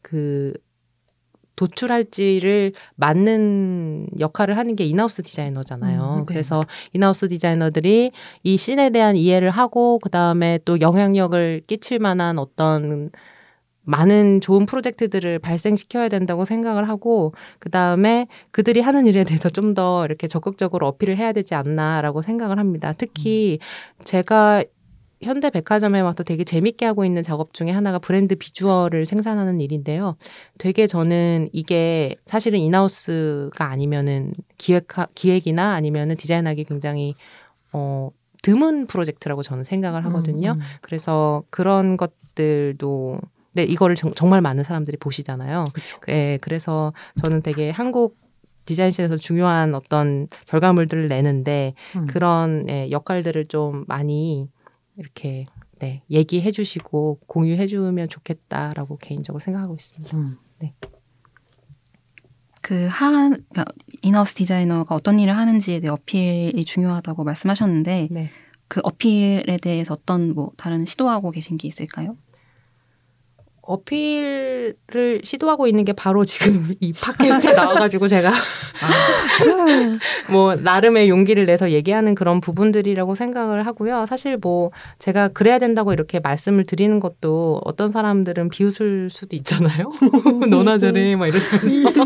그 0.00 0.52
도출할지를 1.56 2.72
맞는 2.96 4.08
역할을 4.18 4.56
하는 4.58 4.76
게 4.76 4.84
인하우스 4.84 5.22
디자이너잖아요. 5.22 6.00
음, 6.02 6.16
네. 6.16 6.24
그래서 6.26 6.64
인하우스 6.92 7.28
디자이너들이 7.28 8.12
이 8.42 8.56
씬에 8.56 8.90
대한 8.90 9.16
이해를 9.16 9.50
하고 9.50 9.98
그 10.00 10.10
다음에 10.10 10.58
또 10.64 10.80
영향력을 10.80 11.62
끼칠 11.66 11.98
만한 11.98 12.38
어떤 12.38 13.10
많은 13.86 14.40
좋은 14.40 14.64
프로젝트들을 14.64 15.38
발생시켜야 15.40 16.08
된다고 16.08 16.44
생각을 16.46 16.88
하고 16.88 17.34
그 17.58 17.68
다음에 17.70 18.26
그들이 18.50 18.80
하는 18.80 19.06
일에 19.06 19.24
대해서 19.24 19.48
좀 19.50 19.74
더 19.74 20.04
이렇게 20.04 20.28
적극적으로 20.28 20.86
어필을 20.86 21.16
해야 21.16 21.32
되지 21.32 21.54
않나라고 21.56 22.22
생각을 22.22 22.58
합니다. 22.58 22.92
특히 22.96 23.58
제가 24.04 24.62
현대 25.24 25.50
백화점에 25.50 26.00
와서 26.00 26.22
되게 26.22 26.44
재밌게 26.44 26.86
하고 26.86 27.04
있는 27.04 27.22
작업 27.22 27.54
중에 27.54 27.70
하나가 27.70 27.98
브랜드 27.98 28.36
비주얼을 28.36 29.06
생산하는 29.06 29.60
일인데요. 29.60 30.16
되게 30.58 30.86
저는 30.86 31.48
이게 31.52 32.16
사실은 32.26 32.58
인하우스가 32.58 33.70
아니면은 33.70 34.32
기획 34.58 34.86
기획이나 35.14 35.72
아니면은 35.74 36.14
디자인하기 36.16 36.64
굉장히 36.64 37.14
어 37.72 38.10
드문 38.42 38.86
프로젝트라고 38.86 39.42
저는 39.42 39.64
생각을 39.64 40.04
하거든요. 40.06 40.52
음, 40.52 40.60
음. 40.60 40.62
그래서 40.82 41.42
그런 41.50 41.96
것들도 41.96 43.20
네, 43.52 43.62
이거를 43.62 43.96
정, 43.96 44.28
말 44.28 44.42
많은 44.42 44.64
사람들이 44.64 44.96
보시잖아요. 44.98 45.64
그쵸. 45.72 45.98
예, 46.08 46.38
그래서 46.42 46.92
저는 47.20 47.40
되게 47.42 47.70
한국 47.70 48.18
디자인씬에서 48.64 49.16
중요한 49.16 49.74
어떤 49.74 50.26
결과물들을 50.46 51.08
내는데 51.08 51.74
음. 51.96 52.06
그런 52.06 52.66
예, 52.68 52.90
역할들을 52.90 53.46
좀 53.46 53.84
많이 53.86 54.48
이렇게 54.96 55.46
네, 55.80 56.02
얘기해 56.10 56.52
주시고 56.52 57.20
공유해 57.26 57.66
주면 57.66 58.08
좋겠다라고 58.08 58.98
개인적으로 58.98 59.42
생각하고 59.42 59.74
있습니다. 59.74 60.16
음. 60.16 60.36
그 62.64 62.86
한, 62.90 63.44
그러니까 63.50 63.66
인하우스 64.00 64.36
디자이너가 64.36 64.94
어떤 64.94 65.18
일을 65.18 65.36
하는지에 65.36 65.80
대해 65.80 65.90
어필이 65.90 66.64
중요하다고 66.64 67.22
말씀하셨는데 67.22 68.08
네. 68.10 68.30
그 68.68 68.80
어필에 68.82 69.58
대해서 69.60 69.92
어떤 69.92 70.34
뭐 70.34 70.50
다른 70.56 70.86
시도하고 70.86 71.30
계신 71.30 71.58
게 71.58 71.68
있을까요? 71.68 72.16
어필을 73.66 75.20
시도하고 75.22 75.66
있는 75.66 75.84
게 75.84 75.92
바로 75.92 76.24
지금 76.24 76.74
이 76.80 76.92
팟캐스트에 76.92 77.52
나와가지고 77.52 78.08
제가 78.08 78.30
뭐 80.30 80.54
나름의 80.54 81.08
용기를 81.08 81.46
내서 81.46 81.70
얘기하는 81.70 82.14
그런 82.14 82.40
부분들이라고 82.40 83.14
생각을 83.14 83.66
하고요. 83.66 84.06
사실 84.06 84.36
뭐 84.36 84.70
제가 84.98 85.28
그래야 85.28 85.58
된다고 85.58 85.92
이렇게 85.92 86.20
말씀을 86.20 86.64
드리는 86.64 87.00
것도 87.00 87.60
어떤 87.64 87.90
사람들은 87.90 88.50
비웃을 88.50 89.10
수도 89.10 89.36
있잖아요. 89.36 89.92
너나 90.48 90.78
저래 90.78 91.16
막 91.16 91.28
이러면서. 91.28 92.04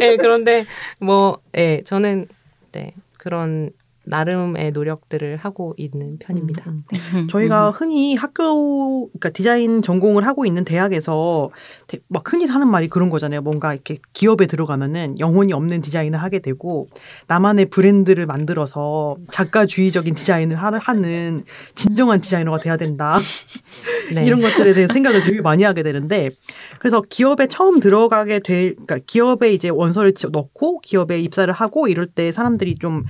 예, 0.00 0.16
그런데 0.16 0.66
뭐 0.98 1.38
예, 1.56 1.82
저는 1.84 2.26
네 2.72 2.92
그런 3.16 3.70
나름의 4.08 4.72
노력들을 4.72 5.36
하고 5.36 5.74
있는 5.76 6.18
편입니다. 6.18 6.64
음, 6.66 6.84
음. 7.14 7.28
저희가 7.28 7.70
흔히 7.70 8.14
학교, 8.16 9.06
그러니까 9.08 9.30
디자인 9.30 9.82
전공을 9.82 10.26
하고 10.26 10.46
있는 10.46 10.64
대학에서 10.64 11.50
대- 11.86 11.98
막 12.08 12.30
흔히 12.32 12.46
하는 12.46 12.68
말이 12.68 12.88
그런 12.88 13.10
거잖아요. 13.10 13.42
뭔가 13.42 13.74
이렇게 13.74 13.98
기업에 14.12 14.46
들어가면은 14.46 15.18
영혼이 15.18 15.52
없는 15.52 15.80
디자인을 15.82 16.22
하게 16.22 16.40
되고 16.40 16.86
나만의 17.26 17.66
브랜드를 17.66 18.26
만들어서 18.26 19.16
작가주의적인 19.30 20.14
디자인을 20.14 20.56
하- 20.56 20.68
하는 20.78 21.44
진정한 21.74 22.20
디자이너가 22.20 22.58
돼야 22.60 22.76
된다. 22.76 23.18
네. 24.14 24.24
이런 24.24 24.40
것들에 24.40 24.72
대해 24.74 24.86
생각을 24.86 25.22
되게 25.22 25.40
많이 25.40 25.62
하게 25.62 25.82
되는데 25.82 26.30
그래서 26.78 27.02
기업에 27.02 27.46
처음 27.46 27.80
들어가게 27.80 28.38
될 28.40 28.72
그러니까 28.74 28.98
기업에 29.06 29.52
이제 29.52 29.68
원서를 29.68 30.14
지- 30.14 30.26
넣고 30.30 30.80
기업에 30.80 31.20
입사를 31.20 31.52
하고 31.52 31.88
이럴 31.88 32.06
때 32.06 32.32
사람들이 32.32 32.76
좀 32.78 33.04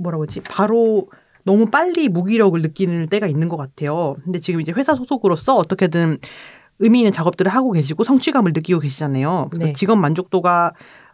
뭐라고 0.00 0.24
하지 0.24 0.40
바로 0.40 1.08
너무 1.44 1.66
빨리 1.66 2.08
무기력을 2.08 2.60
느끼는 2.60 3.08
때가 3.08 3.26
있는 3.26 3.48
것 3.48 3.56
같아요. 3.56 4.16
근데 4.24 4.40
지금 4.40 4.60
이제 4.60 4.72
회사 4.72 4.94
소속으로서 4.94 5.56
어떻게든 5.56 6.18
의미 6.80 7.00
있는 7.00 7.12
작업들을 7.12 7.50
하고 7.50 7.72
계시고 7.72 8.04
성취감을 8.04 8.52
느끼고 8.54 8.80
계시잖아요. 8.80 9.48
그래서 9.50 9.66
네. 9.66 9.72
직업 9.72 9.98
만족도가 9.98 10.72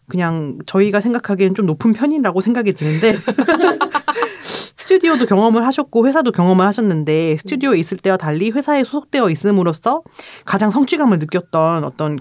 그냥 0.09 0.59
저희가 0.67 1.01
생각하기엔 1.01 1.55
좀 1.55 1.67
높은 1.67 1.93
편이라고 1.93 2.41
생각이 2.41 2.73
드는데 2.73 3.17
스튜디오도 4.41 5.27
경험을 5.27 5.67
하셨고 5.67 6.07
회사도 6.07 6.31
경험을 6.31 6.65
하셨는데 6.67 7.37
스튜디오에 7.39 7.79
있을 7.79 7.99
때와 7.99 8.17
달리 8.17 8.51
회사에 8.51 8.85
소속되어 8.85 9.31
있음으로써 9.31 10.03
가장 10.45 10.71
성취감을 10.71 11.19
느꼈던 11.19 11.83
어떤 11.83 12.21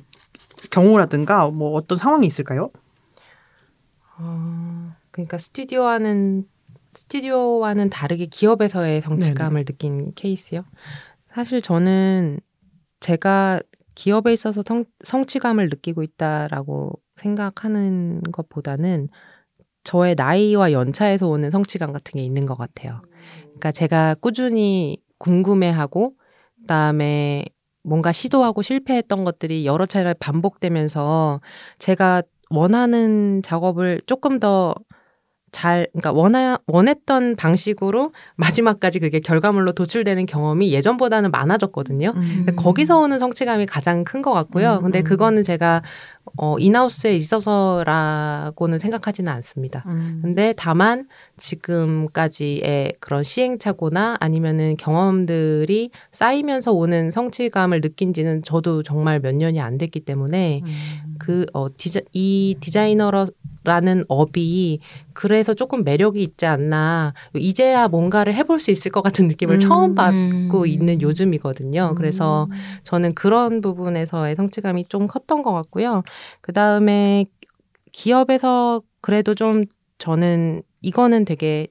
경우라든가 0.71 1.47
뭐 1.49 1.73
어떤 1.73 1.99
상황이 1.99 2.25
있을까요? 2.25 2.71
어, 4.17 4.95
그러니까 5.11 5.37
스튜디오와는 5.37 6.45
스튜디오와는 6.95 7.89
다르게 7.89 8.25
기업에서의 8.25 9.01
성취감을 9.01 9.65
느낀 9.65 10.13
케이스요. 10.15 10.63
사실 11.33 11.61
저는 11.61 12.39
제가 12.99 13.59
기업에 13.93 14.33
있어서 14.33 14.63
성, 14.65 14.85
성취감을 15.03 15.69
느끼고 15.69 16.03
있다라고 16.03 16.99
생각하는 17.17 18.21
것보다는 18.31 19.09
저의 19.83 20.15
나이와 20.15 20.71
연차에서 20.71 21.27
오는 21.27 21.51
성취감 21.51 21.93
같은 21.93 22.13
게 22.13 22.23
있는 22.23 22.45
것 22.45 22.57
같아요. 22.57 23.01
그러니까 23.43 23.71
제가 23.71 24.15
꾸준히 24.15 24.97
궁금해하고 25.17 26.13
그다음에 26.61 27.45
뭔가 27.83 28.11
시도하고 28.11 28.63
실패했던 28.63 29.23
것들이 29.23 29.65
여러 29.65 29.85
차례 29.85 30.13
반복되면서 30.13 31.39
제가 31.77 32.23
원하는 32.49 33.41
작업을 33.43 34.01
조금 34.07 34.39
더 34.39 34.75
잘, 35.55 35.87
그러니까 35.93 36.11
원하, 36.11 36.57
원했던 36.67 37.37
방식으로 37.37 38.11
마지막까지 38.35 38.99
그게 38.99 39.21
결과물로 39.21 39.71
도출되는 39.71 40.25
경험이 40.25 40.73
예전보다는 40.73 41.31
많아졌거든요. 41.31 42.11
음. 42.13 42.45
거기서 42.57 42.99
오는 42.99 43.17
성취감이 43.19 43.65
가장 43.65 44.03
큰 44.03 44.21
것 44.25 44.33
같고요. 44.33 44.77
음, 44.79 44.83
근데 44.83 44.99
음. 44.99 45.03
그거는 45.03 45.43
제가 45.43 45.83
어, 46.37 46.57
인하우스에 46.57 47.15
있어서라고는 47.15 48.79
생각하지는 48.79 49.31
않습니다. 49.31 49.83
음. 49.87 50.19
근데 50.23 50.53
다만 50.57 51.07
지금까지의 51.37 52.93
그런 52.99 53.23
시행착오나 53.23 54.17
아니면은 54.19 54.77
경험들이 54.77 55.91
쌓이면서 56.11 56.71
오는 56.73 57.11
성취감을 57.11 57.81
느낀 57.81 58.13
지는 58.13 58.41
저도 58.43 58.83
정말 58.83 59.19
몇 59.19 59.35
년이 59.35 59.59
안 59.59 59.77
됐기 59.77 60.01
때문에 60.01 60.61
음. 60.63 61.15
그, 61.19 61.45
어, 61.53 61.67
디자, 61.75 61.99
이 62.13 62.55
디자이너라는 62.59 64.05
업이 64.07 64.79
그래서 65.13 65.53
조금 65.53 65.83
매력이 65.83 66.21
있지 66.21 66.45
않나. 66.45 67.13
이제야 67.35 67.87
뭔가를 67.87 68.33
해볼 68.33 68.59
수 68.59 68.71
있을 68.71 68.91
것 68.91 69.01
같은 69.01 69.27
느낌을 69.27 69.55
음, 69.55 69.59
처음 69.59 69.95
받고 69.95 70.61
음. 70.61 70.67
있는 70.67 71.01
요즘이거든요. 71.01 71.95
그래서 71.95 72.47
저는 72.83 73.13
그런 73.15 73.61
부분에서의 73.61 74.35
성취감이 74.35 74.85
좀 74.89 75.07
컸던 75.07 75.41
것 75.41 75.53
같고요. 75.53 76.03
그 76.41 76.53
다음에 76.53 77.25
기업에서 77.91 78.81
그래도 79.01 79.35
좀 79.35 79.65
저는 79.97 80.63
이거는 80.85 81.25
되게 81.25 81.67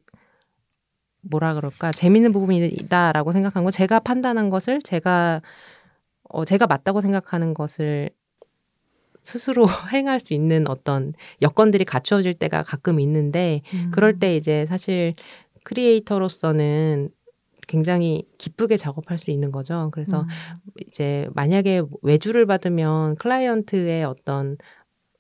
뭐라 1.23 1.55
그럴까 1.55 1.93
재밌는 1.93 2.33
부분이다라고 2.33 3.33
생각한 3.33 3.65
거 3.65 3.71
제가 3.71 4.01
판단한 4.01 4.51
것을 4.51 4.83
제가 4.83 5.41
어 6.25 6.45
제가 6.45 6.67
맞다고 6.67 7.01
생각하는 7.01 7.55
것을 7.55 8.11
스스로 9.23 9.67
행할 9.93 10.19
수 10.19 10.35
있는 10.35 10.69
어떤 10.69 11.15
여건들이 11.43 11.85
갖추어질 11.85 12.35
때가 12.35 12.65
가끔 12.65 12.99
있는데 12.99 13.63
음. 13.73 13.91
그럴 13.93 14.19
때 14.19 14.37
이제 14.37 14.67
사실 14.69 15.15
크리에이터로서는 15.63 17.11
굉장히 17.69 18.25
기쁘게 18.37 18.77
작업할 18.77 19.17
수 19.17 19.31
있는 19.31 19.53
거죠. 19.53 19.91
그래서 19.93 20.23
음. 20.23 20.29
이제 20.87 21.29
만약에 21.35 21.83
외주를 22.03 22.45
받으면 22.47 23.15
클라이언트의 23.15 24.05
어떤 24.05 24.59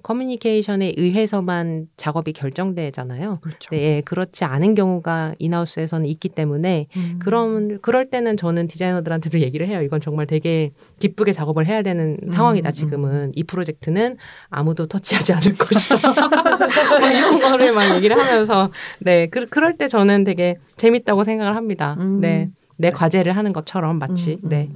커뮤니케이션에 0.04 0.92
의해서만 0.98 1.88
작업이 1.96 2.34
결정되잖아요. 2.34 3.32
그렇죠. 3.40 3.70
네, 3.70 3.78
예, 3.78 4.00
그렇지 4.02 4.44
않은 4.44 4.74
경우가 4.74 5.34
인하우스에서는 5.38 6.06
있기 6.06 6.28
때문에 6.28 6.88
음. 6.94 7.18
그런 7.20 7.80
그럴 7.80 8.10
때는 8.10 8.36
저는 8.36 8.68
디자이너들한테도 8.68 9.40
얘기를 9.40 9.66
해요. 9.66 9.80
이건 9.80 10.00
정말 10.00 10.26
되게 10.26 10.72
기쁘게 10.98 11.32
작업을 11.32 11.66
해야 11.66 11.80
되는 11.80 12.18
음, 12.22 12.30
상황이다. 12.30 12.68
음. 12.68 12.72
지금은 12.72 13.32
이 13.34 13.44
프로젝트는 13.44 14.18
아무도 14.50 14.84
터치하지 14.84 15.32
않을 15.32 15.56
것이다. 15.56 15.96
막 17.00 17.08
이런 17.10 17.40
거를 17.40 17.72
막 17.72 17.96
얘기를 17.96 18.18
하면서 18.18 18.70
네, 19.00 19.26
그, 19.28 19.46
그럴 19.46 19.78
때 19.78 19.88
저는 19.88 20.24
되게 20.24 20.58
재밌다고 20.76 21.24
생각을 21.24 21.56
합니다. 21.56 21.96
음. 21.98 22.20
네, 22.20 22.50
내 22.76 22.90
과제를 22.90 23.34
하는 23.34 23.54
것처럼 23.54 23.98
마치 23.98 24.32
음, 24.32 24.38
음. 24.44 24.48
네. 24.50 24.70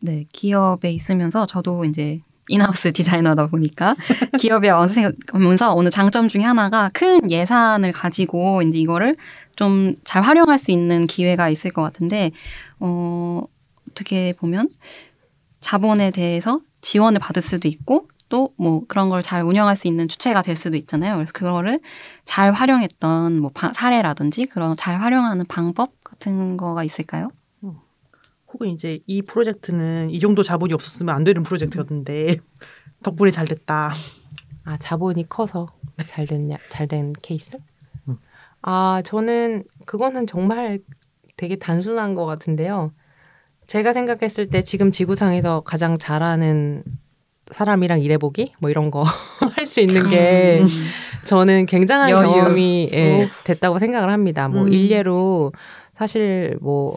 네, 0.00 0.24
기업에 0.30 0.92
있으면서 0.92 1.46
저도 1.46 1.86
이제 1.86 2.18
인하우스 2.48 2.92
디자이너다 2.92 3.46
보니까 3.48 3.94
기업에 4.38 4.70
와서 4.70 5.12
오늘 5.74 5.90
장점 5.90 6.28
중에 6.28 6.42
하나가 6.42 6.90
큰 6.92 7.30
예산을 7.30 7.92
가지고 7.92 8.62
이제 8.62 8.78
이거를 8.78 9.16
좀 9.56 9.96
잘 10.04 10.22
활용할 10.22 10.58
수 10.58 10.70
있는 10.70 11.06
기회가 11.06 11.48
있을 11.48 11.72
것 11.72 11.82
같은데 11.82 12.30
어 12.80 13.42
어떻게 13.90 14.32
보면 14.34 14.68
자본에 15.60 16.10
대해서 16.10 16.60
지원을 16.80 17.18
받을 17.20 17.42
수도 17.42 17.68
있고 17.68 18.08
또 18.28 18.52
뭐 18.58 18.82
그런 18.88 19.08
걸 19.08 19.22
잘 19.22 19.42
운영할 19.42 19.74
수 19.76 19.88
있는 19.88 20.06
주체가 20.08 20.42
될 20.42 20.54
수도 20.56 20.76
있잖아요. 20.76 21.14
그래서 21.16 21.32
그거를 21.32 21.80
잘 22.24 22.52
활용했던 22.52 23.40
뭐 23.40 23.50
바- 23.54 23.72
사례라든지 23.74 24.46
그런 24.46 24.74
잘 24.76 25.00
활용하는 25.00 25.46
방법 25.48 25.92
같은 26.04 26.56
거가 26.58 26.84
있을까요? 26.84 27.30
혹은 28.58 28.70
이제 28.70 28.98
이 29.06 29.22
프로젝트는 29.22 30.10
이 30.10 30.18
정도 30.18 30.42
자본이 30.42 30.74
없었으면 30.74 31.14
안 31.14 31.22
되는 31.22 31.44
프로젝트였는데 31.44 32.38
덕분에 33.04 33.30
잘 33.30 33.46
됐다. 33.46 33.92
아 34.64 34.76
자본이 34.78 35.28
커서 35.28 35.68
잘 36.08 36.26
됐냐 36.26 36.56
잘 36.68 36.88
된 36.88 37.12
케이스? 37.22 37.56
음. 38.08 38.16
아 38.62 39.00
저는 39.04 39.62
그거는 39.86 40.26
정말 40.26 40.80
되게 41.36 41.54
단순한 41.54 42.16
것 42.16 42.26
같은데요. 42.26 42.92
제가 43.68 43.92
생각했을 43.92 44.48
때 44.48 44.62
지금 44.62 44.90
지구상에서 44.90 45.60
가장 45.60 45.96
잘하는 45.96 46.82
사람이랑 47.52 48.00
일해보기 48.00 48.54
뭐 48.58 48.70
이런 48.70 48.90
거 48.90 49.04
할 49.54 49.66
수 49.68 49.80
있는 49.80 50.08
게 50.10 50.58
음. 50.62 50.66
저는 51.26 51.66
굉장한 51.66 52.10
여유. 52.10 52.22
경험이 52.26 52.88
예, 52.92 53.28
됐다고 53.44 53.78
생각을 53.78 54.10
합니다. 54.10 54.48
뭐 54.48 54.62
음. 54.62 54.72
일례로 54.72 55.52
사실 55.94 56.56
뭐 56.60 56.96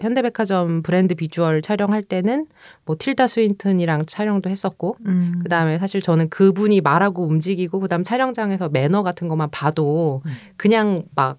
현대백화점 0.00 0.82
브랜드 0.82 1.14
비주얼 1.14 1.62
촬영할 1.62 2.02
때는 2.02 2.46
뭐 2.84 2.96
틸다 2.96 3.26
스윈튼이랑 3.26 4.06
촬영도 4.06 4.50
했었고 4.50 4.96
음. 5.06 5.40
그다음에 5.42 5.78
사실 5.78 6.00
저는 6.00 6.28
그분이 6.28 6.80
말하고 6.80 7.24
움직이고 7.26 7.80
그다음 7.80 8.02
촬영장에서 8.02 8.68
매너 8.68 9.02
같은 9.02 9.28
것만 9.28 9.50
봐도 9.50 10.22
음. 10.26 10.32
그냥 10.56 11.02
막 11.14 11.38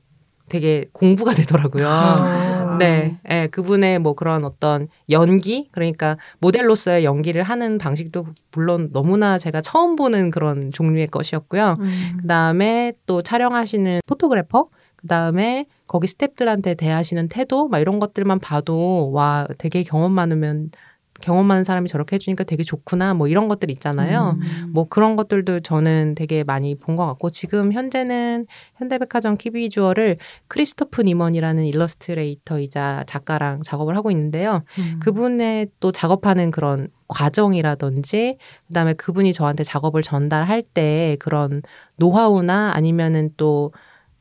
되게 0.50 0.86
공부가 0.94 1.34
되더라고요. 1.34 1.88
아. 1.88 2.78
네, 2.80 3.18
예, 3.30 3.48
그분의 3.48 4.00
뭐 4.00 4.14
그런 4.14 4.46
어떤 4.46 4.88
연기, 5.10 5.68
그러니까 5.72 6.18
모델로서의 6.40 7.04
연기를 7.04 7.44
하는 7.44 7.78
방식도 7.78 8.28
물론 8.52 8.92
너무나 8.94 9.38
제가 9.38 9.62
처음 9.62 9.96
보는 9.96 10.32
그런 10.32 10.70
종류의 10.72 11.08
것이었고요. 11.08 11.78
음. 11.80 12.18
그 12.22 12.28
다음에 12.28 12.94
또 13.06 13.22
촬영하시는 13.24 14.02
포토그래퍼, 14.06 14.68
그 15.08 15.10
다음에 15.10 15.68
거기 15.88 16.06
스탭들한테 16.06 16.76
대하시는 16.78 17.30
태도, 17.30 17.70
막 17.70 17.80
이런 17.80 17.98
것들만 18.00 18.40
봐도 18.40 19.10
와 19.14 19.48
되게 19.58 19.84
경험 19.84 20.12
많으면 20.12 20.70
경험 21.22 21.46
많은 21.48 21.64
사람이 21.64 21.88
저렇게 21.88 22.16
해주니까 22.18 22.44
되게 22.44 22.64
좋구나, 22.64 23.14
뭐 23.14 23.28
이런 23.30 23.48
것들 23.48 23.72
있잖아요. 23.72 24.38
음. 24.40 24.72
뭐 24.74 24.86
그런 24.90 25.16
것들도 25.16 25.62
저는 25.62 26.14
되게 26.16 26.44
많이 26.44 26.76
본 26.76 26.98
것 26.98 27.06
같고 27.08 27.30
지금 27.30 27.72
현재는 27.72 28.48
현대백화점 28.76 29.38
키비주얼을 29.38 30.18
크리스토프 30.50 31.02
니먼이라는 31.04 31.64
일러스트레이터이자 31.64 33.06
작가랑 33.08 33.62
작업을 33.64 33.96
하고 33.96 34.12
있는데요. 34.12 34.64
음. 34.78 35.00
그분의 35.00 35.70
또 35.80 35.92
작업하는 35.94 36.52
그런 36.52 36.90
과정이라든지 37.08 38.38
그다음에 38.68 38.94
그분이 38.94 39.32
저한테 39.32 39.64
작업을 39.64 40.04
전달할 40.04 40.62
때 40.62 41.16
그런 41.20 41.62
노하우나 41.96 42.72
아니면은 42.76 43.32
또 43.38 43.72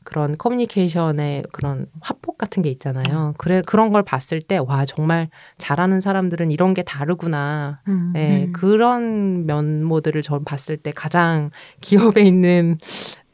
그런 0.07 0.37
커뮤니케이션의 0.37 1.43
그런 1.51 1.87
화폭 1.99 2.37
같은 2.37 2.63
게 2.63 2.69
있잖아요. 2.69 3.33
그래 3.37 3.61
그런 3.65 3.91
걸 3.91 4.03
봤을 4.03 4.41
때 4.41 4.57
와 4.57 4.85
정말 4.85 5.27
잘하는 5.57 5.99
사람들은 5.99 6.49
이런 6.49 6.73
게 6.73 6.81
다르구나. 6.81 7.81
음. 7.89 8.13
예, 8.15 8.45
음. 8.45 8.53
그런 8.53 9.45
면모들을 9.45 10.21
전 10.21 10.45
봤을 10.45 10.77
때 10.77 10.93
가장 10.95 11.51
기업에 11.81 12.21
있는 12.21 12.77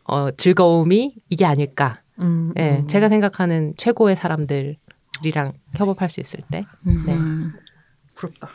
어, 0.06 0.32
즐거움이 0.32 1.16
이게 1.30 1.46
아닐까. 1.46 2.02
음. 2.20 2.54
예, 2.58 2.80
음. 2.80 2.88
제가 2.88 3.08
생각하는 3.10 3.76
최고의 3.78 4.16
사람들이랑 4.16 5.54
협업할 5.76 6.10
수 6.10 6.20
있을 6.22 6.40
때. 6.50 6.66
네. 7.06 7.20
음. 8.14 8.16
부럽다. 8.16 8.50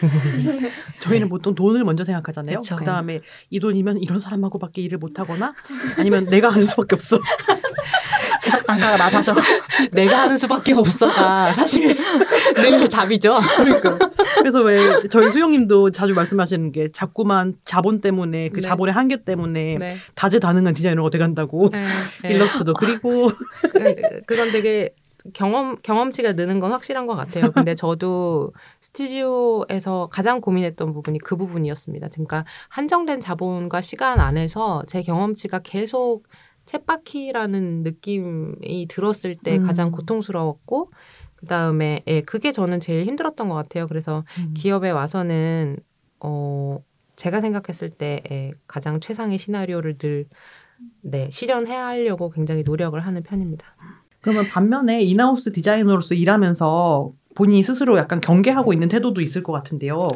저희는 1.00 1.28
보통 1.28 1.54
돈을 1.54 1.84
먼저 1.84 2.04
생각하잖아요. 2.04 2.60
그 2.78 2.84
다음에 2.84 3.20
이 3.50 3.60
돈이면 3.60 3.98
이런 3.98 4.20
사람하고밖에 4.20 4.82
일을 4.82 4.98
못 4.98 5.18
하거나 5.18 5.54
아니면 5.98 6.26
내가 6.26 6.48
하는 6.50 6.64
수밖에 6.64 6.94
없어. 6.94 7.18
최적 8.42 8.66
단가가 8.66 8.96
낮아져. 8.96 9.34
내가 9.92 10.22
하는 10.22 10.36
수밖에 10.36 10.74
없어가 10.74 11.52
사실 11.52 11.96
늘 12.56 12.88
답이죠. 12.88 13.38
그러니까. 13.56 13.98
그래서 14.38 14.60
왜 14.62 15.00
저희 15.10 15.30
수영님도 15.30 15.90
자주 15.92 16.12
말씀하시는 16.14 16.72
게 16.72 16.90
자꾸만 16.92 17.54
자본 17.64 18.00
때문에 18.00 18.50
그 18.50 18.56
네. 18.56 18.60
자본의 18.60 18.92
한계 18.92 19.24
때문에 19.24 19.78
네. 19.78 19.96
다재다능한 20.14 20.74
디자이너가 20.74 21.10
돼간다고 21.10 21.70
네. 21.72 21.84
일러스트도 22.30 22.74
그리고 22.74 23.30
그- 23.72 24.20
그건 24.26 24.50
되게 24.50 24.94
경험 25.32 25.80
경험치가 25.82 26.32
느는 26.32 26.60
건 26.60 26.72
확실한 26.72 27.06
것 27.06 27.14
같아요. 27.16 27.50
근데 27.52 27.74
저도 27.74 28.52
스튜디오에서 28.80 30.08
가장 30.12 30.40
고민했던 30.40 30.92
부분이 30.92 31.18
그 31.20 31.36
부분이었습니다. 31.36 32.08
그러니까 32.08 32.44
한정된 32.68 33.20
자본과 33.20 33.80
시간 33.80 34.20
안에서 34.20 34.82
제 34.86 35.02
경험치가 35.02 35.60
계속 35.60 36.24
챗바퀴라는 36.66 37.82
느낌이 37.82 38.86
들었을 38.88 39.36
때 39.36 39.58
음. 39.58 39.66
가장 39.66 39.90
고통스러웠고 39.90 40.90
그 41.36 41.46
다음에 41.46 42.02
예, 42.06 42.22
그게 42.22 42.52
저는 42.52 42.80
제일 42.80 43.06
힘들었던 43.06 43.48
것 43.48 43.54
같아요. 43.54 43.86
그래서 43.86 44.24
기업에 44.54 44.90
와서는 44.90 45.78
어 46.20 46.78
제가 47.16 47.40
생각했을 47.40 47.90
때 47.90 48.22
예, 48.30 48.52
가장 48.66 49.00
최상의 49.00 49.38
시나리오를 49.38 49.98
늘 49.98 50.26
네, 51.02 51.28
실현해야 51.30 51.86
하려고 51.86 52.30
굉장히 52.30 52.62
노력을 52.62 52.98
하는 52.98 53.22
편입니다. 53.22 53.76
그러면 54.24 54.48
반면에 54.48 55.02
인하우스 55.02 55.52
디자이너로서 55.52 56.14
일하면서 56.14 57.12
본인이 57.34 57.62
스스로 57.62 57.98
약간 57.98 58.22
경계하고 58.22 58.72
있는 58.72 58.88
태도도 58.88 59.20
있을 59.20 59.42
것 59.42 59.52
같은데요. 59.52 60.08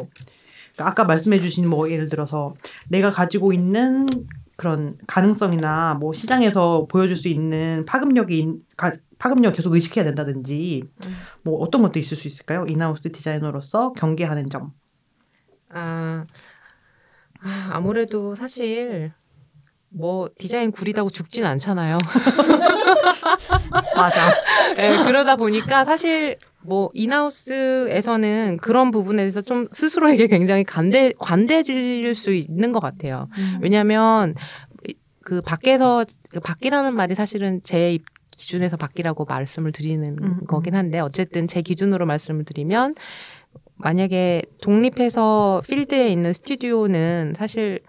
그러니까 0.73 0.87
아까 0.87 1.03
말씀해주신 1.03 1.69
뭐 1.69 1.91
예를 1.91 2.09
들어서 2.09 2.55
내가 2.87 3.11
가지고 3.11 3.53
있는 3.53 4.07
그런 4.55 4.97
가능성이나 5.05 5.97
뭐 5.99 6.13
시장에서 6.13 6.87
보여줄 6.89 7.15
수 7.17 7.27
있는 7.27 7.85
파급력이 7.85 8.55
파급력 9.19 9.53
계속 9.53 9.75
의식해야 9.75 10.05
된다든지 10.05 10.85
음. 11.05 11.15
뭐 11.43 11.59
어떤 11.59 11.83
것도 11.83 11.99
있을 11.99 12.17
수 12.17 12.27
있을까요? 12.27 12.65
인하우스 12.67 13.11
디자이너로서 13.11 13.93
경계하는 13.93 14.49
점. 14.49 14.73
아, 15.69 16.25
아, 17.41 17.69
아무래도 17.73 18.33
사실 18.33 19.13
뭐 19.91 20.29
디자인 20.37 20.71
구리다고 20.71 21.09
죽진 21.09 21.45
않잖아요. 21.45 21.97
맞아. 23.95 24.21
예, 24.77 25.03
그러다 25.05 25.35
보니까 25.35 25.85
사실 25.85 26.37
뭐 26.61 26.89
인하우스에서는 26.93 28.57
그런 28.61 28.91
부분에 28.91 29.23
대해서 29.23 29.41
좀 29.41 29.67
스스로에게 29.71 30.27
굉장히 30.27 30.63
관대 30.63 31.11
관대해질 31.19 32.13
수 32.15 32.33
있는 32.33 32.71
것 32.71 32.79
같아요. 32.79 33.27
왜냐하면 33.61 34.35
그 35.23 35.41
밖에서 35.41 36.05
그 36.29 36.39
밖이라는 36.39 36.93
말이 36.93 37.15
사실은 37.15 37.61
제 37.63 37.93
입- 37.93 38.05
기준에서 38.31 38.77
밖이라고 38.77 39.25
말씀을 39.25 39.71
드리는 39.73 40.15
음, 40.21 40.39
거긴 40.47 40.73
한데 40.75 40.99
어쨌든 40.99 41.45
제 41.45 41.61
기준으로 41.61 42.05
말씀을 42.05 42.45
드리면 42.45 42.95
만약에 43.75 44.41
독립해서 44.61 45.61
필드에 45.67 46.09
있는 46.09 46.31
스튜디오는 46.33 47.35
사실 47.37 47.81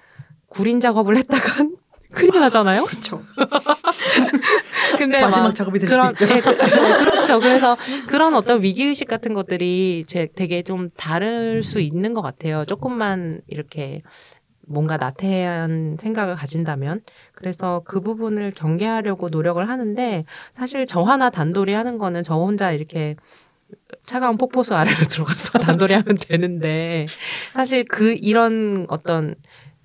구린 0.49 0.81
작업을 0.81 1.17
했다간 1.17 1.77
큰일 2.13 2.41
나잖아요. 2.41 2.85
그렇죠. 2.85 3.23
근데 4.99 5.21
마지막 5.21 5.45
막 5.45 5.55
작업이 5.55 5.79
될 5.79 5.89
그런 5.89 6.15
수도 6.15 6.25
있죠. 6.25 6.35
예, 6.35 6.41
그, 6.41 6.57
그렇죠. 6.57 7.41
그래서 7.41 7.77
그런 8.09 8.35
어떤 8.35 8.63
위기 8.63 8.85
의식 8.85 9.09
같은 9.09 9.35
것들이 9.35 10.05
제 10.07 10.29
되게 10.35 10.63
좀 10.63 10.91
다를 10.97 11.63
수 11.63 11.81
있는 11.81 12.15
것 12.15 12.23
같아요. 12.23 12.65
조금만 12.65 13.41
이렇게 13.47 14.03
뭔가 14.67 14.97
나태한 14.97 15.97
생각을 16.01 16.37
가진다면 16.37 17.03
그래서 17.35 17.83
그 17.85 18.01
부분을 18.01 18.53
경계하려고 18.53 19.29
노력을 19.29 19.69
하는데 19.69 20.25
사실 20.55 20.87
저 20.87 21.03
하나 21.03 21.29
단돌이 21.31 21.73
하는 21.73 21.99
거는 21.99 22.23
저 22.23 22.37
혼자 22.37 22.71
이렇게 22.71 23.17
차가운 24.05 24.37
폭포수 24.37 24.75
아래로 24.75 24.97
들어가서 25.11 25.59
단돌이 25.59 25.95
하면 25.95 26.17
되는데 26.21 27.07
사실 27.53 27.85
그 27.85 28.15
이런 28.21 28.87
어떤 28.89 29.35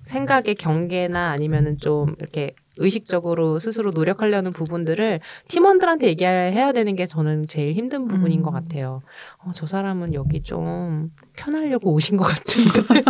생각의 0.06 0.56
경계나 0.56 1.32
아니면은 1.32 1.78
좀 1.80 2.16
이렇게 2.20 2.56
의식적으로 2.78 3.60
스스로 3.60 3.92
노력하려는 3.92 4.52
부분들을 4.52 5.20
팀원들한테 5.48 6.08
얘기해야 6.08 6.72
되는 6.72 6.96
게 6.96 7.08
저는 7.08 7.46
제일 7.48 7.74
힘든 7.74 8.08
부분인 8.08 8.40
음. 8.40 8.44
것 8.44 8.52
같아요. 8.52 9.02
어, 9.40 9.52
저 9.54 9.68
사람은 9.68 10.14
여기 10.14 10.42
좀 10.42 11.12
편하려고 11.36 11.92
오신 11.94 12.18
것 12.18 12.24
같은데. 12.24 13.04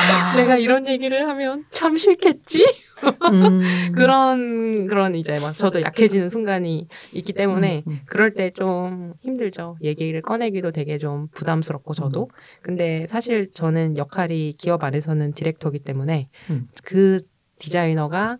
아. 0.00 0.36
내가 0.36 0.56
이런 0.56 0.86
얘기를 0.88 1.28
하면 1.28 1.64
참 1.70 1.96
싫겠지? 1.96 2.64
음. 3.32 3.92
그런, 3.94 4.86
그런 4.86 5.14
이제 5.14 5.38
막 5.40 5.56
저도 5.56 5.80
약해지는 5.82 6.28
순간이 6.28 6.88
있기 7.12 7.32
때문에 7.32 7.82
음, 7.86 7.92
음. 7.92 8.00
그럴 8.06 8.32
때 8.34 8.44
좀 8.54 9.14
힘들죠. 9.22 9.76
얘기를 9.82 10.22
꺼내기도 10.22 10.70
되게 10.70 10.96
좀 10.98 11.28
부담스럽고 11.34 11.94
저도. 11.94 12.30
근데 12.62 13.06
사실 13.08 13.50
저는 13.52 13.96
역할이 13.96 14.54
기업 14.58 14.84
안에서는 14.84 15.32
디렉터기 15.32 15.80
때문에 15.80 16.28
음. 16.50 16.68
그 16.84 17.18
디자이너가 17.58 18.38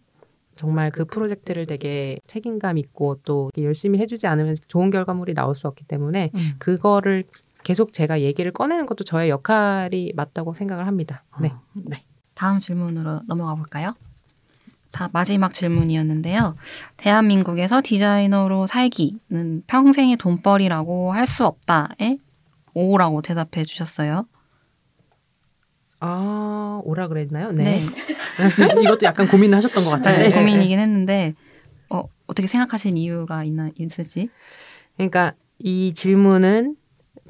정말 0.57 0.91
그 0.91 1.05
프로젝트를 1.05 1.67
되게 1.67 2.19
책임감 2.27 2.79
있고 2.79 3.21
또 3.25 3.51
열심히 3.59 3.99
해주지 3.99 4.27
않으면 4.27 4.57
좋은 4.69 4.91
결과물이 4.91 5.35
나올 5.35 5.57
수 5.57 5.67
없기 5.67 5.85
때문에 5.85 6.31
음. 6.35 6.53
그거를 6.59 7.25
계속 7.65 7.93
제가 7.93 8.21
얘기를 8.21 8.53
꺼내는 8.53 8.87
것도 8.87 9.05
저의 9.05 9.31
역할이 9.31 10.12
맞다고 10.15 10.53
생각을 10.53 10.87
합니다. 10.87 11.25
네. 11.41 11.53
네. 11.73 12.05
다음 12.35 12.61
질문으로 12.61 13.23
넘어가 13.27 13.55
볼까요? 13.55 13.95
다 14.93 15.09
마지막 15.12 15.53
질문이었는데요. 15.55 16.55
대한민국에서 16.99 17.81
디자이너로 17.83 18.67
살기는 18.67 19.65
평생의 19.67 20.17
돈벌이라고 20.19 21.12
할 21.12 21.27
수 21.27 21.47
없다에 21.47 22.19
오라고 22.75 23.23
대답해 23.23 23.65
주셨어요. 23.65 24.27
아, 26.07 26.83
오라 26.85 27.09
그랬나요? 27.09 27.51
네. 27.53 27.81
이것도 28.85 29.07
약간 29.07 29.27
고민을 29.27 29.57
하셨던 29.57 29.85
것 29.85 29.91
같은데. 29.91 30.29
네, 30.29 30.31
고민이긴 30.31 30.79
했는데 30.79 31.35
어, 31.89 32.03
어떻게 32.27 32.47
생각하신 32.47 32.99
이유가 32.99 33.43
있나 33.43 33.71
있을지. 33.79 34.29
그러니까 34.97 35.33
이 35.59 35.95
질문은 35.95 36.77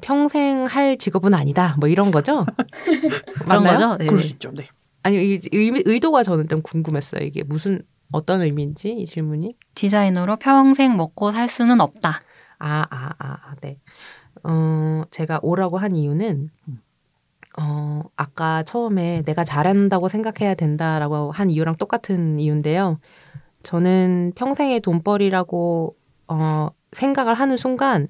평생 0.01 0.65
할 0.65 0.97
직업은 0.97 1.33
아니다. 1.33 1.77
뭐 1.79 1.87
이런 1.87 2.11
거죠? 2.11 2.45
그런 3.45 3.63
맞나요? 3.63 3.73
거죠? 3.73 3.97
네. 3.97 4.07
그럴 4.07 4.21
수 4.21 4.33
있죠. 4.33 4.51
네. 4.53 4.67
아니 5.03 5.35
이 5.35 5.39
의미, 5.53 5.81
의도가 5.85 6.23
저는 6.23 6.49
좀 6.49 6.61
궁금했어요. 6.61 7.23
이게 7.23 7.43
무슨 7.43 7.81
어떤 8.11 8.41
의미인지 8.41 8.91
이 8.91 9.05
질문이. 9.05 9.55
디자이너로 9.73 10.35
평생 10.35 10.97
먹고 10.97 11.31
살 11.31 11.47
수는 11.47 11.79
없다. 11.79 12.21
아, 12.59 12.85
아, 12.89 13.09
아, 13.19 13.33
아, 13.41 13.55
네. 13.61 13.79
어, 14.43 15.03
제가 15.11 15.39
오라고 15.43 15.77
한 15.77 15.95
이유는, 15.95 16.49
어, 17.59 18.01
아까 18.15 18.63
처음에 18.63 19.23
내가 19.23 19.43
잘한다고 19.43 20.09
생각해야 20.09 20.55
된다라고 20.55 21.31
한 21.31 21.49
이유랑 21.49 21.77
똑같은 21.77 22.39
이유인데요. 22.39 22.99
저는 23.63 24.33
평생의 24.35 24.81
돈벌이라고, 24.81 25.95
어, 26.27 26.67
생각을 26.91 27.33
하는 27.33 27.57
순간, 27.57 28.07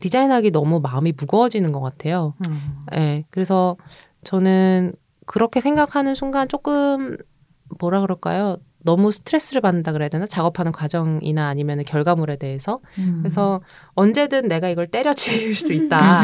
디자인하기 0.00 0.50
너무 0.50 0.80
마음이 0.80 1.14
무거워지는 1.16 1.72
것 1.72 1.80
같아요. 1.80 2.34
음. 2.46 2.84
예. 2.94 3.24
그래서 3.30 3.76
저는 4.24 4.92
그렇게 5.24 5.60
생각하는 5.60 6.14
순간 6.14 6.48
조금, 6.48 7.16
뭐라 7.80 8.00
그럴까요? 8.00 8.58
너무 8.86 9.10
스트레스를 9.10 9.60
받는다 9.60 9.92
그래야 9.92 10.08
되나? 10.08 10.26
작업하는 10.26 10.70
과정이나 10.70 11.48
아니면 11.48 11.82
결과물에 11.82 12.36
대해서. 12.36 12.78
그래서 13.20 13.60
언제든 13.94 14.46
내가 14.48 14.68
이걸 14.68 14.86
때려칠 14.86 15.54
수 15.54 15.72
있다. 15.72 16.22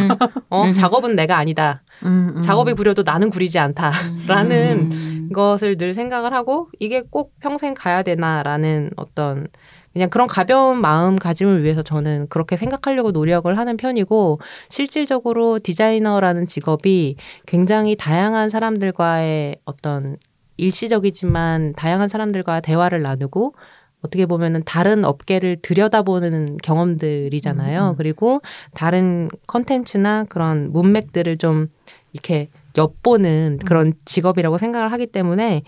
어, 0.49 0.65
음. 0.65 0.73
작업은 0.73 1.17
내가 1.17 1.37
아니다. 1.37 1.83
음, 2.05 2.35
음. 2.37 2.43
작업이 2.43 2.75
부려도 2.75 3.03
나는 3.03 3.31
구리지 3.31 3.59
않다. 3.59 3.91
라는 4.29 4.93
음. 4.93 5.31
것을 5.35 5.77
늘 5.77 5.93
생각을 5.93 6.33
하고 6.33 6.69
이게 6.79 7.03
꼭 7.11 7.35
평생 7.41 7.75
가야 7.75 8.05
되나라는 8.05 8.91
어떤 8.97 9.49
그냥 9.93 10.09
그런 10.09 10.27
가벼운 10.27 10.81
마음가짐을 10.81 11.65
위해서 11.65 11.83
저는 11.83 12.29
그렇게 12.29 12.57
생각하려고 12.57 13.11
노력을 13.11 13.59
하는 13.59 13.77
편이고 13.77 14.41
실질적으로 14.71 15.59
디자이너라는 15.59 16.47
직업이 16.47 17.17
굉장히 17.47 17.97
다양한 17.97 18.49
사람들과의 18.49 19.57
어떤 19.65 20.17
일시적이지만 20.63 21.75
다양한 21.75 22.09
사람들과 22.09 22.61
대화를 22.61 23.03
나누고 23.03 23.55
어떻게 24.03 24.27
보면은 24.27 24.63
다른 24.65 25.05
업계를 25.05 25.59
들여다보는 25.63 26.59
경험들이잖아요. 26.63 27.83
음, 27.83 27.91
음. 27.91 27.97
그리고 27.97 28.41
다른 28.75 29.29
컨텐츠나 29.47 30.25
그런 30.25 30.73
문맥들을 30.73 31.39
좀 31.39 31.69
이렇게 32.13 32.49
엿보는 32.77 33.61
그런 33.65 33.93
직업이라고 34.05 34.59
생각을 34.59 34.91
하기 34.93 35.07
때문에 35.07 35.63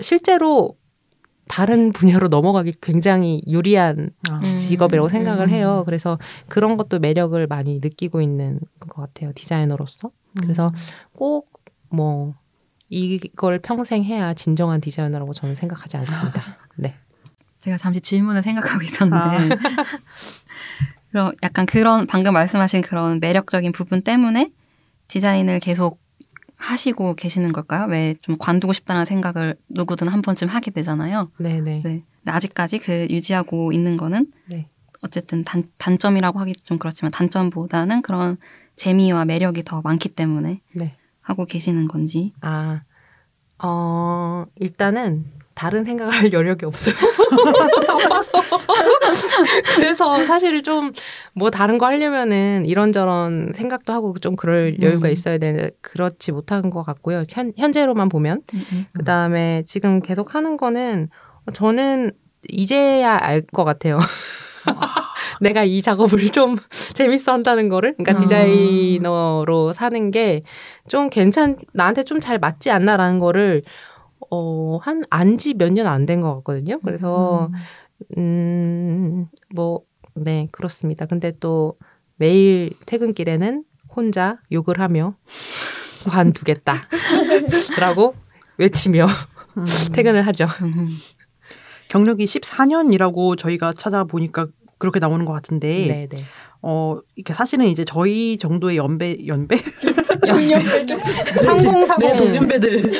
실제로 0.00 0.76
다른 1.48 1.92
분야로 1.92 2.28
넘어가기 2.28 2.74
굉장히 2.80 3.42
유리한 3.46 4.10
아. 4.28 4.36
음. 4.38 4.42
직업이라고 4.42 5.08
생각을 5.08 5.46
음. 5.46 5.50
해요. 5.50 5.82
그래서 5.86 6.18
그런 6.48 6.76
것도 6.76 6.98
매력을 6.98 7.46
많이 7.46 7.78
느끼고 7.80 8.20
있는 8.20 8.58
것 8.80 9.02
같아요. 9.02 9.32
디자이너로서. 9.34 10.10
그래서 10.40 10.72
꼭 11.12 11.52
뭐 11.92 12.34
이걸 12.92 13.58
평생 13.58 14.04
해야 14.04 14.34
진정한 14.34 14.80
디자이너라고 14.80 15.32
저는 15.32 15.54
생각하지 15.54 15.96
않습니다. 15.96 16.58
네. 16.76 16.94
제가 17.60 17.78
잠시 17.78 18.00
질문을 18.00 18.42
생각하고 18.42 18.82
있었는데 18.82 19.24
아. 19.24 19.48
그럼 21.10 21.32
약간 21.42 21.64
그런 21.64 22.06
방금 22.06 22.34
말씀하신 22.34 22.82
그런 22.82 23.18
매력적인 23.20 23.72
부분 23.72 24.02
때문에 24.02 24.50
디자인을 25.08 25.60
계속 25.60 26.00
하시고 26.58 27.14
계시는 27.14 27.52
걸까요? 27.52 27.86
왜 27.88 28.14
좀 28.20 28.36
관두고 28.38 28.72
싶다는 28.72 29.04
생각을 29.04 29.56
누구든 29.68 30.08
한 30.08 30.20
번쯤 30.22 30.48
하게 30.48 30.70
되잖아요. 30.70 31.30
네, 31.38 31.60
네. 31.60 31.82
네. 31.84 32.02
아직까지 32.26 32.78
그 32.78 33.06
유지하고 33.10 33.72
있는 33.72 33.96
거는 33.96 34.26
네. 34.46 34.68
어쨌든 35.02 35.44
단, 35.44 35.62
단점이라고 35.78 36.38
하기 36.40 36.52
좀 36.64 36.78
그렇지만 36.78 37.10
단점보다는 37.10 38.02
그런 38.02 38.36
재미와 38.76 39.24
매력이 39.24 39.64
더 39.64 39.80
많기 39.82 40.08
때문에 40.08 40.60
네. 40.74 40.96
하고 41.22 41.44
계시는 41.46 41.88
건지. 41.88 42.32
아, 42.40 42.82
어, 43.62 44.44
일단은 44.56 45.24
다른 45.54 45.84
생각을 45.84 46.12
할 46.12 46.32
여력이 46.32 46.64
없어요. 46.66 46.94
바빠서. 47.86 48.32
그래서 49.76 50.24
사실 50.26 50.62
좀 50.62 50.92
뭐 51.34 51.50
다른 51.50 51.78
거 51.78 51.86
하려면은 51.86 52.66
이런저런 52.66 53.52
생각도 53.54 53.92
하고 53.92 54.14
좀 54.18 54.36
그럴 54.36 54.80
여유가 54.82 55.08
음. 55.08 55.12
있어야 55.12 55.38
되는데 55.38 55.70
그렇지 55.80 56.32
못한 56.32 56.68
것 56.70 56.82
같고요. 56.82 57.24
현, 57.28 57.52
현재로만 57.56 58.08
보면. 58.08 58.42
음, 58.54 58.86
그 58.92 59.04
다음에 59.04 59.62
지금 59.66 60.00
계속 60.00 60.34
하는 60.34 60.56
거는 60.56 61.08
저는 61.54 62.12
이제야 62.48 63.16
알 63.20 63.42
것 63.52 63.64
같아요. 63.64 63.98
내가 65.40 65.64
이 65.64 65.80
작업을 65.82 66.30
좀 66.30 66.56
재밌어 66.94 67.32
한다는 67.32 67.68
거를. 67.68 67.94
그러니까 67.96 68.18
아. 68.18 68.22
디자이너로 68.22 69.72
사는 69.72 70.10
게 70.10 70.42
좀 70.88 71.08
괜찮, 71.08 71.56
나한테 71.72 72.02
좀 72.04 72.20
잘 72.20 72.38
맞지 72.38 72.70
않나라는 72.70 73.18
거를 73.18 73.62
어, 74.30 74.78
한, 74.82 75.02
안 75.10 75.36
지 75.36 75.54
몇 75.54 75.72
년 75.72 75.86
안 75.86 76.06
된 76.06 76.20
것 76.22 76.34
같거든요. 76.36 76.80
그래서, 76.84 77.50
음, 78.16 79.26
뭐, 79.54 79.80
네, 80.14 80.48
그렇습니다. 80.52 81.06
근데 81.06 81.32
또 81.40 81.76
매일 82.16 82.72
퇴근길에는 82.86 83.64
혼자 83.94 84.38
욕을 84.52 84.80
하며 84.80 85.14
관두겠다. 86.08 86.74
라고 87.78 88.14
외치며 88.58 89.06
음. 89.56 89.64
퇴근을 89.92 90.26
하죠. 90.28 90.46
음. 90.62 90.88
경력이 91.88 92.24
14년이라고 92.24 93.36
저희가 93.38 93.72
찾아보니까 93.72 94.46
그렇게 94.82 94.98
나오는 94.98 95.24
것 95.24 95.32
같은데 95.32 95.86
네, 95.86 96.08
네. 96.10 96.24
어 96.60 96.98
이게 97.14 97.32
사실은 97.32 97.66
이제 97.66 97.84
저희 97.84 98.36
정도의 98.36 98.76
연배 98.76 99.16
연배? 99.28 99.54
상공사공. 101.44 102.08
네, 102.08 102.16
동년배들. 102.16 102.92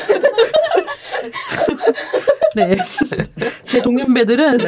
네 2.55 2.75
제 3.65 3.81
동년배들은 3.81 4.59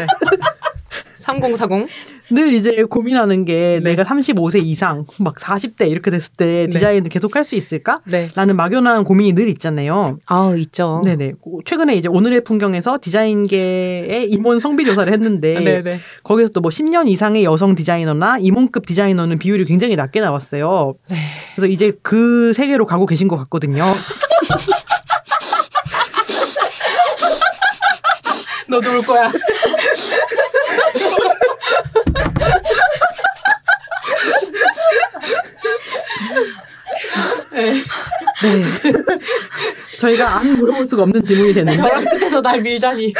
3040. 1.25 1.87
늘 2.31 2.53
이제 2.53 2.83
고민하는 2.89 3.45
게 3.45 3.79
네. 3.83 3.91
내가 3.91 4.03
35세 4.03 4.63
이상 4.65 5.05
막 5.19 5.35
40대 5.35 5.89
이렇게 5.89 6.11
됐을 6.11 6.31
때 6.37 6.45
네. 6.45 6.67
디자인을 6.67 7.09
계속 7.09 7.35
할 7.35 7.45
수 7.45 7.55
있을까? 7.55 8.01
네. 8.05 8.31
라는 8.33 8.55
막연한 8.55 9.03
고민이 9.03 9.33
늘 9.33 9.47
있잖아요. 9.49 10.17
아, 10.25 10.53
있죠. 10.57 11.03
네네. 11.05 11.33
최근에 11.65 11.95
이제 11.95 12.07
오늘의 12.07 12.43
풍경에서 12.43 12.97
디자인계의 12.99 14.29
임원 14.31 14.59
성비 14.59 14.83
조사를 14.85 15.11
했는데. 15.13 15.99
거기서 16.23 16.49
또뭐 16.53 16.69
10년 16.69 17.07
이상의 17.07 17.43
여성 17.43 17.75
디자이너나 17.75 18.39
임원급 18.39 18.85
디자이너는 18.87 19.37
비율이 19.37 19.65
굉장히 19.65 19.95
낮게 19.95 20.21
나왔어요. 20.21 20.95
네. 21.09 21.15
그래서 21.55 21.67
이제 21.71 21.91
그 22.01 22.53
세계로 22.53 22.85
가고 22.87 23.05
계신 23.05 23.27
것 23.27 23.37
같거든요. 23.37 23.85
너도 28.67 28.91
올 28.93 29.01
거야. 29.01 29.31
네. 37.51 37.73
저희가 39.99 40.37
안 40.39 40.47
물어볼 40.57 40.85
수가 40.85 41.03
없는 41.03 41.21
질문이 41.23 41.53
됐는데. 41.53 41.81
벼랑 41.81 42.05
끝에서 42.05 42.41
날 42.41 42.61
밀자니. 42.61 43.13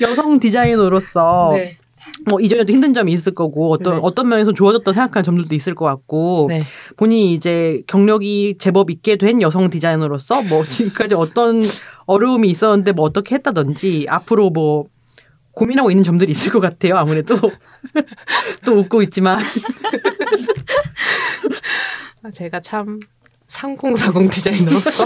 여성 0.00 0.38
디자이너로서 0.38 1.50
네. 1.54 1.76
뭐 2.26 2.40
이전에도 2.40 2.72
힘든 2.72 2.94
점이 2.94 3.12
있을 3.12 3.34
거고 3.34 3.72
어떤 3.72 3.94
네. 3.94 4.00
어떤 4.02 4.28
면에서 4.28 4.52
좋아졌다 4.52 4.92
생각하는 4.92 5.24
점들도 5.24 5.54
있을 5.54 5.74
것 5.74 5.84
같고 5.84 6.46
네. 6.48 6.60
본인이 6.96 7.34
이제 7.34 7.82
경력이 7.86 8.56
제법 8.58 8.90
있게 8.90 9.16
된 9.16 9.40
여성 9.42 9.70
디자이너로서 9.70 10.42
뭐 10.42 10.64
지금까지 10.68 11.14
어떤 11.14 11.62
어려움이 12.06 12.48
있었는데 12.48 12.92
뭐 12.92 13.04
어떻게 13.04 13.34
했다든지 13.36 14.06
앞으로 14.08 14.50
뭐 14.50 14.84
고민하고 15.52 15.90
있는 15.90 16.02
점들이 16.04 16.32
있을 16.32 16.50
것 16.50 16.60
같아요. 16.60 16.96
아무래도 16.96 17.36
또 18.64 18.78
웃고 18.78 19.02
있지만 19.02 19.38
아, 22.22 22.30
제가 22.30 22.60
참 22.60 23.00
3040 23.48 24.30
디자이너로서 24.30 25.04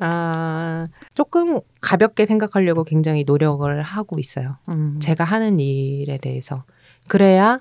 아, 0.00 0.86
조금 1.14 1.60
가볍게 1.80 2.26
생각하려고 2.26 2.84
굉장히 2.84 3.24
노력을 3.24 3.82
하고 3.82 4.18
있어요. 4.18 4.56
음. 4.68 4.98
제가 5.00 5.24
하는 5.24 5.60
일에 5.60 6.18
대해서. 6.18 6.64
그래야 7.08 7.60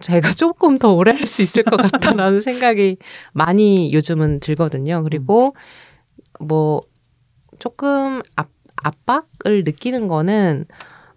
제가 0.00 0.32
조금 0.34 0.78
더 0.78 0.92
오래 0.92 1.12
할 1.12 1.26
수 1.26 1.42
있을 1.42 1.62
것 1.62 1.76
같다라는 1.76 2.40
생각이 2.42 2.96
많이 3.32 3.92
요즘은 3.92 4.40
들거든요. 4.40 5.02
그리고 5.02 5.54
뭐 6.40 6.82
조금 7.58 8.20
압, 8.36 8.48
압박을 8.82 9.64
느끼는 9.64 10.08
거는 10.08 10.64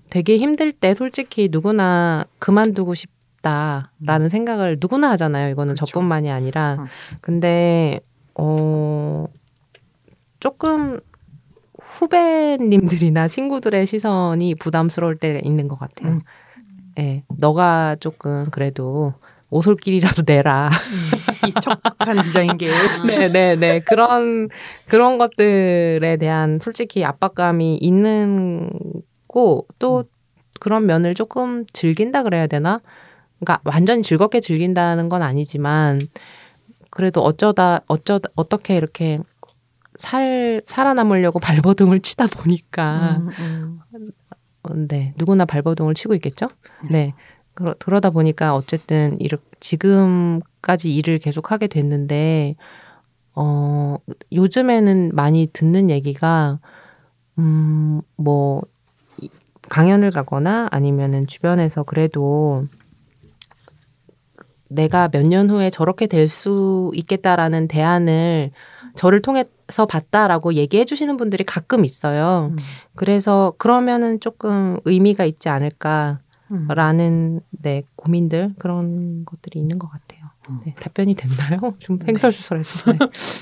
되게 0.10 0.38
힘들 0.38 0.72
때 0.72 0.94
솔직히 0.94 1.50
누구나 1.52 2.26
그만두고 2.40 2.94
싶다라는 2.96 4.30
생각을 4.30 4.78
누구나 4.80 5.10
하잖아요. 5.12 5.50
이거는 5.52 5.74
그렇죠. 5.74 5.86
저뿐만이 5.88 6.30
아니라. 6.30 6.78
음. 6.80 6.86
근데 7.22 8.00
어 8.36 9.26
조금 10.40 11.00
후배님들이나 11.80 13.28
친구들의 13.28 13.86
시선이 13.86 14.56
부담스러울 14.56 15.18
때 15.18 15.42
있는 15.44 15.68
것 15.68 15.80
같아요. 15.80 16.14
음. 16.14 16.22
예, 17.00 17.24
너가 17.38 17.96
조금 18.00 18.50
그래도 18.52 19.14
오솔길이라도 19.50 20.24
내라. 20.26 20.70
이 21.48 21.54
척박한 21.62 22.24
디자인계 22.24 22.68
네, 23.08 23.30
네, 23.30 23.56
네. 23.56 23.80
그런 23.80 24.50
그런 24.88 25.18
것들에 25.18 26.18
대한 26.18 26.60
솔직히 26.62 27.06
압박감이 27.06 27.78
있는 27.78 28.70
고또 29.28 30.06
그런 30.60 30.86
면을 30.86 31.14
조금 31.14 31.66
즐긴다 31.72 32.24
그래야 32.24 32.48
되나? 32.48 32.82
그러니까 33.40 33.62
완전히 33.64 34.02
즐겁게 34.02 34.40
즐긴다는 34.40 35.10
건 35.10 35.22
아니지만 35.22 36.02
그래도 36.90 37.22
어쩌다 37.22 37.82
어쩌다 37.88 38.30
어떻게 38.36 38.76
이렇게 38.76 39.20
살 39.98 40.62
살아남으려고 40.66 41.39
발버둥을 41.41 42.00
치다 42.02 42.28
보니까 42.28 43.18
음, 43.18 43.30
음. 43.39 44.12
어, 44.64 44.74
네 44.74 45.14
누구나 45.18 45.45
발버둥을 45.45 45.93
치고 45.93 46.14
있겠죠. 46.16 46.50
네 46.89 47.14
그러, 47.54 47.74
그러다 47.80 48.10
보니까 48.12 48.56
어쨌든 48.56 49.20
이렇게 49.20 49.43
지금까지 49.60 50.93
일을 50.95 51.20
계속 51.20 51.52
하게 51.52 51.68
됐는데 51.68 52.56
어 53.34 53.98
요즘에는 54.32 55.12
많이 55.14 55.48
듣는 55.52 55.89
얘기가 55.89 56.60
음뭐 57.39 58.62
강연을 59.70 60.12
가거나 60.12 60.68
아니면은 60.72 61.28
주변에서 61.28 61.84
그래도 61.84 62.66
내가 64.70 65.08
몇 65.10 65.24
년 65.24 65.50
후에 65.50 65.70
저렇게 65.70 66.08
될 66.08 66.30
수 66.30 66.91
있겠다라는 66.93 67.68
대안을 67.68 68.52
저를 68.98 69.22
통해서 69.22 69.86
봤다라고 69.88 70.56
얘기해 70.56 70.84
주시는 70.86 71.16
분들이 71.18 71.43
가끔 71.45 71.86
있어요. 71.86 72.50
음. 72.52 72.58
그래서 72.95 73.54
그러면은 73.58 74.20
조금 74.20 74.80
의미가 74.86 75.24
있지 75.26 75.50
않을까라는 75.50 76.18
음. 76.52 77.39
네, 77.52 77.84
고민들 77.95 78.54
그런 78.60 79.24
것들이 79.24 79.60
있는 79.60 79.78
것 79.80 79.89
같아요. 79.89 80.26
음. 80.50 80.60
네, 80.66 80.74
답변이 80.80 81.14
됐나요? 81.16 81.76
좀 81.80 82.00
횡설수설해서. 82.06 82.91
네. 82.93 82.98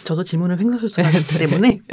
저도 0.05 0.23
질문을 0.23 0.59
횡설수설하기 0.59 1.37
때문에 1.39 1.79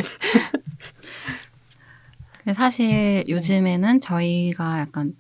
근데 2.39 2.55
사실 2.55 3.25
요즘에는 3.29 4.01
저희가 4.01 4.81
약간 4.81 5.15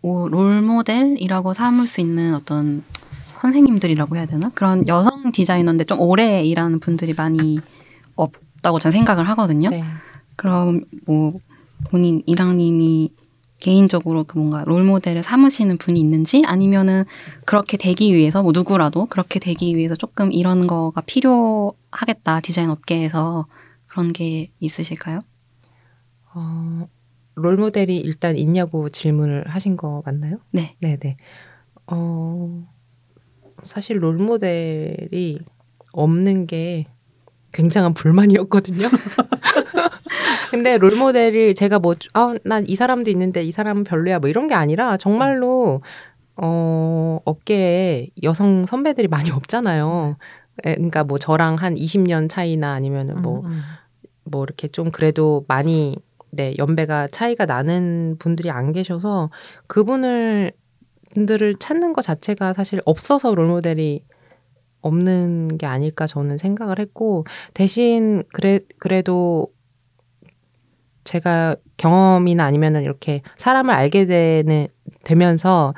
오- 0.00 0.28
롤모델이라고 0.28 1.52
삼을 1.52 1.86
수 1.86 2.00
있는 2.00 2.34
어떤 2.34 2.82
선생님들이라고 3.34 4.16
해야 4.16 4.24
되나? 4.26 4.50
그런 4.54 4.86
여성 4.88 5.17
디자이너인데 5.32 5.84
좀 5.84 6.00
오래 6.00 6.44
일하는 6.44 6.80
분들이 6.80 7.14
많이 7.14 7.60
없다고 8.16 8.78
저는 8.78 8.92
생각을 8.92 9.28
하거든요. 9.30 9.70
네. 9.70 9.82
그럼 10.36 10.82
뭐 11.06 11.40
본인 11.90 12.22
이랑님이 12.26 13.12
개인적으로 13.58 14.24
그 14.24 14.38
뭔가 14.38 14.62
롤 14.64 14.84
모델을 14.84 15.22
삼으시는 15.22 15.78
분이 15.78 15.98
있는지 15.98 16.44
아니면은 16.46 17.04
그렇게 17.44 17.76
되기 17.76 18.14
위해서 18.14 18.42
뭐 18.42 18.52
누구라도 18.54 19.06
그렇게 19.06 19.40
되기 19.40 19.76
위해서 19.76 19.96
조금 19.96 20.30
이런 20.32 20.66
거가 20.66 21.00
필요하겠다 21.00 22.40
디자인 22.40 22.70
업계에서 22.70 23.46
그런 23.88 24.12
게 24.12 24.52
있으실까요? 24.60 25.20
어, 26.34 26.88
롤 27.34 27.56
모델이 27.56 27.96
일단 27.96 28.36
있냐고 28.36 28.90
질문을 28.90 29.48
하신 29.48 29.76
거 29.76 30.02
맞나요? 30.06 30.38
네. 30.52 30.76
네 30.78 30.96
네. 30.96 31.16
어, 31.86 32.64
사실 33.62 34.02
롤 34.02 34.16
모델이 34.16 35.40
없는 35.92 36.46
게 36.46 36.86
굉장한 37.52 37.94
불만이었거든요. 37.94 38.88
근데 40.50 40.78
롤 40.78 40.96
모델이 40.96 41.54
제가 41.54 41.78
뭐, 41.78 41.94
아, 42.14 42.34
난 42.44 42.64
이 42.66 42.74
사람도 42.76 43.10
있는데 43.10 43.42
이 43.42 43.52
사람은 43.52 43.84
별로야 43.84 44.18
뭐 44.18 44.28
이런 44.28 44.48
게 44.48 44.54
아니라 44.54 44.96
정말로, 44.96 45.82
어, 46.36 47.18
업계에 47.24 48.08
여성 48.22 48.66
선배들이 48.66 49.08
많이 49.08 49.30
없잖아요. 49.30 50.16
에, 50.64 50.74
그러니까 50.74 51.04
뭐 51.04 51.18
저랑 51.18 51.56
한 51.56 51.74
20년 51.74 52.28
차이나 52.28 52.72
아니면은 52.72 53.22
뭐, 53.22 53.42
음, 53.44 53.62
뭐 54.24 54.44
이렇게 54.44 54.68
좀 54.68 54.90
그래도 54.90 55.44
많이 55.48 55.96
네 56.30 56.54
연배가 56.58 57.08
차이가 57.08 57.46
나는 57.46 58.16
분들이 58.18 58.50
안 58.50 58.72
계셔서 58.72 59.30
그분을 59.66 60.52
분들을 61.18 61.56
찾는 61.58 61.92
것 61.92 62.02
자체가 62.02 62.52
사실 62.52 62.80
없어서 62.84 63.34
롤모델이 63.34 64.04
없는 64.80 65.58
게 65.58 65.66
아닐까 65.66 66.06
저는 66.06 66.38
생각을 66.38 66.78
했고 66.78 67.24
대신 67.54 68.22
그래 68.32 68.60
그래도 68.78 69.48
제가 71.02 71.56
경험이나 71.76 72.44
아니면은 72.44 72.82
이렇게 72.84 73.22
사람을 73.36 73.74
알게 73.74 74.06
되는 74.06 74.68
되면서 75.04 75.74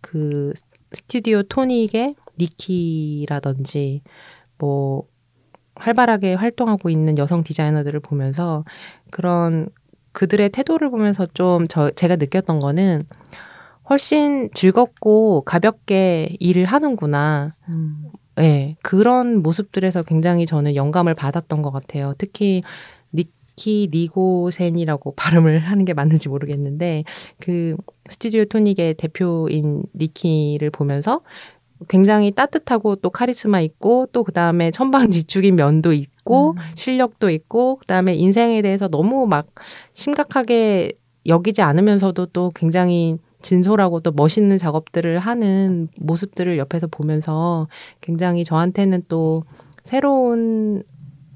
그 0.00 0.52
스튜디오 0.92 1.42
토닉의 1.42 2.14
니키라든지 2.38 4.02
뭐 4.58 5.04
활발하게 5.74 6.34
활동하고 6.34 6.88
있는 6.90 7.18
여성 7.18 7.42
디자이너들을 7.42 7.98
보면서 8.00 8.64
그런 9.10 9.68
그들의 10.12 10.50
태도를 10.50 10.90
보면서 10.90 11.26
좀 11.34 11.66
저 11.68 11.90
제가 11.90 12.14
느꼈던 12.16 12.60
거는 12.60 13.08
훨씬 13.88 14.50
즐겁고 14.54 15.42
가볍게 15.42 16.36
일을 16.40 16.64
하는구나. 16.64 17.52
음. 17.68 18.10
네, 18.36 18.76
그런 18.82 19.42
모습들에서 19.42 20.02
굉장히 20.02 20.46
저는 20.46 20.74
영감을 20.74 21.14
받았던 21.14 21.62
것 21.62 21.70
같아요. 21.70 22.14
특히 22.18 22.62
니키 23.12 23.88
니고센이라고 23.92 25.14
발음을 25.16 25.60
하는 25.60 25.84
게 25.84 25.94
맞는지 25.94 26.28
모르겠는데 26.28 27.04
그 27.38 27.76
스튜디오 28.10 28.44
토닉의 28.44 28.94
대표인 28.94 29.84
니키를 29.94 30.70
보면서 30.70 31.20
굉장히 31.88 32.30
따뜻하고 32.30 32.96
또 32.96 33.10
카리스마 33.10 33.60
있고 33.60 34.06
또 34.12 34.24
그다음에 34.24 34.70
천방지축인 34.70 35.56
면도 35.56 35.92
있고 35.92 36.52
음. 36.52 36.56
실력도 36.74 37.30
있고 37.30 37.76
그다음에 37.76 38.14
인생에 38.14 38.62
대해서 38.62 38.88
너무 38.88 39.26
막 39.26 39.46
심각하게 39.92 40.92
여기지 41.26 41.62
않으면서도 41.62 42.26
또 42.26 42.52
굉장히 42.54 43.18
진솔하고 43.44 44.00
또 44.00 44.10
멋있는 44.10 44.56
작업들을 44.56 45.18
하는 45.18 45.88
모습들을 45.98 46.56
옆에서 46.58 46.86
보면서 46.86 47.68
굉장히 48.00 48.42
저한테는 48.42 49.04
또 49.08 49.44
새로운 49.84 50.82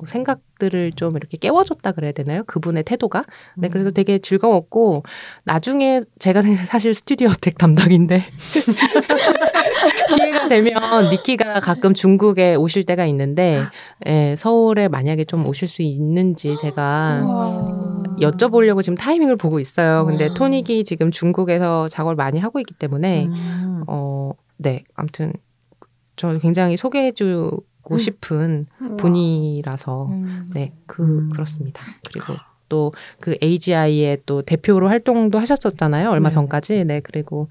생각들을 0.07 0.93
좀 0.93 1.17
이렇게 1.17 1.37
깨워줬다 1.37 1.93
그래야 1.93 2.13
되나요? 2.13 2.45
그분의 2.45 2.85
태도가. 2.85 3.25
네, 3.57 3.69
그래서 3.69 3.91
되게 3.91 4.19
즐거웠고 4.19 5.03
나중에 5.45 6.03
제가 6.19 6.43
사실 6.67 6.95
스튜디오 6.95 7.29
텍 7.41 7.59
담당인데 7.59 8.23
기회가 10.17 10.49
되면 10.49 11.11
니키가 11.11 11.61
가끔 11.61 11.95
중국에 11.95 12.55
오실 12.55 12.87
때가 12.87 13.05
있는데 13.07 13.61
예, 14.07 14.35
서울에 14.39 14.89
만약에 14.89 15.25
좀 15.25 15.47
오실 15.47 15.69
수 15.69 15.83
있는지 15.83 16.57
제가 16.61 17.25
여쭤보려고 18.21 18.83
지금 18.83 18.97
타이밍을 18.97 19.37
보고 19.37 19.61
있어요. 19.61 20.05
근데 20.07 20.29
와. 20.29 20.35
토닉이 20.35 20.85
지금 20.85 21.11
중국에서 21.11 21.89
작업을 21.89 22.17
많이 22.17 22.39
하고 22.39 22.61
있기 22.61 22.75
때문에 22.75 23.27
음. 23.27 23.85
어, 23.87 24.33
네. 24.57 24.85
아무튼 24.95 25.33
저 26.17 26.37
굉장히 26.39 26.77
소개해 26.77 27.13
주고 27.13 27.65
듣고 27.89 27.99
싶은 27.99 28.67
분이라서 28.99 30.07
음. 30.07 30.51
네, 30.53 30.75
그 30.87 31.03
음. 31.03 31.31
그렇습니다. 31.31 31.83
그리고 32.05 32.35
또 32.69 32.93
그 33.19 33.35
AGI의 33.43 34.19
또 34.27 34.43
대표로 34.43 34.89
활동도 34.89 35.39
하셨었잖아요. 35.39 36.11
얼마 36.11 36.29
네. 36.29 36.35
전까지. 36.35 36.85
네, 36.85 37.01
그리고 37.01 37.49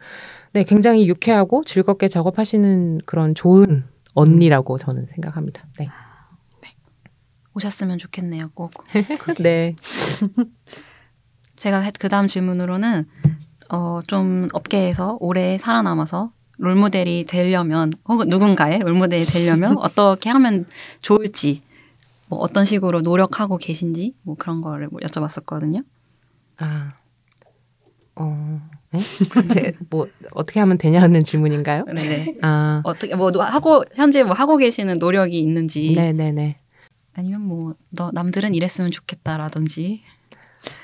네, 0.54 0.64
굉장히 0.64 1.08
유쾌하고 1.08 1.64
즐겁게 1.64 2.08
작업하시는 2.08 3.02
그런 3.06 3.34
좋은 3.34 3.84
언니라고 4.14 4.78
저는 4.78 5.08
생각합니다. 5.16 5.64
네. 5.80 5.90
오셨으면 7.58 7.98
좋겠네요. 7.98 8.52
꼭. 8.54 8.72
네. 9.42 9.76
제가 11.56 11.84
그 12.00 12.08
다음 12.08 12.28
질문으로는 12.28 13.06
어, 13.72 14.00
좀 14.08 14.48
업계에서 14.54 15.18
오래 15.20 15.58
살아남아서 15.58 16.32
롤모델이 16.60 17.26
되려면 17.26 17.94
혹은 18.08 18.28
누군가의 18.30 18.80
롤모델이 18.80 19.26
되려면 19.26 19.78
어떻게 19.82 20.30
하면 20.30 20.66
좋을지 21.02 21.62
뭐 22.28 22.40
어떤 22.40 22.66
식으로 22.66 23.02
노력하고 23.02 23.58
계신지 23.58 24.14
뭐 24.22 24.36
그런 24.38 24.62
거를 24.62 24.88
뭐 24.90 25.00
여쭤봤었거든요. 25.02 25.84
아. 26.60 26.94
어. 28.16 28.62
네? 28.92 29.02
제, 29.54 29.74
뭐 29.90 30.08
어떻게 30.32 30.60
하면 30.60 30.78
되냐는 30.78 31.24
질문인가요? 31.24 31.86
네네. 31.86 32.34
아. 32.42 32.82
어떻게 32.84 33.16
뭐 33.16 33.32
노- 33.32 33.42
하고 33.42 33.84
현재 33.96 34.24
뭐 34.24 34.34
하고 34.34 34.58
계시는 34.58 34.98
노력이 35.00 35.38
있는지 35.40 35.94
네, 35.96 36.14
네, 36.14 36.32
네. 36.32 36.58
아니면 37.18 37.42
뭐 37.42 37.74
너 37.90 38.12
남들은 38.14 38.54
이랬으면 38.54 38.92
좋겠다라든지 38.92 40.02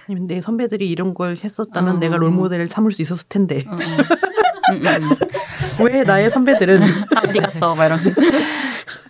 아니면 0.08 0.28
내 0.28 0.42
선배들이 0.42 0.90
이런 0.90 1.14
걸 1.14 1.38
했었다면 1.42 1.96
어. 1.96 2.00
내가 2.00 2.18
롤모델을 2.18 2.68
삼을 2.68 2.92
수 2.92 3.02
있었을 3.02 3.28
텐데 3.30 3.64
어, 3.68 3.72
어. 3.72 3.76
음, 3.76 4.76
음, 4.78 4.86
음. 4.86 5.16
왜 5.86 6.04
나의 6.04 6.30
선배들은 6.30 6.82
아, 7.16 7.22
어디 7.30 7.40
갔어? 7.40 7.76
막 7.76 7.86
이런. 7.86 8.00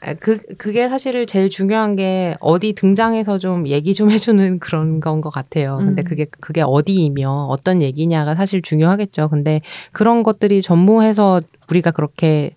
아, 0.01 0.13
그 0.15 0.39
그게 0.57 0.89
사실 0.89 1.25
제일 1.27 1.49
중요한 1.49 1.95
게 1.95 2.35
어디 2.39 2.73
등장해서 2.73 3.39
좀 3.39 3.67
얘기 3.67 3.93
좀 3.93 4.11
해주는 4.11 4.59
그런 4.59 4.99
건 4.99 5.21
것 5.21 5.29
같아요. 5.29 5.77
근데 5.77 6.01
음. 6.01 6.03
그게 6.03 6.25
그게 6.41 6.61
어디이며 6.61 7.47
어떤 7.49 7.81
얘기냐가 7.81 8.35
사실 8.35 8.61
중요하겠죠. 8.61 9.29
근데 9.29 9.61
그런 9.91 10.23
것들이 10.23 10.61
전무해서 10.61 11.41
우리가 11.69 11.91
그렇게 11.91 12.55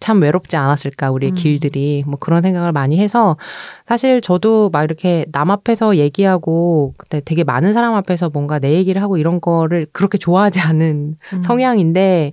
참 0.00 0.20
외롭지 0.22 0.56
않았을까 0.56 1.10
우리의 1.10 1.32
음. 1.32 1.34
길들이 1.34 2.04
뭐 2.06 2.18
그런 2.18 2.42
생각을 2.42 2.72
많이 2.72 2.98
해서 2.98 3.36
사실 3.86 4.20
저도 4.20 4.70
막 4.70 4.84
이렇게 4.84 5.24
남 5.32 5.50
앞에서 5.50 5.96
얘기하고 5.96 6.94
근데 6.98 7.20
되게 7.24 7.44
많은 7.44 7.72
사람 7.72 7.94
앞에서 7.94 8.30
뭔가 8.30 8.58
내 8.58 8.72
얘기를 8.74 9.00
하고 9.02 9.16
이런 9.16 9.40
거를 9.40 9.86
그렇게 9.92 10.18
좋아하지 10.18 10.60
않은 10.60 11.16
음. 11.32 11.42
성향인데 11.42 12.32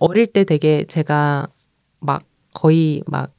어릴 0.00 0.26
때 0.26 0.44
되게 0.44 0.84
제가 0.88 1.46
막 2.00 2.22
거의 2.54 3.02
막 3.06 3.30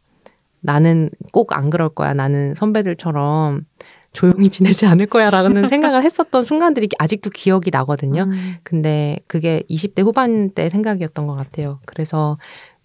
나는 0.62 1.10
꼭 1.32 1.54
안 1.56 1.70
그럴 1.70 1.90
거야. 1.90 2.14
나는 2.14 2.56
선배들처럼 2.56 3.66
조용히 4.14 4.50
지내지 4.50 4.86
않을 4.88 5.06
거야라는 5.06 5.70
생각을 5.70 6.04
했었던 6.04 6.44
순간들이 6.44 6.90
아직도 6.98 7.30
기억이 7.30 7.70
나거든요. 7.72 8.24
음. 8.24 8.56
근데 8.64 9.20
그게 9.28 9.62
20대 9.70 10.02
후반 10.04 10.50
때 10.50 10.70
생각이었던 10.70 11.28
것 11.28 11.36
같아요. 11.36 11.80
그래서 11.86 12.38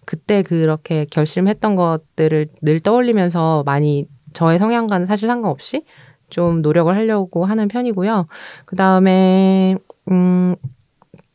그때 0.05 0.41
그렇게 0.43 1.05
결심했던 1.05 1.75
것들을 1.75 2.47
늘 2.61 2.79
떠올리면서 2.79 3.63
많이 3.65 4.07
저의 4.33 4.59
성향과는 4.59 5.07
사실 5.07 5.27
상관없이 5.27 5.85
좀 6.29 6.61
노력을 6.61 6.93
하려고 6.93 7.45
하는 7.45 7.67
편이고요. 7.67 8.27
그 8.65 8.75
다음에, 8.75 9.75
음, 10.11 10.55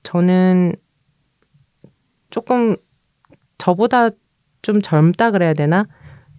저는 0.02 0.74
조금 2.30 2.76
저보다 3.58 4.10
좀 4.62 4.80
젊다 4.82 5.30
그래야 5.30 5.54
되나? 5.54 5.86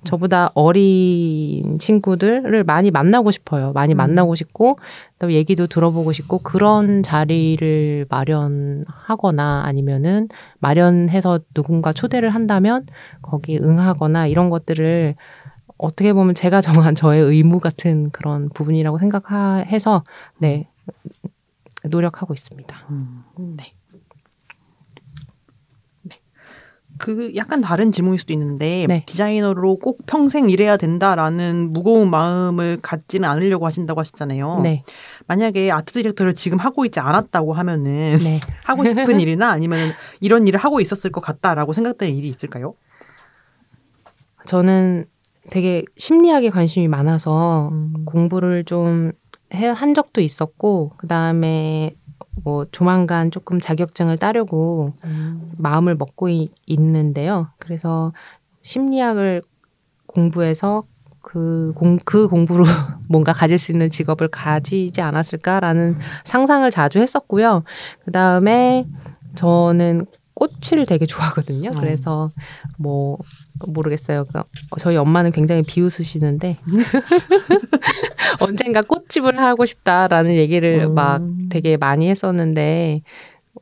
저보다 0.04 0.50
어린 0.54 1.78
친구들을 1.78 2.64
많이 2.64 2.92
만나고 2.92 3.32
싶어요. 3.32 3.74
많이 3.74 3.94
음. 3.94 3.98
만나고 3.98 4.36
싶고, 4.36 4.78
또 5.20 5.34
얘기도 5.34 5.68
들어보고 5.68 6.14
싶고, 6.14 6.40
그런 6.40 7.04
자리를 7.04 8.06
마련하거나 8.10 9.64
아니면은 9.66 10.30
마련해서 10.60 11.40
누군가 11.54 11.94
초대를 11.94 12.30
한다면 12.30 12.86
거기 13.22 13.58
응하거나 13.58 14.28
이런 14.28 14.50
것들을 14.50 15.16
어떻게 15.78 16.14
보면 16.14 16.36
제가 16.36 16.62
정한 16.92 16.96
저의 16.96 17.22
의무 17.22 17.60
같은 17.60 18.10
그런 18.12 18.50
부분이라고 18.50 18.98
생각해서, 18.98 20.04
네, 20.38 20.70
노력하고 21.84 22.34
있습니다. 22.34 22.76
음. 22.90 23.24
네. 23.38 23.56
네. 23.58 23.79
그 27.00 27.32
약간 27.36 27.62
다른 27.62 27.92
질문일 27.92 28.20
수도 28.20 28.34
있는데 28.34 28.86
네. 28.88 29.04
디자이너로 29.08 29.78
꼭 29.78 30.06
평생 30.06 30.50
일해야 30.50 30.78
된다라는 30.78 31.74
무거운 31.74 32.10
마음을 32.12 32.78
갖지는 32.82 33.28
않으려고 33.28 33.66
하신다고 33.66 34.00
하셨잖아요. 34.02 34.60
네, 34.62 34.84
만약에 35.28 35.72
아트 35.72 35.94
디렉터를 35.94 36.36
지금 36.36 36.60
하고 36.60 36.86
있지 36.86 37.00
않았다고 37.00 37.54
하면은 37.54 38.20
네. 38.22 38.40
하고 38.64 38.86
싶은 38.86 39.20
일이나 39.20 39.50
아니면 39.50 39.92
이런 40.20 40.46
일을 40.46 40.60
하고 40.60 40.80
있었을 40.82 41.12
것 41.12 41.22
같다라고 41.22 41.74
생각되는 41.74 42.14
일이 42.14 42.28
있을까요? 42.28 42.76
저는 44.46 45.06
되게 45.50 45.84
심리학에 45.98 46.52
관심이 46.52 46.88
많아서 46.88 47.70
음. 47.72 48.06
공부를 48.06 48.66
좀 48.66 49.14
한 49.52 49.94
적도 49.94 50.22
있었고 50.22 50.94
그 50.98 51.08
다음에 51.08 51.96
뭐 52.44 52.66
조만간 52.72 53.32
조금 53.32 53.60
자격증을 53.60 54.18
따려고 54.18 54.94
음. 55.06 55.50
마음을 55.58 55.96
먹고 55.96 56.30
이- 56.30 56.52
있는데요. 56.66 57.50
그래서 57.60 58.14
심리학을 58.62 59.42
공부해서 60.08 60.84
그, 61.22 61.74
공, 61.76 61.98
그 62.06 62.28
공부로 62.28 62.64
뭔가 63.10 63.34
가질 63.34 63.60
수 63.60 63.72
있는 63.72 63.90
직업을 63.90 64.30
가지지 64.30 65.02
않았을까라는 65.02 65.98
상상을 66.24 66.70
자주 66.72 67.00
했었고요. 67.00 67.64
그 68.06 68.12
다음에 68.12 68.86
저는 69.36 70.06
꽃을 70.34 70.86
되게 70.88 71.06
좋아하거든요. 71.06 71.70
어. 71.76 71.80
그래서 71.80 72.32
뭐 72.78 73.18
모르겠어요. 73.68 74.26
그 74.26 74.44
저희 74.80 74.98
엄마는 74.98 75.32
굉장히 75.32 75.64
비웃으시는데 75.64 76.58
언젠가 78.42 78.82
꽃집을 78.82 79.40
하고 79.40 79.66
싶다라는 79.66 80.36
얘기를 80.36 80.86
음. 80.86 80.96
막 80.96 81.22
되게 81.50 81.78
많이 81.78 82.10
했었는데 82.10 83.02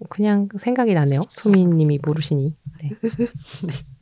그냥 0.09 0.47
생각이 0.59 0.93
나네요. 0.93 1.21
소미님이 1.31 1.99
모르시니. 2.03 2.53
네. 2.81 2.91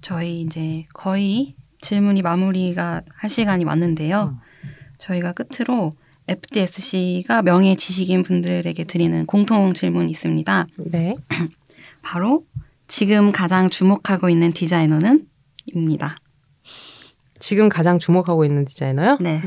저희 0.00 0.40
이제 0.42 0.84
거의 0.92 1.54
질문이 1.80 2.22
마무리가 2.22 3.02
할 3.14 3.30
시간이 3.30 3.64
왔는데요. 3.64 4.36
저희가 4.98 5.32
끝으로 5.32 5.94
FDSC가 6.28 7.42
명예 7.42 7.74
지식인 7.74 8.22
분들에게 8.22 8.84
드리는 8.84 9.26
공통 9.26 9.72
질문이 9.72 10.10
있습니다. 10.10 10.66
네. 10.86 11.16
바로 12.02 12.44
지금 12.92 13.32
가장 13.32 13.70
주목하고 13.70 14.28
있는 14.28 14.52
디자이너는? 14.52 15.26
입니다. 15.64 16.14
지금 17.38 17.70
가장 17.70 17.98
주목하고 17.98 18.44
있는 18.44 18.66
디자이너요? 18.66 19.16
네. 19.18 19.42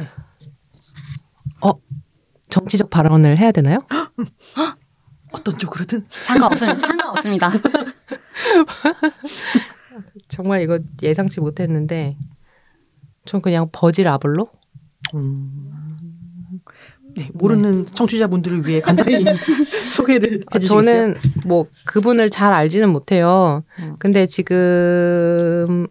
정치적 2.50 2.90
발언을 2.90 3.38
해야 3.38 3.52
되나요? 3.52 3.86
어떤 5.32 5.60
쪽으로든 5.60 6.08
상관없습니다. 6.10 6.88
상관없습니다. 6.88 7.52
정말 10.28 10.62
이거 10.62 10.80
예상치 11.04 11.40
못했는데 11.40 12.18
전 13.26 13.42
그냥 13.42 13.70
버질 13.72 14.08
아블로? 14.08 14.50
음. 15.14 15.75
네, 17.16 17.30
모르는 17.34 17.86
청취자분들을 17.86 18.68
위해 18.68 18.82
간단히 18.82 19.24
소개를 19.94 20.44
아, 20.48 20.58
해주시겠어요? 20.58 20.68
저는 20.68 21.16
뭐 21.46 21.68
그분을 21.86 22.30
잘 22.30 22.54
알지는 22.54 22.90
못해요. 22.90 23.64
음. 23.80 23.96
근데 24.00 24.26
지금 24.26 25.88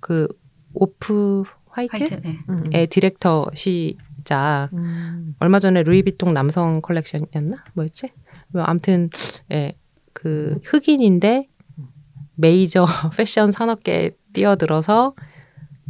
그 0.00 0.28
Off-White? 0.74 1.96
White. 1.96 2.20
네. 2.22 2.38
음, 2.48 2.54
음. 2.54 2.64
의 2.72 2.86
디렉터시자 2.86 4.70
음. 4.72 5.34
얼마 5.38 5.58
전에 5.58 5.82
루이비통 5.82 6.34
남성 6.34 6.80
컬렉션이었나 6.82 7.64
뭐였지? 7.74 8.10
뭐 8.48 8.62
아무튼 8.62 9.10
예, 9.50 9.74
그 10.12 10.58
흑인인데 10.64 11.48
메이저 12.34 12.86
패션 13.16 13.52
산업계에 13.52 14.10
뛰어들어서 14.32 15.14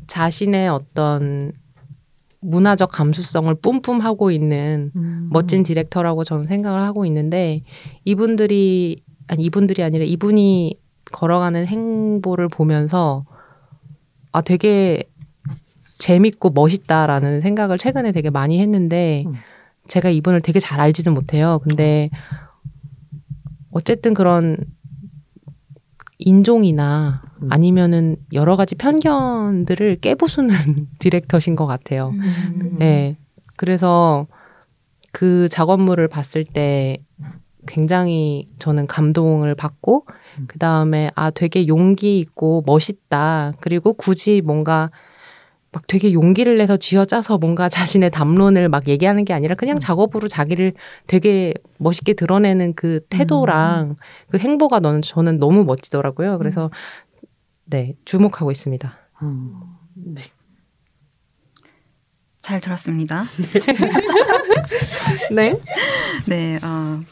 자신의 0.06 0.68
어떤 0.68 1.52
문화적 2.46 2.90
감수성을 2.92 3.52
뿜뿜하고 3.56 4.30
있는 4.30 4.92
음. 4.94 5.28
멋진 5.32 5.64
디렉터라고 5.64 6.22
저는 6.24 6.46
생각을 6.46 6.80
하고 6.82 7.04
있는데 7.04 7.62
이분들이 8.04 9.02
아니 9.26 9.44
이분들이 9.44 9.82
아니라 9.82 10.04
이분이 10.04 10.78
걸어가는 11.10 11.66
행보를 11.66 12.48
보면서 12.48 13.24
아 14.30 14.40
되게 14.42 15.02
재밌고 15.98 16.50
멋있다라는 16.50 17.40
생각을 17.40 17.78
최근에 17.78 18.12
되게 18.12 18.30
많이 18.30 18.60
했는데 18.60 19.24
음. 19.26 19.34
제가 19.88 20.10
이분을 20.10 20.40
되게 20.40 20.60
잘 20.60 20.80
알지는 20.80 21.14
못해요. 21.14 21.58
근데 21.64 22.10
어쨌든 23.70 24.14
그런 24.14 24.56
인종이나 26.26 27.22
음. 27.42 27.48
아니면은 27.52 28.16
여러 28.32 28.56
가지 28.56 28.74
편견들을 28.74 30.00
깨부수는 30.00 30.54
디렉터신 30.98 31.54
것 31.54 31.66
같아요. 31.66 32.10
음. 32.10 32.76
네. 32.78 33.16
그래서 33.56 34.26
그 35.12 35.48
작업물을 35.48 36.06
봤을 36.08 36.44
때 36.44 36.98
굉장히 37.66 38.48
저는 38.58 38.86
감동을 38.86 39.54
받고, 39.54 40.06
그 40.46 40.58
다음에, 40.58 41.10
아, 41.14 41.30
되게 41.30 41.66
용기 41.66 42.18
있고 42.20 42.62
멋있다. 42.66 43.54
그리고 43.60 43.92
굳이 43.92 44.40
뭔가 44.44 44.90
막 45.76 45.86
되게 45.86 46.14
용기를 46.14 46.56
내서 46.56 46.78
쥐어짜서 46.78 47.36
뭔가 47.36 47.68
자신의 48.00 48.08
담론을 48.10 48.70
막 48.70 48.88
얘기하는 48.88 49.26
게 49.26 49.34
아니라 49.34 49.54
그냥 49.54 49.78
작업으로 49.78 50.26
자기를 50.26 50.72
되게 51.06 51.52
멋있게 51.76 52.14
드러내는 52.14 52.72
그 52.74 53.00
태도랑 53.10 53.96
그 54.30 54.38
행보가 54.38 54.80
너는 54.80 55.02
저는 55.02 55.38
너무 55.38 55.64
멋지더라고요. 55.64 56.38
그래서 56.38 56.70
네, 57.66 57.94
주목하고 58.06 58.50
있습니다. 58.50 58.96
음. 59.22 59.52
네. 59.94 60.22
잘 62.40 62.60
들었습니다. 62.62 63.24
네. 65.30 65.58
네, 66.26 66.56
어, 66.62 67.02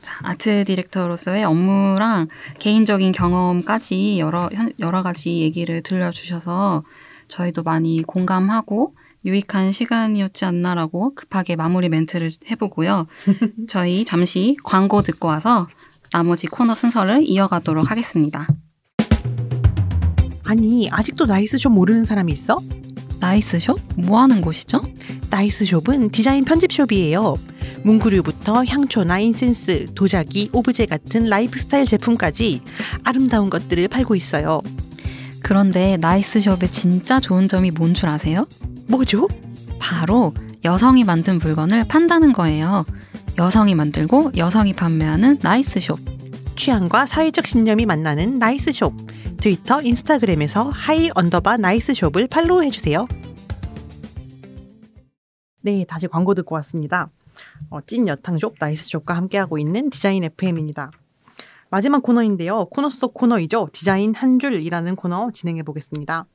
자, 0.00 0.18
아트 0.24 0.64
디렉터로서의 0.64 1.44
업무랑 1.44 2.26
개인적인 2.58 3.12
경험까지 3.12 4.18
여러 4.18 4.48
현- 4.52 4.72
여러 4.80 5.04
가지 5.04 5.38
얘기를 5.40 5.82
들려주셔서 5.82 6.82
저희도 7.28 7.62
많이 7.62 8.02
공감하고 8.02 8.94
유익한 9.24 9.72
시간이었지 9.72 10.44
않나라고 10.44 11.14
급하게 11.14 11.56
마무리 11.56 11.88
멘트를 11.88 12.30
해보고요. 12.50 13.06
저희 13.68 14.04
잠시 14.04 14.56
광고 14.62 15.02
듣고 15.02 15.28
와서 15.28 15.68
나머지 16.12 16.46
코너 16.46 16.74
순서를 16.74 17.28
이어가도록 17.28 17.90
하겠습니다. 17.90 18.46
아니 20.44 20.88
아직도 20.90 21.26
나이스숍 21.26 21.72
모르는 21.72 22.04
사람이 22.04 22.32
있어? 22.32 22.60
나이스숍? 23.18 23.80
뭐 23.96 24.20
하는 24.20 24.40
곳이죠? 24.40 24.80
나이스숍은 25.30 26.10
디자인 26.10 26.44
편집숍이에요. 26.44 27.36
문구류부터 27.82 28.64
향초나 28.64 29.18
인센스, 29.20 29.86
도자기, 29.94 30.50
오브제 30.52 30.86
같은 30.86 31.26
라이프스타일 31.26 31.86
제품까지 31.86 32.62
아름다운 33.04 33.50
것들을 33.50 33.88
팔고 33.88 34.14
있어요. 34.14 34.60
그런데 35.46 35.96
나이스숍의 36.00 36.68
진짜 36.70 37.20
좋은 37.20 37.46
점이 37.46 37.70
뭔 37.70 37.94
줄 37.94 38.08
아세요? 38.08 38.48
뭐죠? 38.88 39.28
바로 39.78 40.34
여성이 40.64 41.04
만든 41.04 41.38
물건을 41.38 41.86
판다는 41.86 42.32
거예요. 42.32 42.84
여성이 43.38 43.76
만들고 43.76 44.32
여성이 44.36 44.72
판매하는 44.72 45.38
나이스숍. 45.40 46.00
취향과 46.56 47.06
사회적 47.06 47.46
신념이 47.46 47.86
만나는 47.86 48.40
나이스숍. 48.40 48.92
트위터, 49.40 49.82
인스타그램에서 49.82 50.64
hi 50.64 51.10
언더바 51.14 51.58
niceshop을 51.58 52.26
팔로우 52.26 52.64
해주세요. 52.64 53.06
네, 55.62 55.84
다시 55.84 56.08
광고 56.08 56.34
듣고 56.34 56.56
왔습니다. 56.56 57.08
어, 57.70 57.80
찐 57.82 58.08
여탕숍 58.08 58.56
나이스숍과 58.58 59.14
함께하고 59.14 59.58
있는 59.58 59.90
디자인 59.90 60.24
FM입니다. 60.24 60.90
마지막 61.70 62.02
코너인데요. 62.02 62.66
코너 62.66 62.90
속 62.90 63.14
코너이죠. 63.14 63.68
디자인 63.72 64.14
한 64.14 64.38
줄이라는 64.38 64.96
코너 64.96 65.30
진행해 65.32 65.62
보겠습니다. 65.62 66.26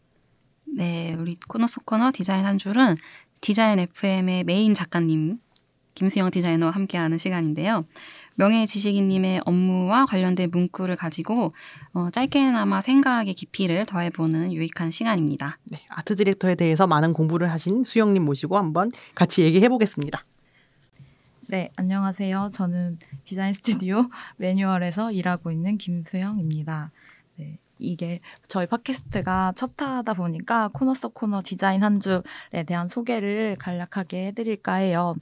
네, 0.75 1.15
우리 1.19 1.35
코너 1.47 1.67
속 1.67 1.85
코너 1.85 2.11
디자인 2.13 2.45
한 2.45 2.57
줄은 2.57 2.95
디자인 3.41 3.79
FM의 3.79 4.43
메인 4.43 4.73
작가님 4.73 5.39
김수영 5.95 6.31
디자이너와 6.31 6.71
함께하는 6.71 7.17
시간인데요. 7.17 7.85
명예 8.35 8.65
지식인님의 8.65 9.41
업무와 9.45 10.05
관련된 10.05 10.49
문구를 10.49 10.95
가지고 10.95 11.51
어, 11.93 12.09
짧게나마 12.11 12.81
생각의 12.81 13.33
깊이를 13.33 13.85
더해보는 13.85 14.53
유익한 14.53 14.89
시간입니다. 14.89 15.59
네, 15.65 15.85
아트 15.89 16.15
디렉터에 16.15 16.55
대해서 16.55 16.87
많은 16.87 17.13
공부를 17.13 17.51
하신 17.51 17.83
수영님 17.83 18.23
모시고 18.23 18.57
한번 18.57 18.91
같이 19.15 19.43
얘기해 19.43 19.67
보겠습니다. 19.69 20.25
네, 21.51 21.69
안녕하세요. 21.75 22.51
저는 22.53 22.97
디자인 23.25 23.53
스튜디오 23.53 24.09
매뉴얼에서 24.37 25.11
일하고 25.11 25.51
있는 25.51 25.77
김수영입니다. 25.77 26.91
네, 27.35 27.59
이게 27.77 28.21
저희 28.47 28.67
팟캐스트가 28.67 29.51
첫 29.57 29.75
타다 29.75 30.13
보니까 30.13 30.69
코너 30.69 30.93
속 30.93 31.13
코너 31.13 31.41
디자인 31.43 31.83
한 31.83 31.99
줄에 31.99 32.63
대한 32.65 32.87
소개를 32.87 33.57
간략하게 33.59 34.27
해드릴까 34.27 34.75
해요. 34.75 35.15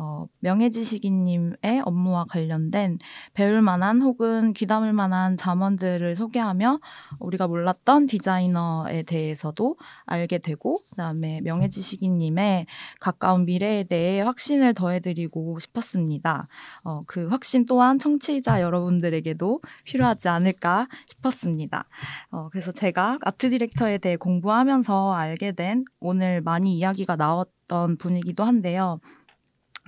어, 0.00 0.28
명예지식인님의 0.38 1.82
업무와 1.84 2.24
관련된 2.26 2.98
배울 3.34 3.62
만한 3.62 4.00
혹은 4.00 4.52
귀담을 4.52 4.92
만한 4.92 5.36
잠원들을 5.36 6.14
소개하며 6.14 6.78
우리가 7.18 7.48
몰랐던 7.48 8.06
디자이너에 8.06 9.02
대해서도 9.02 9.76
알게 10.06 10.38
되고, 10.38 10.78
그다음에 10.90 11.40
명예지식인님의 11.40 12.66
가까운 13.00 13.44
미래에 13.44 13.84
대해 13.84 14.20
확신을 14.20 14.74
더해드리고 14.74 15.58
싶었습니다. 15.58 16.46
어, 16.84 17.02
그 17.08 17.26
확신 17.26 17.66
또한 17.66 17.98
청취자 17.98 18.62
여러분들에게도 18.62 19.60
필요하지 19.82 20.28
않을까 20.28 20.86
싶었습니다. 21.08 21.88
어, 22.30 22.48
그래서 22.50 22.70
제가 22.70 23.18
아트 23.22 23.50
디렉터에 23.50 23.98
대해 23.98 24.16
공부하면서 24.16 25.12
알게 25.12 25.52
된 25.52 25.84
오늘 25.98 26.40
많이 26.40 26.76
이야기가 26.76 27.16
나왔던 27.16 27.96
분이기도 27.96 28.44
한데요. 28.44 29.00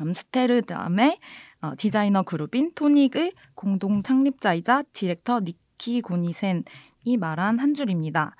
암스테르담의 0.01 1.19
어, 1.63 1.73
디자이너 1.77 2.23
그룹인 2.23 2.73
Thonik의 2.75 3.33
공동 3.55 4.03
창립자이자 4.03 4.85
디렉터 4.93 5.41
니키 5.41 6.01
고니센이 6.01 7.17
말한 7.19 7.59
한 7.59 7.75
줄입니다. 7.75 8.35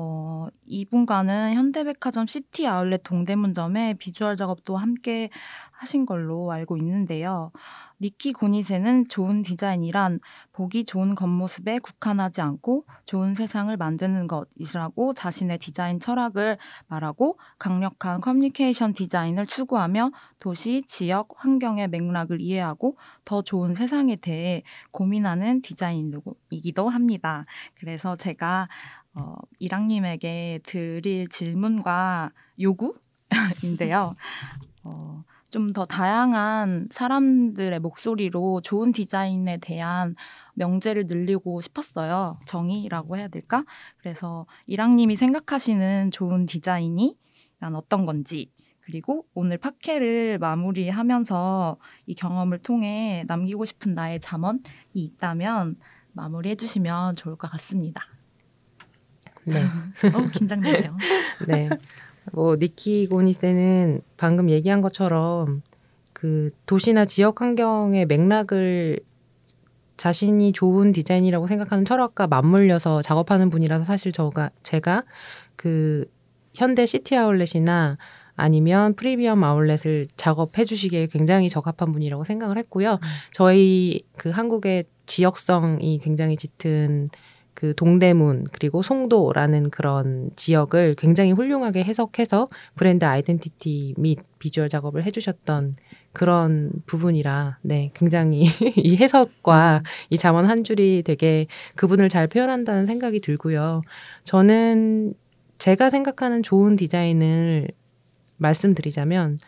어, 0.00 0.46
이분과는 0.66 1.54
현대백화점 1.54 2.28
시티 2.28 2.68
아울렛 2.68 3.02
동대문점에 3.02 3.94
비주얼 3.94 4.36
작업도 4.36 4.76
함께 4.76 5.28
하신 5.72 6.06
걸로 6.06 6.52
알고 6.52 6.76
있는데요. 6.76 7.50
니키 8.00 8.32
고니센은 8.32 9.08
좋은 9.08 9.42
디자인이란 9.42 10.20
보기 10.52 10.84
좋은 10.84 11.16
겉모습에 11.16 11.80
국한하지 11.80 12.40
않고 12.42 12.84
좋은 13.06 13.34
세상을 13.34 13.76
만드는 13.76 14.28
것이라고 14.28 15.14
자신의 15.14 15.58
디자인 15.58 15.98
철학을 15.98 16.58
말하고 16.86 17.38
강력한 17.58 18.20
커뮤니케이션 18.20 18.92
디자인을 18.92 19.46
추구하며 19.46 20.12
도시, 20.38 20.82
지역, 20.86 21.30
환경의 21.36 21.88
맥락을 21.88 22.40
이해하고 22.40 22.96
더 23.24 23.42
좋은 23.42 23.74
세상에 23.74 24.14
대해 24.14 24.62
고민하는 24.92 25.62
디자인이기도 25.62 26.88
합니다. 26.88 27.46
그래서 27.74 28.14
제가 28.14 28.68
어, 29.14 29.34
이랑님에게 29.58 30.60
드릴 30.64 31.28
질문과 31.28 32.30
요구인데요. 32.60 34.14
어, 34.84 35.24
좀 35.50 35.72
더 35.72 35.86
다양한 35.86 36.88
사람들의 36.90 37.78
목소리로 37.80 38.60
좋은 38.60 38.92
디자인에 38.92 39.58
대한 39.58 40.14
명제를 40.54 41.06
늘리고 41.06 41.60
싶었어요. 41.60 42.38
정의라고 42.46 43.16
해야 43.16 43.28
될까? 43.28 43.64
그래서 43.96 44.46
이랑님이 44.66 45.16
생각하시는 45.16 46.10
좋은 46.10 46.46
디자인이 46.46 47.18
난 47.60 47.74
어떤 47.74 48.04
건지 48.06 48.52
그리고 48.80 49.26
오늘 49.34 49.58
팟캐를 49.58 50.38
마무리하면서 50.38 51.78
이 52.06 52.14
경험을 52.14 52.58
통해 52.58 53.24
남기고 53.26 53.64
싶은 53.64 53.94
나의 53.94 54.20
잠언이 54.20 54.60
있다면 54.94 55.76
마무리해 56.12 56.56
주시면 56.56 57.16
좋을 57.16 57.36
것 57.36 57.50
같습니다. 57.52 58.02
네. 59.48 59.62
너무 60.12 60.30
긴장되네요. 60.30 60.96
네. 61.46 61.68
뭐 62.32 62.56
니키 62.56 63.06
고니세는 63.06 64.02
방금 64.16 64.50
얘기한 64.50 64.80
것처럼 64.80 65.62
그 66.12 66.50
도시나 66.66 67.04
지역 67.04 67.40
환경의 67.40 68.06
맥락을 68.06 69.00
자신이 69.96 70.52
좋은 70.52 70.92
디자인이라고 70.92 71.46
생각하는 71.46 71.84
철학과 71.84 72.26
맞물려서 72.26 73.02
작업하는 73.02 73.50
분이라서 73.50 73.84
사실 73.84 74.12
저가 74.12 74.50
제가 74.62 75.04
그 75.56 76.06
현대 76.54 76.86
시티 76.86 77.16
아울렛이나 77.16 77.98
아니면 78.36 78.94
프리미엄 78.94 79.42
아울렛을 79.42 80.06
작업해 80.16 80.64
주시기에 80.64 81.08
굉장히 81.08 81.48
적합한 81.48 81.92
분이라고 81.92 82.22
생각을 82.22 82.56
했고요. 82.58 83.00
저희 83.32 84.00
그 84.16 84.30
한국의 84.30 84.84
지역성이 85.06 85.98
굉장히 85.98 86.36
짙은 86.36 87.10
그 87.58 87.74
동대문 87.74 88.46
그리고 88.52 88.82
송도라는 88.82 89.70
그런 89.70 90.30
지역을 90.36 90.94
굉장히 90.96 91.32
훌륭하게 91.32 91.82
해석해서 91.82 92.48
브랜드 92.76 93.04
아이덴티티 93.04 93.94
및 93.98 94.20
비주얼 94.38 94.68
작업을 94.68 95.02
해주셨던 95.02 95.74
그런 96.12 96.70
부분이라 96.86 97.58
네 97.62 97.90
굉장히 97.94 98.44
이 98.76 98.96
해석과 98.96 99.82
이 100.08 100.16
잠언 100.16 100.46
한 100.46 100.62
줄이 100.62 101.02
되게 101.04 101.48
그분을 101.74 102.08
잘 102.08 102.28
표현한다는 102.28 102.86
생각이 102.86 103.18
들고요. 103.18 103.82
저는 104.22 105.14
제가 105.58 105.90
생각하는 105.90 106.44
좋은 106.44 106.76
디자인을 106.76 107.66
말씀드리자면 108.36 109.40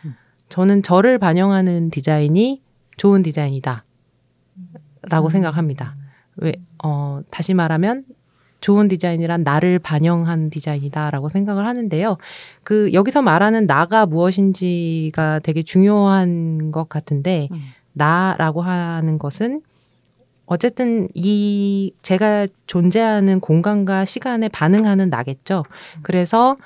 저는 0.49 0.83
저를 0.83 1.17
반영하는 1.17 1.91
디자인이 1.91 2.61
좋은 2.97 3.21
디자인이다. 3.21 3.85
라고 5.03 5.29
생각합니다. 5.29 6.00
왜, 6.41 6.53
어, 6.83 7.21
다시 7.31 7.53
말하면 7.53 8.03
좋은 8.59 8.87
디자인이란 8.87 9.43
나를 9.43 9.79
반영한 9.79 10.51
디자인이다라고 10.51 11.29
생각을 11.29 11.65
하는데요. 11.65 12.17
그 12.63 12.93
여기서 12.93 13.21
말하는 13.21 13.65
나가 13.65 14.05
무엇인지가 14.05 15.39
되게 15.39 15.63
중요한 15.63 16.71
것 16.71 16.87
같은데 16.87 17.47
음. 17.51 17.61
나라고 17.93 18.61
하는 18.61 19.17
것은 19.17 19.61
어쨌든 20.45 21.07
이 21.13 21.93
제가 22.01 22.47
존재하는 22.67 23.39
공간과 23.39 24.05
시간에 24.05 24.49
반응하는 24.49 25.09
나겠죠. 25.09 25.63
그래서 26.01 26.57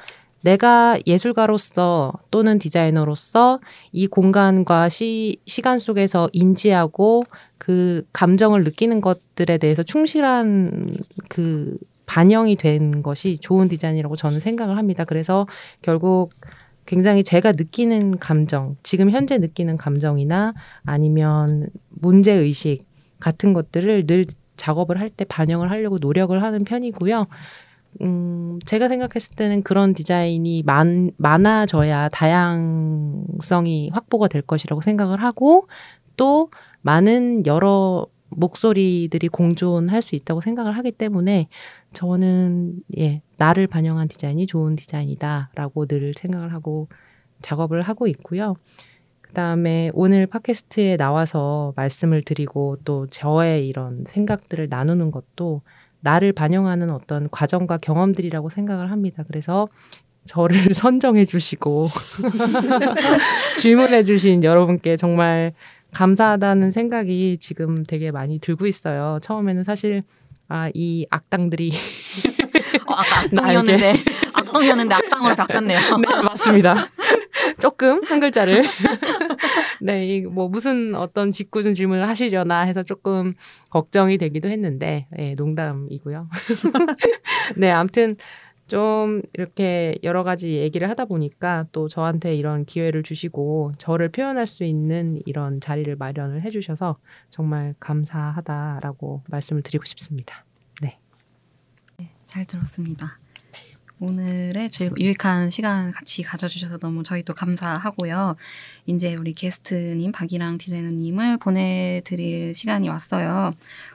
내가 0.45 0.99
예술가로서 1.07 2.13
또는 2.29 2.59
디자이너로서 2.59 3.59
이 3.91 4.05
공간과 4.05 4.89
시, 4.89 5.37
시간 5.47 5.79
속에서 5.79 6.29
인지하고 6.33 7.23
그 7.57 8.05
감정을 8.13 8.63
느끼는 8.63 9.01
것들에 9.01 9.57
대해서 9.57 9.81
충실한 9.81 10.93
그 11.29 11.77
반영이 12.05 12.57
된 12.57 13.01
것이 13.01 13.39
좋은 13.39 13.67
디자인이라고 13.67 14.15
저는 14.15 14.39
생각을 14.39 14.77
합니다. 14.77 15.03
그래서 15.03 15.47
결국 15.81 16.31
굉장히 16.85 17.23
제가 17.23 17.53
느끼는 17.53 18.19
감정, 18.19 18.75
지금 18.83 19.09
현재 19.09 19.39
느끼는 19.39 19.77
감정이나 19.77 20.53
아니면 20.85 21.69
문제의식 21.89 22.85
같은 23.19 23.53
것들을 23.53 24.05
늘 24.05 24.27
작업을 24.57 24.99
할 24.99 25.09
때 25.09 25.25
반영을 25.25 25.71
하려고 25.71 25.97
노력을 25.97 26.41
하는 26.41 26.63
편이고요. 26.63 27.25
음, 28.01 28.59
제가 28.65 28.87
생각했을 28.87 29.35
때는 29.35 29.63
그런 29.63 29.93
디자인이 29.93 30.63
많, 30.63 31.11
많아져야 31.17 32.09
다양성이 32.09 33.89
확보가 33.93 34.27
될 34.27 34.41
것이라고 34.41 34.81
생각을 34.81 35.23
하고 35.23 35.67
또 36.17 36.49
많은 36.81 37.45
여러 37.45 38.07
목소리들이 38.29 39.27
공존할 39.29 40.01
수 40.01 40.15
있다고 40.15 40.41
생각을 40.41 40.77
하기 40.77 40.91
때문에 40.91 41.47
저는 41.93 42.81
예, 42.97 43.21
나를 43.37 43.67
반영한 43.67 44.07
디자인이 44.07 44.45
좋은 44.47 44.75
디자인이다라고 44.75 45.85
늘 45.85 46.13
생각을 46.17 46.53
하고 46.53 46.89
작업을 47.41 47.81
하고 47.81 48.07
있고요. 48.07 48.55
그다음에 49.21 49.91
오늘 49.93 50.27
팟캐스트에 50.27 50.97
나와서 50.97 51.73
말씀을 51.75 52.23
드리고 52.23 52.77
또 52.85 53.07
저의 53.07 53.67
이런 53.67 54.05
생각들을 54.07 54.69
나누는 54.69 55.11
것도 55.11 55.61
나를 56.01 56.33
반영하는 56.33 56.91
어떤 56.91 57.29
과정과 57.29 57.77
경험들이라고 57.77 58.49
생각을 58.49 58.91
합니다. 58.91 59.23
그래서 59.27 59.67
저를 60.25 60.57
선정해 60.73 61.25
주시고 61.25 61.87
질문해 63.57 64.03
주신 64.03 64.43
여러분께 64.43 64.97
정말 64.97 65.53
감사하다는 65.93 66.71
생각이 66.71 67.37
지금 67.39 67.83
되게 67.83 68.11
많이 68.11 68.39
들고 68.39 68.67
있어요. 68.67 69.19
처음에는 69.21 69.63
사실 69.63 70.03
아, 70.47 70.69
이 70.73 71.07
악당들이 71.09 71.71
어, 72.87 72.93
아까 72.93 73.21
악동이었는데 73.21 73.93
악동이었는데 74.33 74.95
악당으로 74.95 75.35
바뀌었네요. 75.35 75.79
네, 75.79 76.21
맞습니다. 76.23 76.75
조금 77.59 78.01
한 78.05 78.19
글자를 78.19 78.63
네, 79.85 80.07
이 80.07 80.21
뭐 80.23 80.49
무슨 80.49 80.95
어떤 80.95 81.29
짓궂은 81.29 81.73
질문을 81.75 82.07
하시려나 82.07 82.61
해서 82.61 82.81
조금 82.81 83.35
걱정이 83.69 84.17
되기도 84.17 84.49
했는데 84.49 85.05
네, 85.11 85.35
농담이고요. 85.35 86.27
네, 87.57 87.69
아무튼 87.69 88.15
좀 88.67 89.21
이렇게 89.33 89.95
여러 90.01 90.23
가지 90.23 90.53
얘기를 90.53 90.89
하다 90.89 91.05
보니까 91.05 91.67
또 91.71 91.87
저한테 91.87 92.35
이런 92.35 92.65
기회를 92.65 93.03
주시고 93.03 93.73
저를 93.77 94.09
표현할 94.09 94.47
수 94.47 94.63
있는 94.63 95.21
이런 95.27 95.59
자리를 95.59 95.95
마련을 95.97 96.41
해주셔서 96.41 96.97
정말 97.29 97.75
감사하다라고 97.79 99.21
말씀을 99.29 99.61
드리고 99.61 99.85
싶습니다. 99.85 100.45
네. 100.81 100.97
잘 102.25 102.45
들었습니다. 102.45 103.19
오늘의 103.99 104.69
즐 104.69 104.91
유익한 104.97 105.49
시간 105.49 105.91
같이 105.91 106.21
가져주셔서 106.21 106.79
너무 106.79 107.03
저희도 107.03 107.33
감사하고요. 107.33 108.35
이제 108.85 109.15
우리 109.15 109.33
게스트님 109.33 110.11
박이랑 110.11 110.57
디자이너님을 110.57 111.37
보내드릴 111.37 112.53
시간이 112.53 112.89
왔어요. 112.89 113.53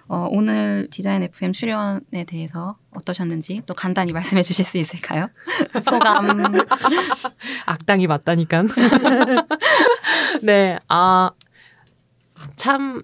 어, 0.09 0.28
오늘 0.31 0.89
디자인 0.90 1.22
FM 1.22 1.52
출연에 1.52 2.24
대해서 2.27 2.77
어떠셨는지 2.93 3.62
또 3.66 3.74
간단히 3.74 4.12
말씀해 4.14 4.43
주실 4.43 4.64
수 4.64 4.78
있을까요? 4.78 5.28
소감. 5.85 6.55
악당이 7.66 8.06
맞다니까. 8.06 8.64
네, 10.43 10.78
아, 10.89 11.31
참 12.56 13.02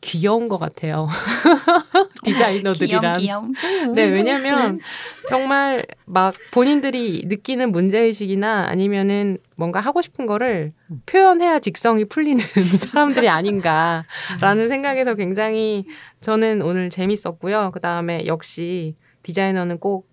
귀여운 0.00 0.48
것 0.48 0.58
같아요. 0.58 1.08
디자이너들이란. 2.24 3.18
귀염, 3.18 3.52
귀염. 3.52 3.94
네, 3.94 4.06
왜냐면 4.06 4.80
정말 5.28 5.84
막 6.06 6.34
본인들이 6.52 7.24
느끼는 7.26 7.70
문제의식이나 7.70 8.66
아니면은 8.68 9.38
뭔가 9.56 9.80
하고 9.80 10.00
싶은 10.00 10.26
거를 10.26 10.72
표현해야 11.06 11.58
직성이 11.58 12.06
풀리는 12.06 12.42
사람들이 12.88 13.28
아닌가라는 13.28 14.68
생각에서 14.68 15.14
굉장히 15.14 15.84
저는 16.20 16.62
오늘 16.62 16.88
재밌었고요. 16.88 17.70
그 17.74 17.80
다음에 17.80 18.24
역시 18.26 18.96
디자이너는 19.22 19.78
꼭 19.78 20.08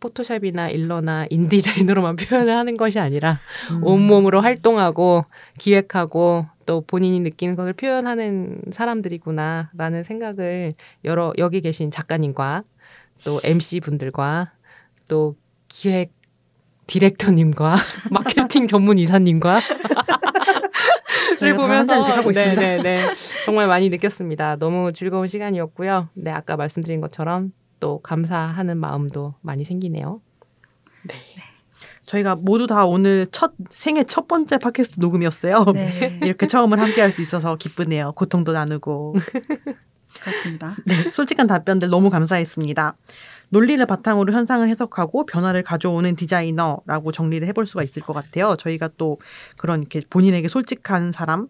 포토샵이나 0.00 0.68
일러나 0.68 1.26
인디자이너로만 1.30 2.16
표현을 2.16 2.56
하는 2.56 2.76
것이 2.76 2.98
아니라 2.98 3.40
음. 3.70 3.84
온몸으로 3.84 4.40
활동하고 4.40 5.24
기획하고 5.58 6.46
또 6.66 6.82
본인이 6.82 7.20
느끼는 7.20 7.56
것을 7.56 7.72
표현하는 7.72 8.60
사람들이구나라는 8.72 10.04
생각을 10.04 10.74
여러 11.04 11.32
여기 11.38 11.60
계신 11.60 11.90
작가님과 11.90 12.64
또 13.24 13.40
MC 13.42 13.80
분들과 13.80 14.52
또 15.08 15.36
기획 15.68 16.12
디렉터님과 16.86 17.76
마케팅 18.10 18.66
전문 18.66 18.98
이사님과 18.98 19.60
를 21.40 21.54
보면서 21.54 22.00
하고 22.00 22.30
있습니다. 22.30 22.60
네네네 22.60 23.14
정말 23.44 23.66
많이 23.66 23.88
느꼈습니다. 23.90 24.56
너무 24.56 24.92
즐거운 24.92 25.26
시간이었고요. 25.26 26.08
네 26.14 26.30
아까 26.30 26.56
말씀드린 26.56 27.00
것처럼 27.00 27.52
또 27.78 28.00
감사하는 28.00 28.78
마음도 28.78 29.34
많이 29.42 29.64
생기네요. 29.64 30.20
저희가 32.06 32.36
모두 32.36 32.66
다 32.66 32.86
오늘 32.86 33.26
첫 33.32 33.52
생애 33.68 34.04
첫 34.04 34.28
번째 34.28 34.58
팟캐스트 34.58 35.00
녹음이었어요. 35.00 35.64
네, 35.74 36.18
이렇게 36.22 36.46
처음을 36.46 36.80
함께 36.80 37.00
할 37.00 37.12
수 37.12 37.22
있어서 37.22 37.56
기쁘네요. 37.56 38.12
고통도 38.12 38.52
나누고. 38.52 39.14
그렇습니다. 40.20 40.76
네, 40.86 41.10
솔직한 41.12 41.46
답변들 41.46 41.88
너무 41.88 42.10
감사했습니다. 42.10 42.96
논리를 43.50 43.84
바탕으로 43.86 44.32
현상을 44.32 44.66
해석하고 44.68 45.26
변화를 45.26 45.62
가져오는 45.62 46.16
디자이너라고 46.16 47.12
정리를 47.12 47.46
해볼 47.48 47.66
수가 47.66 47.82
있을 47.82 48.02
것 48.02 48.12
같아요. 48.12 48.56
저희가 48.56 48.90
또 48.96 49.18
그런 49.56 49.80
이렇게 49.80 50.00
본인에게 50.08 50.48
솔직한 50.48 51.12
사람, 51.12 51.48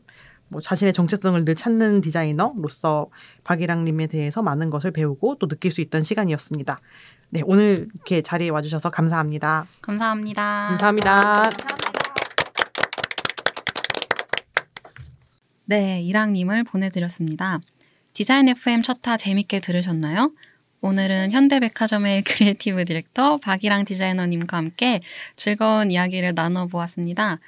뭐 0.49 0.61
자신의 0.61 0.93
정체성을 0.93 1.45
늘 1.45 1.55
찾는 1.55 2.01
디자이너로서 2.03 3.09
박이랑님에 3.45 4.07
대해서 4.09 4.43
많은 4.43 4.70
것을 4.70 4.91
배우고 4.91 5.37
또 5.37 5.49
느낄 5.49 5.73
수 5.73 5.81
있던 5.81 6.03
시간이었습니다. 6.03 6.78
네, 7.31 7.43
오늘 7.44 7.89
이렇게 7.94 8.23
자리에 8.23 8.48
와주셔서 8.51 8.90
감사합니다. 8.90 9.66
감사합니다. 9.82 10.69
감사합니다. 10.70 11.51
네, 15.65 16.01
이랑님을 16.03 16.65
보내드렸습니다. 16.65 17.61
디자인 18.12 18.48
FM 18.48 18.82
첫 18.82 19.02
화 19.02 19.16
재밌게 19.16 19.61
들으셨나요? 19.61 20.32
오늘은 20.81 21.32
현대백화점의 21.32 22.23
크리에이티브 22.24 22.85
디렉터 22.85 23.39
박이랑 23.39 23.85
디자이너님과 23.85 24.57
함께 24.57 25.01
즐거운 25.35 25.90
이야기를 25.90 26.35
나눠보았습니다. 26.35 27.40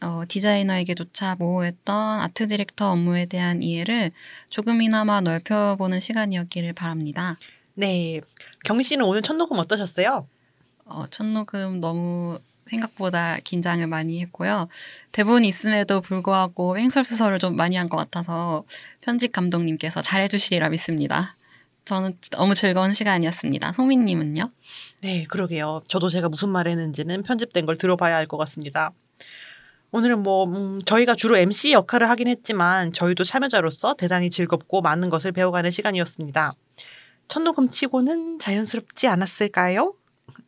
어, 0.00 0.22
디자이너에게조차 0.26 1.36
모호했던 1.38 2.20
아트 2.20 2.48
디렉터 2.48 2.90
업무에 2.90 3.26
대한 3.26 3.62
이해를 3.62 4.10
조금이나마 4.48 5.20
넓혀보는 5.20 6.00
시간이었기를 6.00 6.72
바랍니다. 6.72 7.36
네, 7.74 8.20
경희 8.64 8.84
씨는 8.84 9.04
오늘 9.04 9.22
첫 9.22 9.34
녹음 9.36 9.58
어떠셨어요? 9.58 10.26
어, 10.84 11.06
첫 11.10 11.24
녹음 11.26 11.80
너무 11.80 12.38
생각보다 12.66 13.38
긴장을 13.42 13.84
많이 13.86 14.20
했고요. 14.22 14.68
대본이 15.12 15.48
있음에도 15.48 16.00
불구하고 16.00 16.78
횡설수설을 16.78 17.38
좀 17.38 17.56
많이 17.56 17.76
한 17.76 17.88
것 17.88 17.96
같아서 17.96 18.64
편집 19.02 19.32
감독님께서 19.32 20.02
잘해주시리라 20.02 20.68
믿습니다. 20.68 21.36
저는 21.84 22.14
너무 22.32 22.54
즐거운 22.54 22.92
시간이었습니다. 22.92 23.72
소민님은요? 23.72 24.50
네, 25.00 25.24
그러게요. 25.24 25.82
저도 25.88 26.08
제가 26.10 26.28
무슨 26.28 26.50
말을 26.50 26.70
했는지는 26.72 27.22
편집된 27.24 27.66
걸 27.66 27.76
들어봐야 27.76 28.14
할 28.16 28.26
것 28.28 28.36
같습니다. 28.36 28.92
오늘은 29.90 30.22
뭐 30.22 30.44
음, 30.44 30.78
저희가 30.84 31.16
주로 31.16 31.36
MC 31.36 31.72
역할을 31.72 32.08
하긴 32.10 32.28
했지만 32.28 32.92
저희도 32.92 33.24
참여자로서 33.24 33.94
대단히 33.94 34.30
즐겁고 34.30 34.82
많은 34.82 35.10
것을 35.10 35.32
배워가는 35.32 35.70
시간이었습니다. 35.72 36.52
첫 37.30 37.42
녹음 37.42 37.68
치고는 37.70 38.40
자연스럽지 38.40 39.06
않았을까요? 39.06 39.94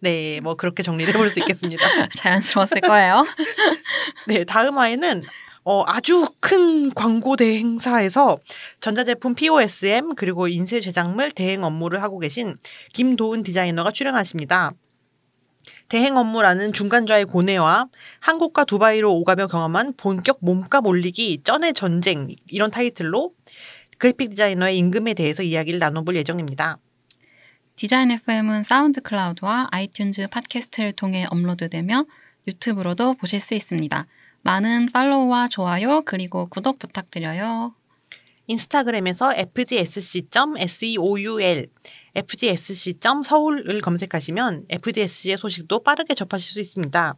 네, 0.01 0.41
뭐 0.41 0.57
그렇게 0.57 0.83
정리를 0.83 1.15
해볼 1.15 1.29
수 1.29 1.39
있겠습니다. 1.39 1.85
자연스러웠을 2.19 2.81
거예요. 2.81 3.25
네, 4.27 4.45
다음 4.45 4.79
화에는 4.79 5.23
어, 5.65 5.85
아주 5.87 6.27
큰 6.41 6.93
광고 6.93 7.37
대행사에서 7.37 8.39
전자제품 8.81 9.37
POSM 9.37 10.17
그리고 10.17 10.49
인쇄 10.49 10.81
제작물 10.81 11.31
대행 11.31 11.63
업무를 11.63 12.03
하고 12.03 12.19
계신 12.19 12.57
김도은 12.93 13.45
디자이너가 13.45 13.93
출연하십니다. 13.93 14.73
대행 15.89 16.17
업무라는 16.17 16.73
중간자의 16.73 17.27
고뇌와 17.27 17.87
한국과 18.19 18.65
두바이로 18.65 19.15
오가며 19.15 19.47
경험한 19.47 19.95
본격 19.97 20.39
몸값 20.41 20.85
올리기 20.85 21.43
쩐의 21.45 21.75
전쟁 21.75 22.35
이런 22.49 22.73
타이틀로 22.73 23.35
그래픽 24.03 24.31
디자이너의 24.31 24.77
임금에 24.79 25.15
대해서 25.15 25.45
이야기를 25.45 25.79
나눠볼 25.79 26.17
예정입니다. 26.17 26.79
디자인 27.77 28.11
FM은 28.11 28.65
SoundCloud와 28.65 29.69
iTunes 29.71 30.29
팟캐스트를 30.29 30.91
통해 30.91 31.25
업로드되며 31.31 32.07
유튜브로도 32.49 33.15
보실 33.15 33.39
수 33.39 33.55
있습니다. 33.55 34.09
많은 34.43 34.89
팔로우와 34.93 35.47
좋아요 35.47 36.03
그리고 36.05 36.47
구독 36.47 36.81
부탁드려요. 36.81 37.77
인스타그램에서 38.49 39.35
fgsc.seoul, 39.37 40.59
fgsc.서울을 42.17 43.81
검색하시면 43.83 44.65
FGSC의 44.69 45.39
소식도 45.39 45.85
빠르게 45.85 46.15
접하실 46.15 46.51
수 46.51 46.61
있습니다. 46.61 47.15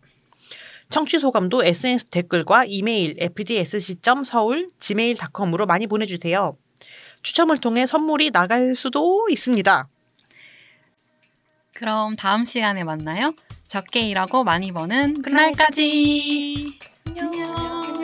청취 0.90 1.18
소감도 1.18 1.64
SNS 1.64 2.08
댓글과 2.10 2.66
이메일 2.66 3.16
fgsc.서울 3.18 4.68
gmail.com으로 4.78 5.64
많이 5.64 5.86
보내주세요. 5.86 6.58
추첨을 7.24 7.58
통해 7.58 7.86
선물이 7.86 8.30
나갈 8.30 8.76
수도 8.76 9.26
있습니다. 9.28 9.88
그럼 11.72 12.14
다음 12.14 12.44
시간에 12.44 12.84
만나요. 12.84 13.34
적게 13.66 14.00
일하고 14.02 14.44
많이 14.44 14.70
버는 14.70 15.22
그날까지. 15.22 16.78
안녕. 17.06 18.03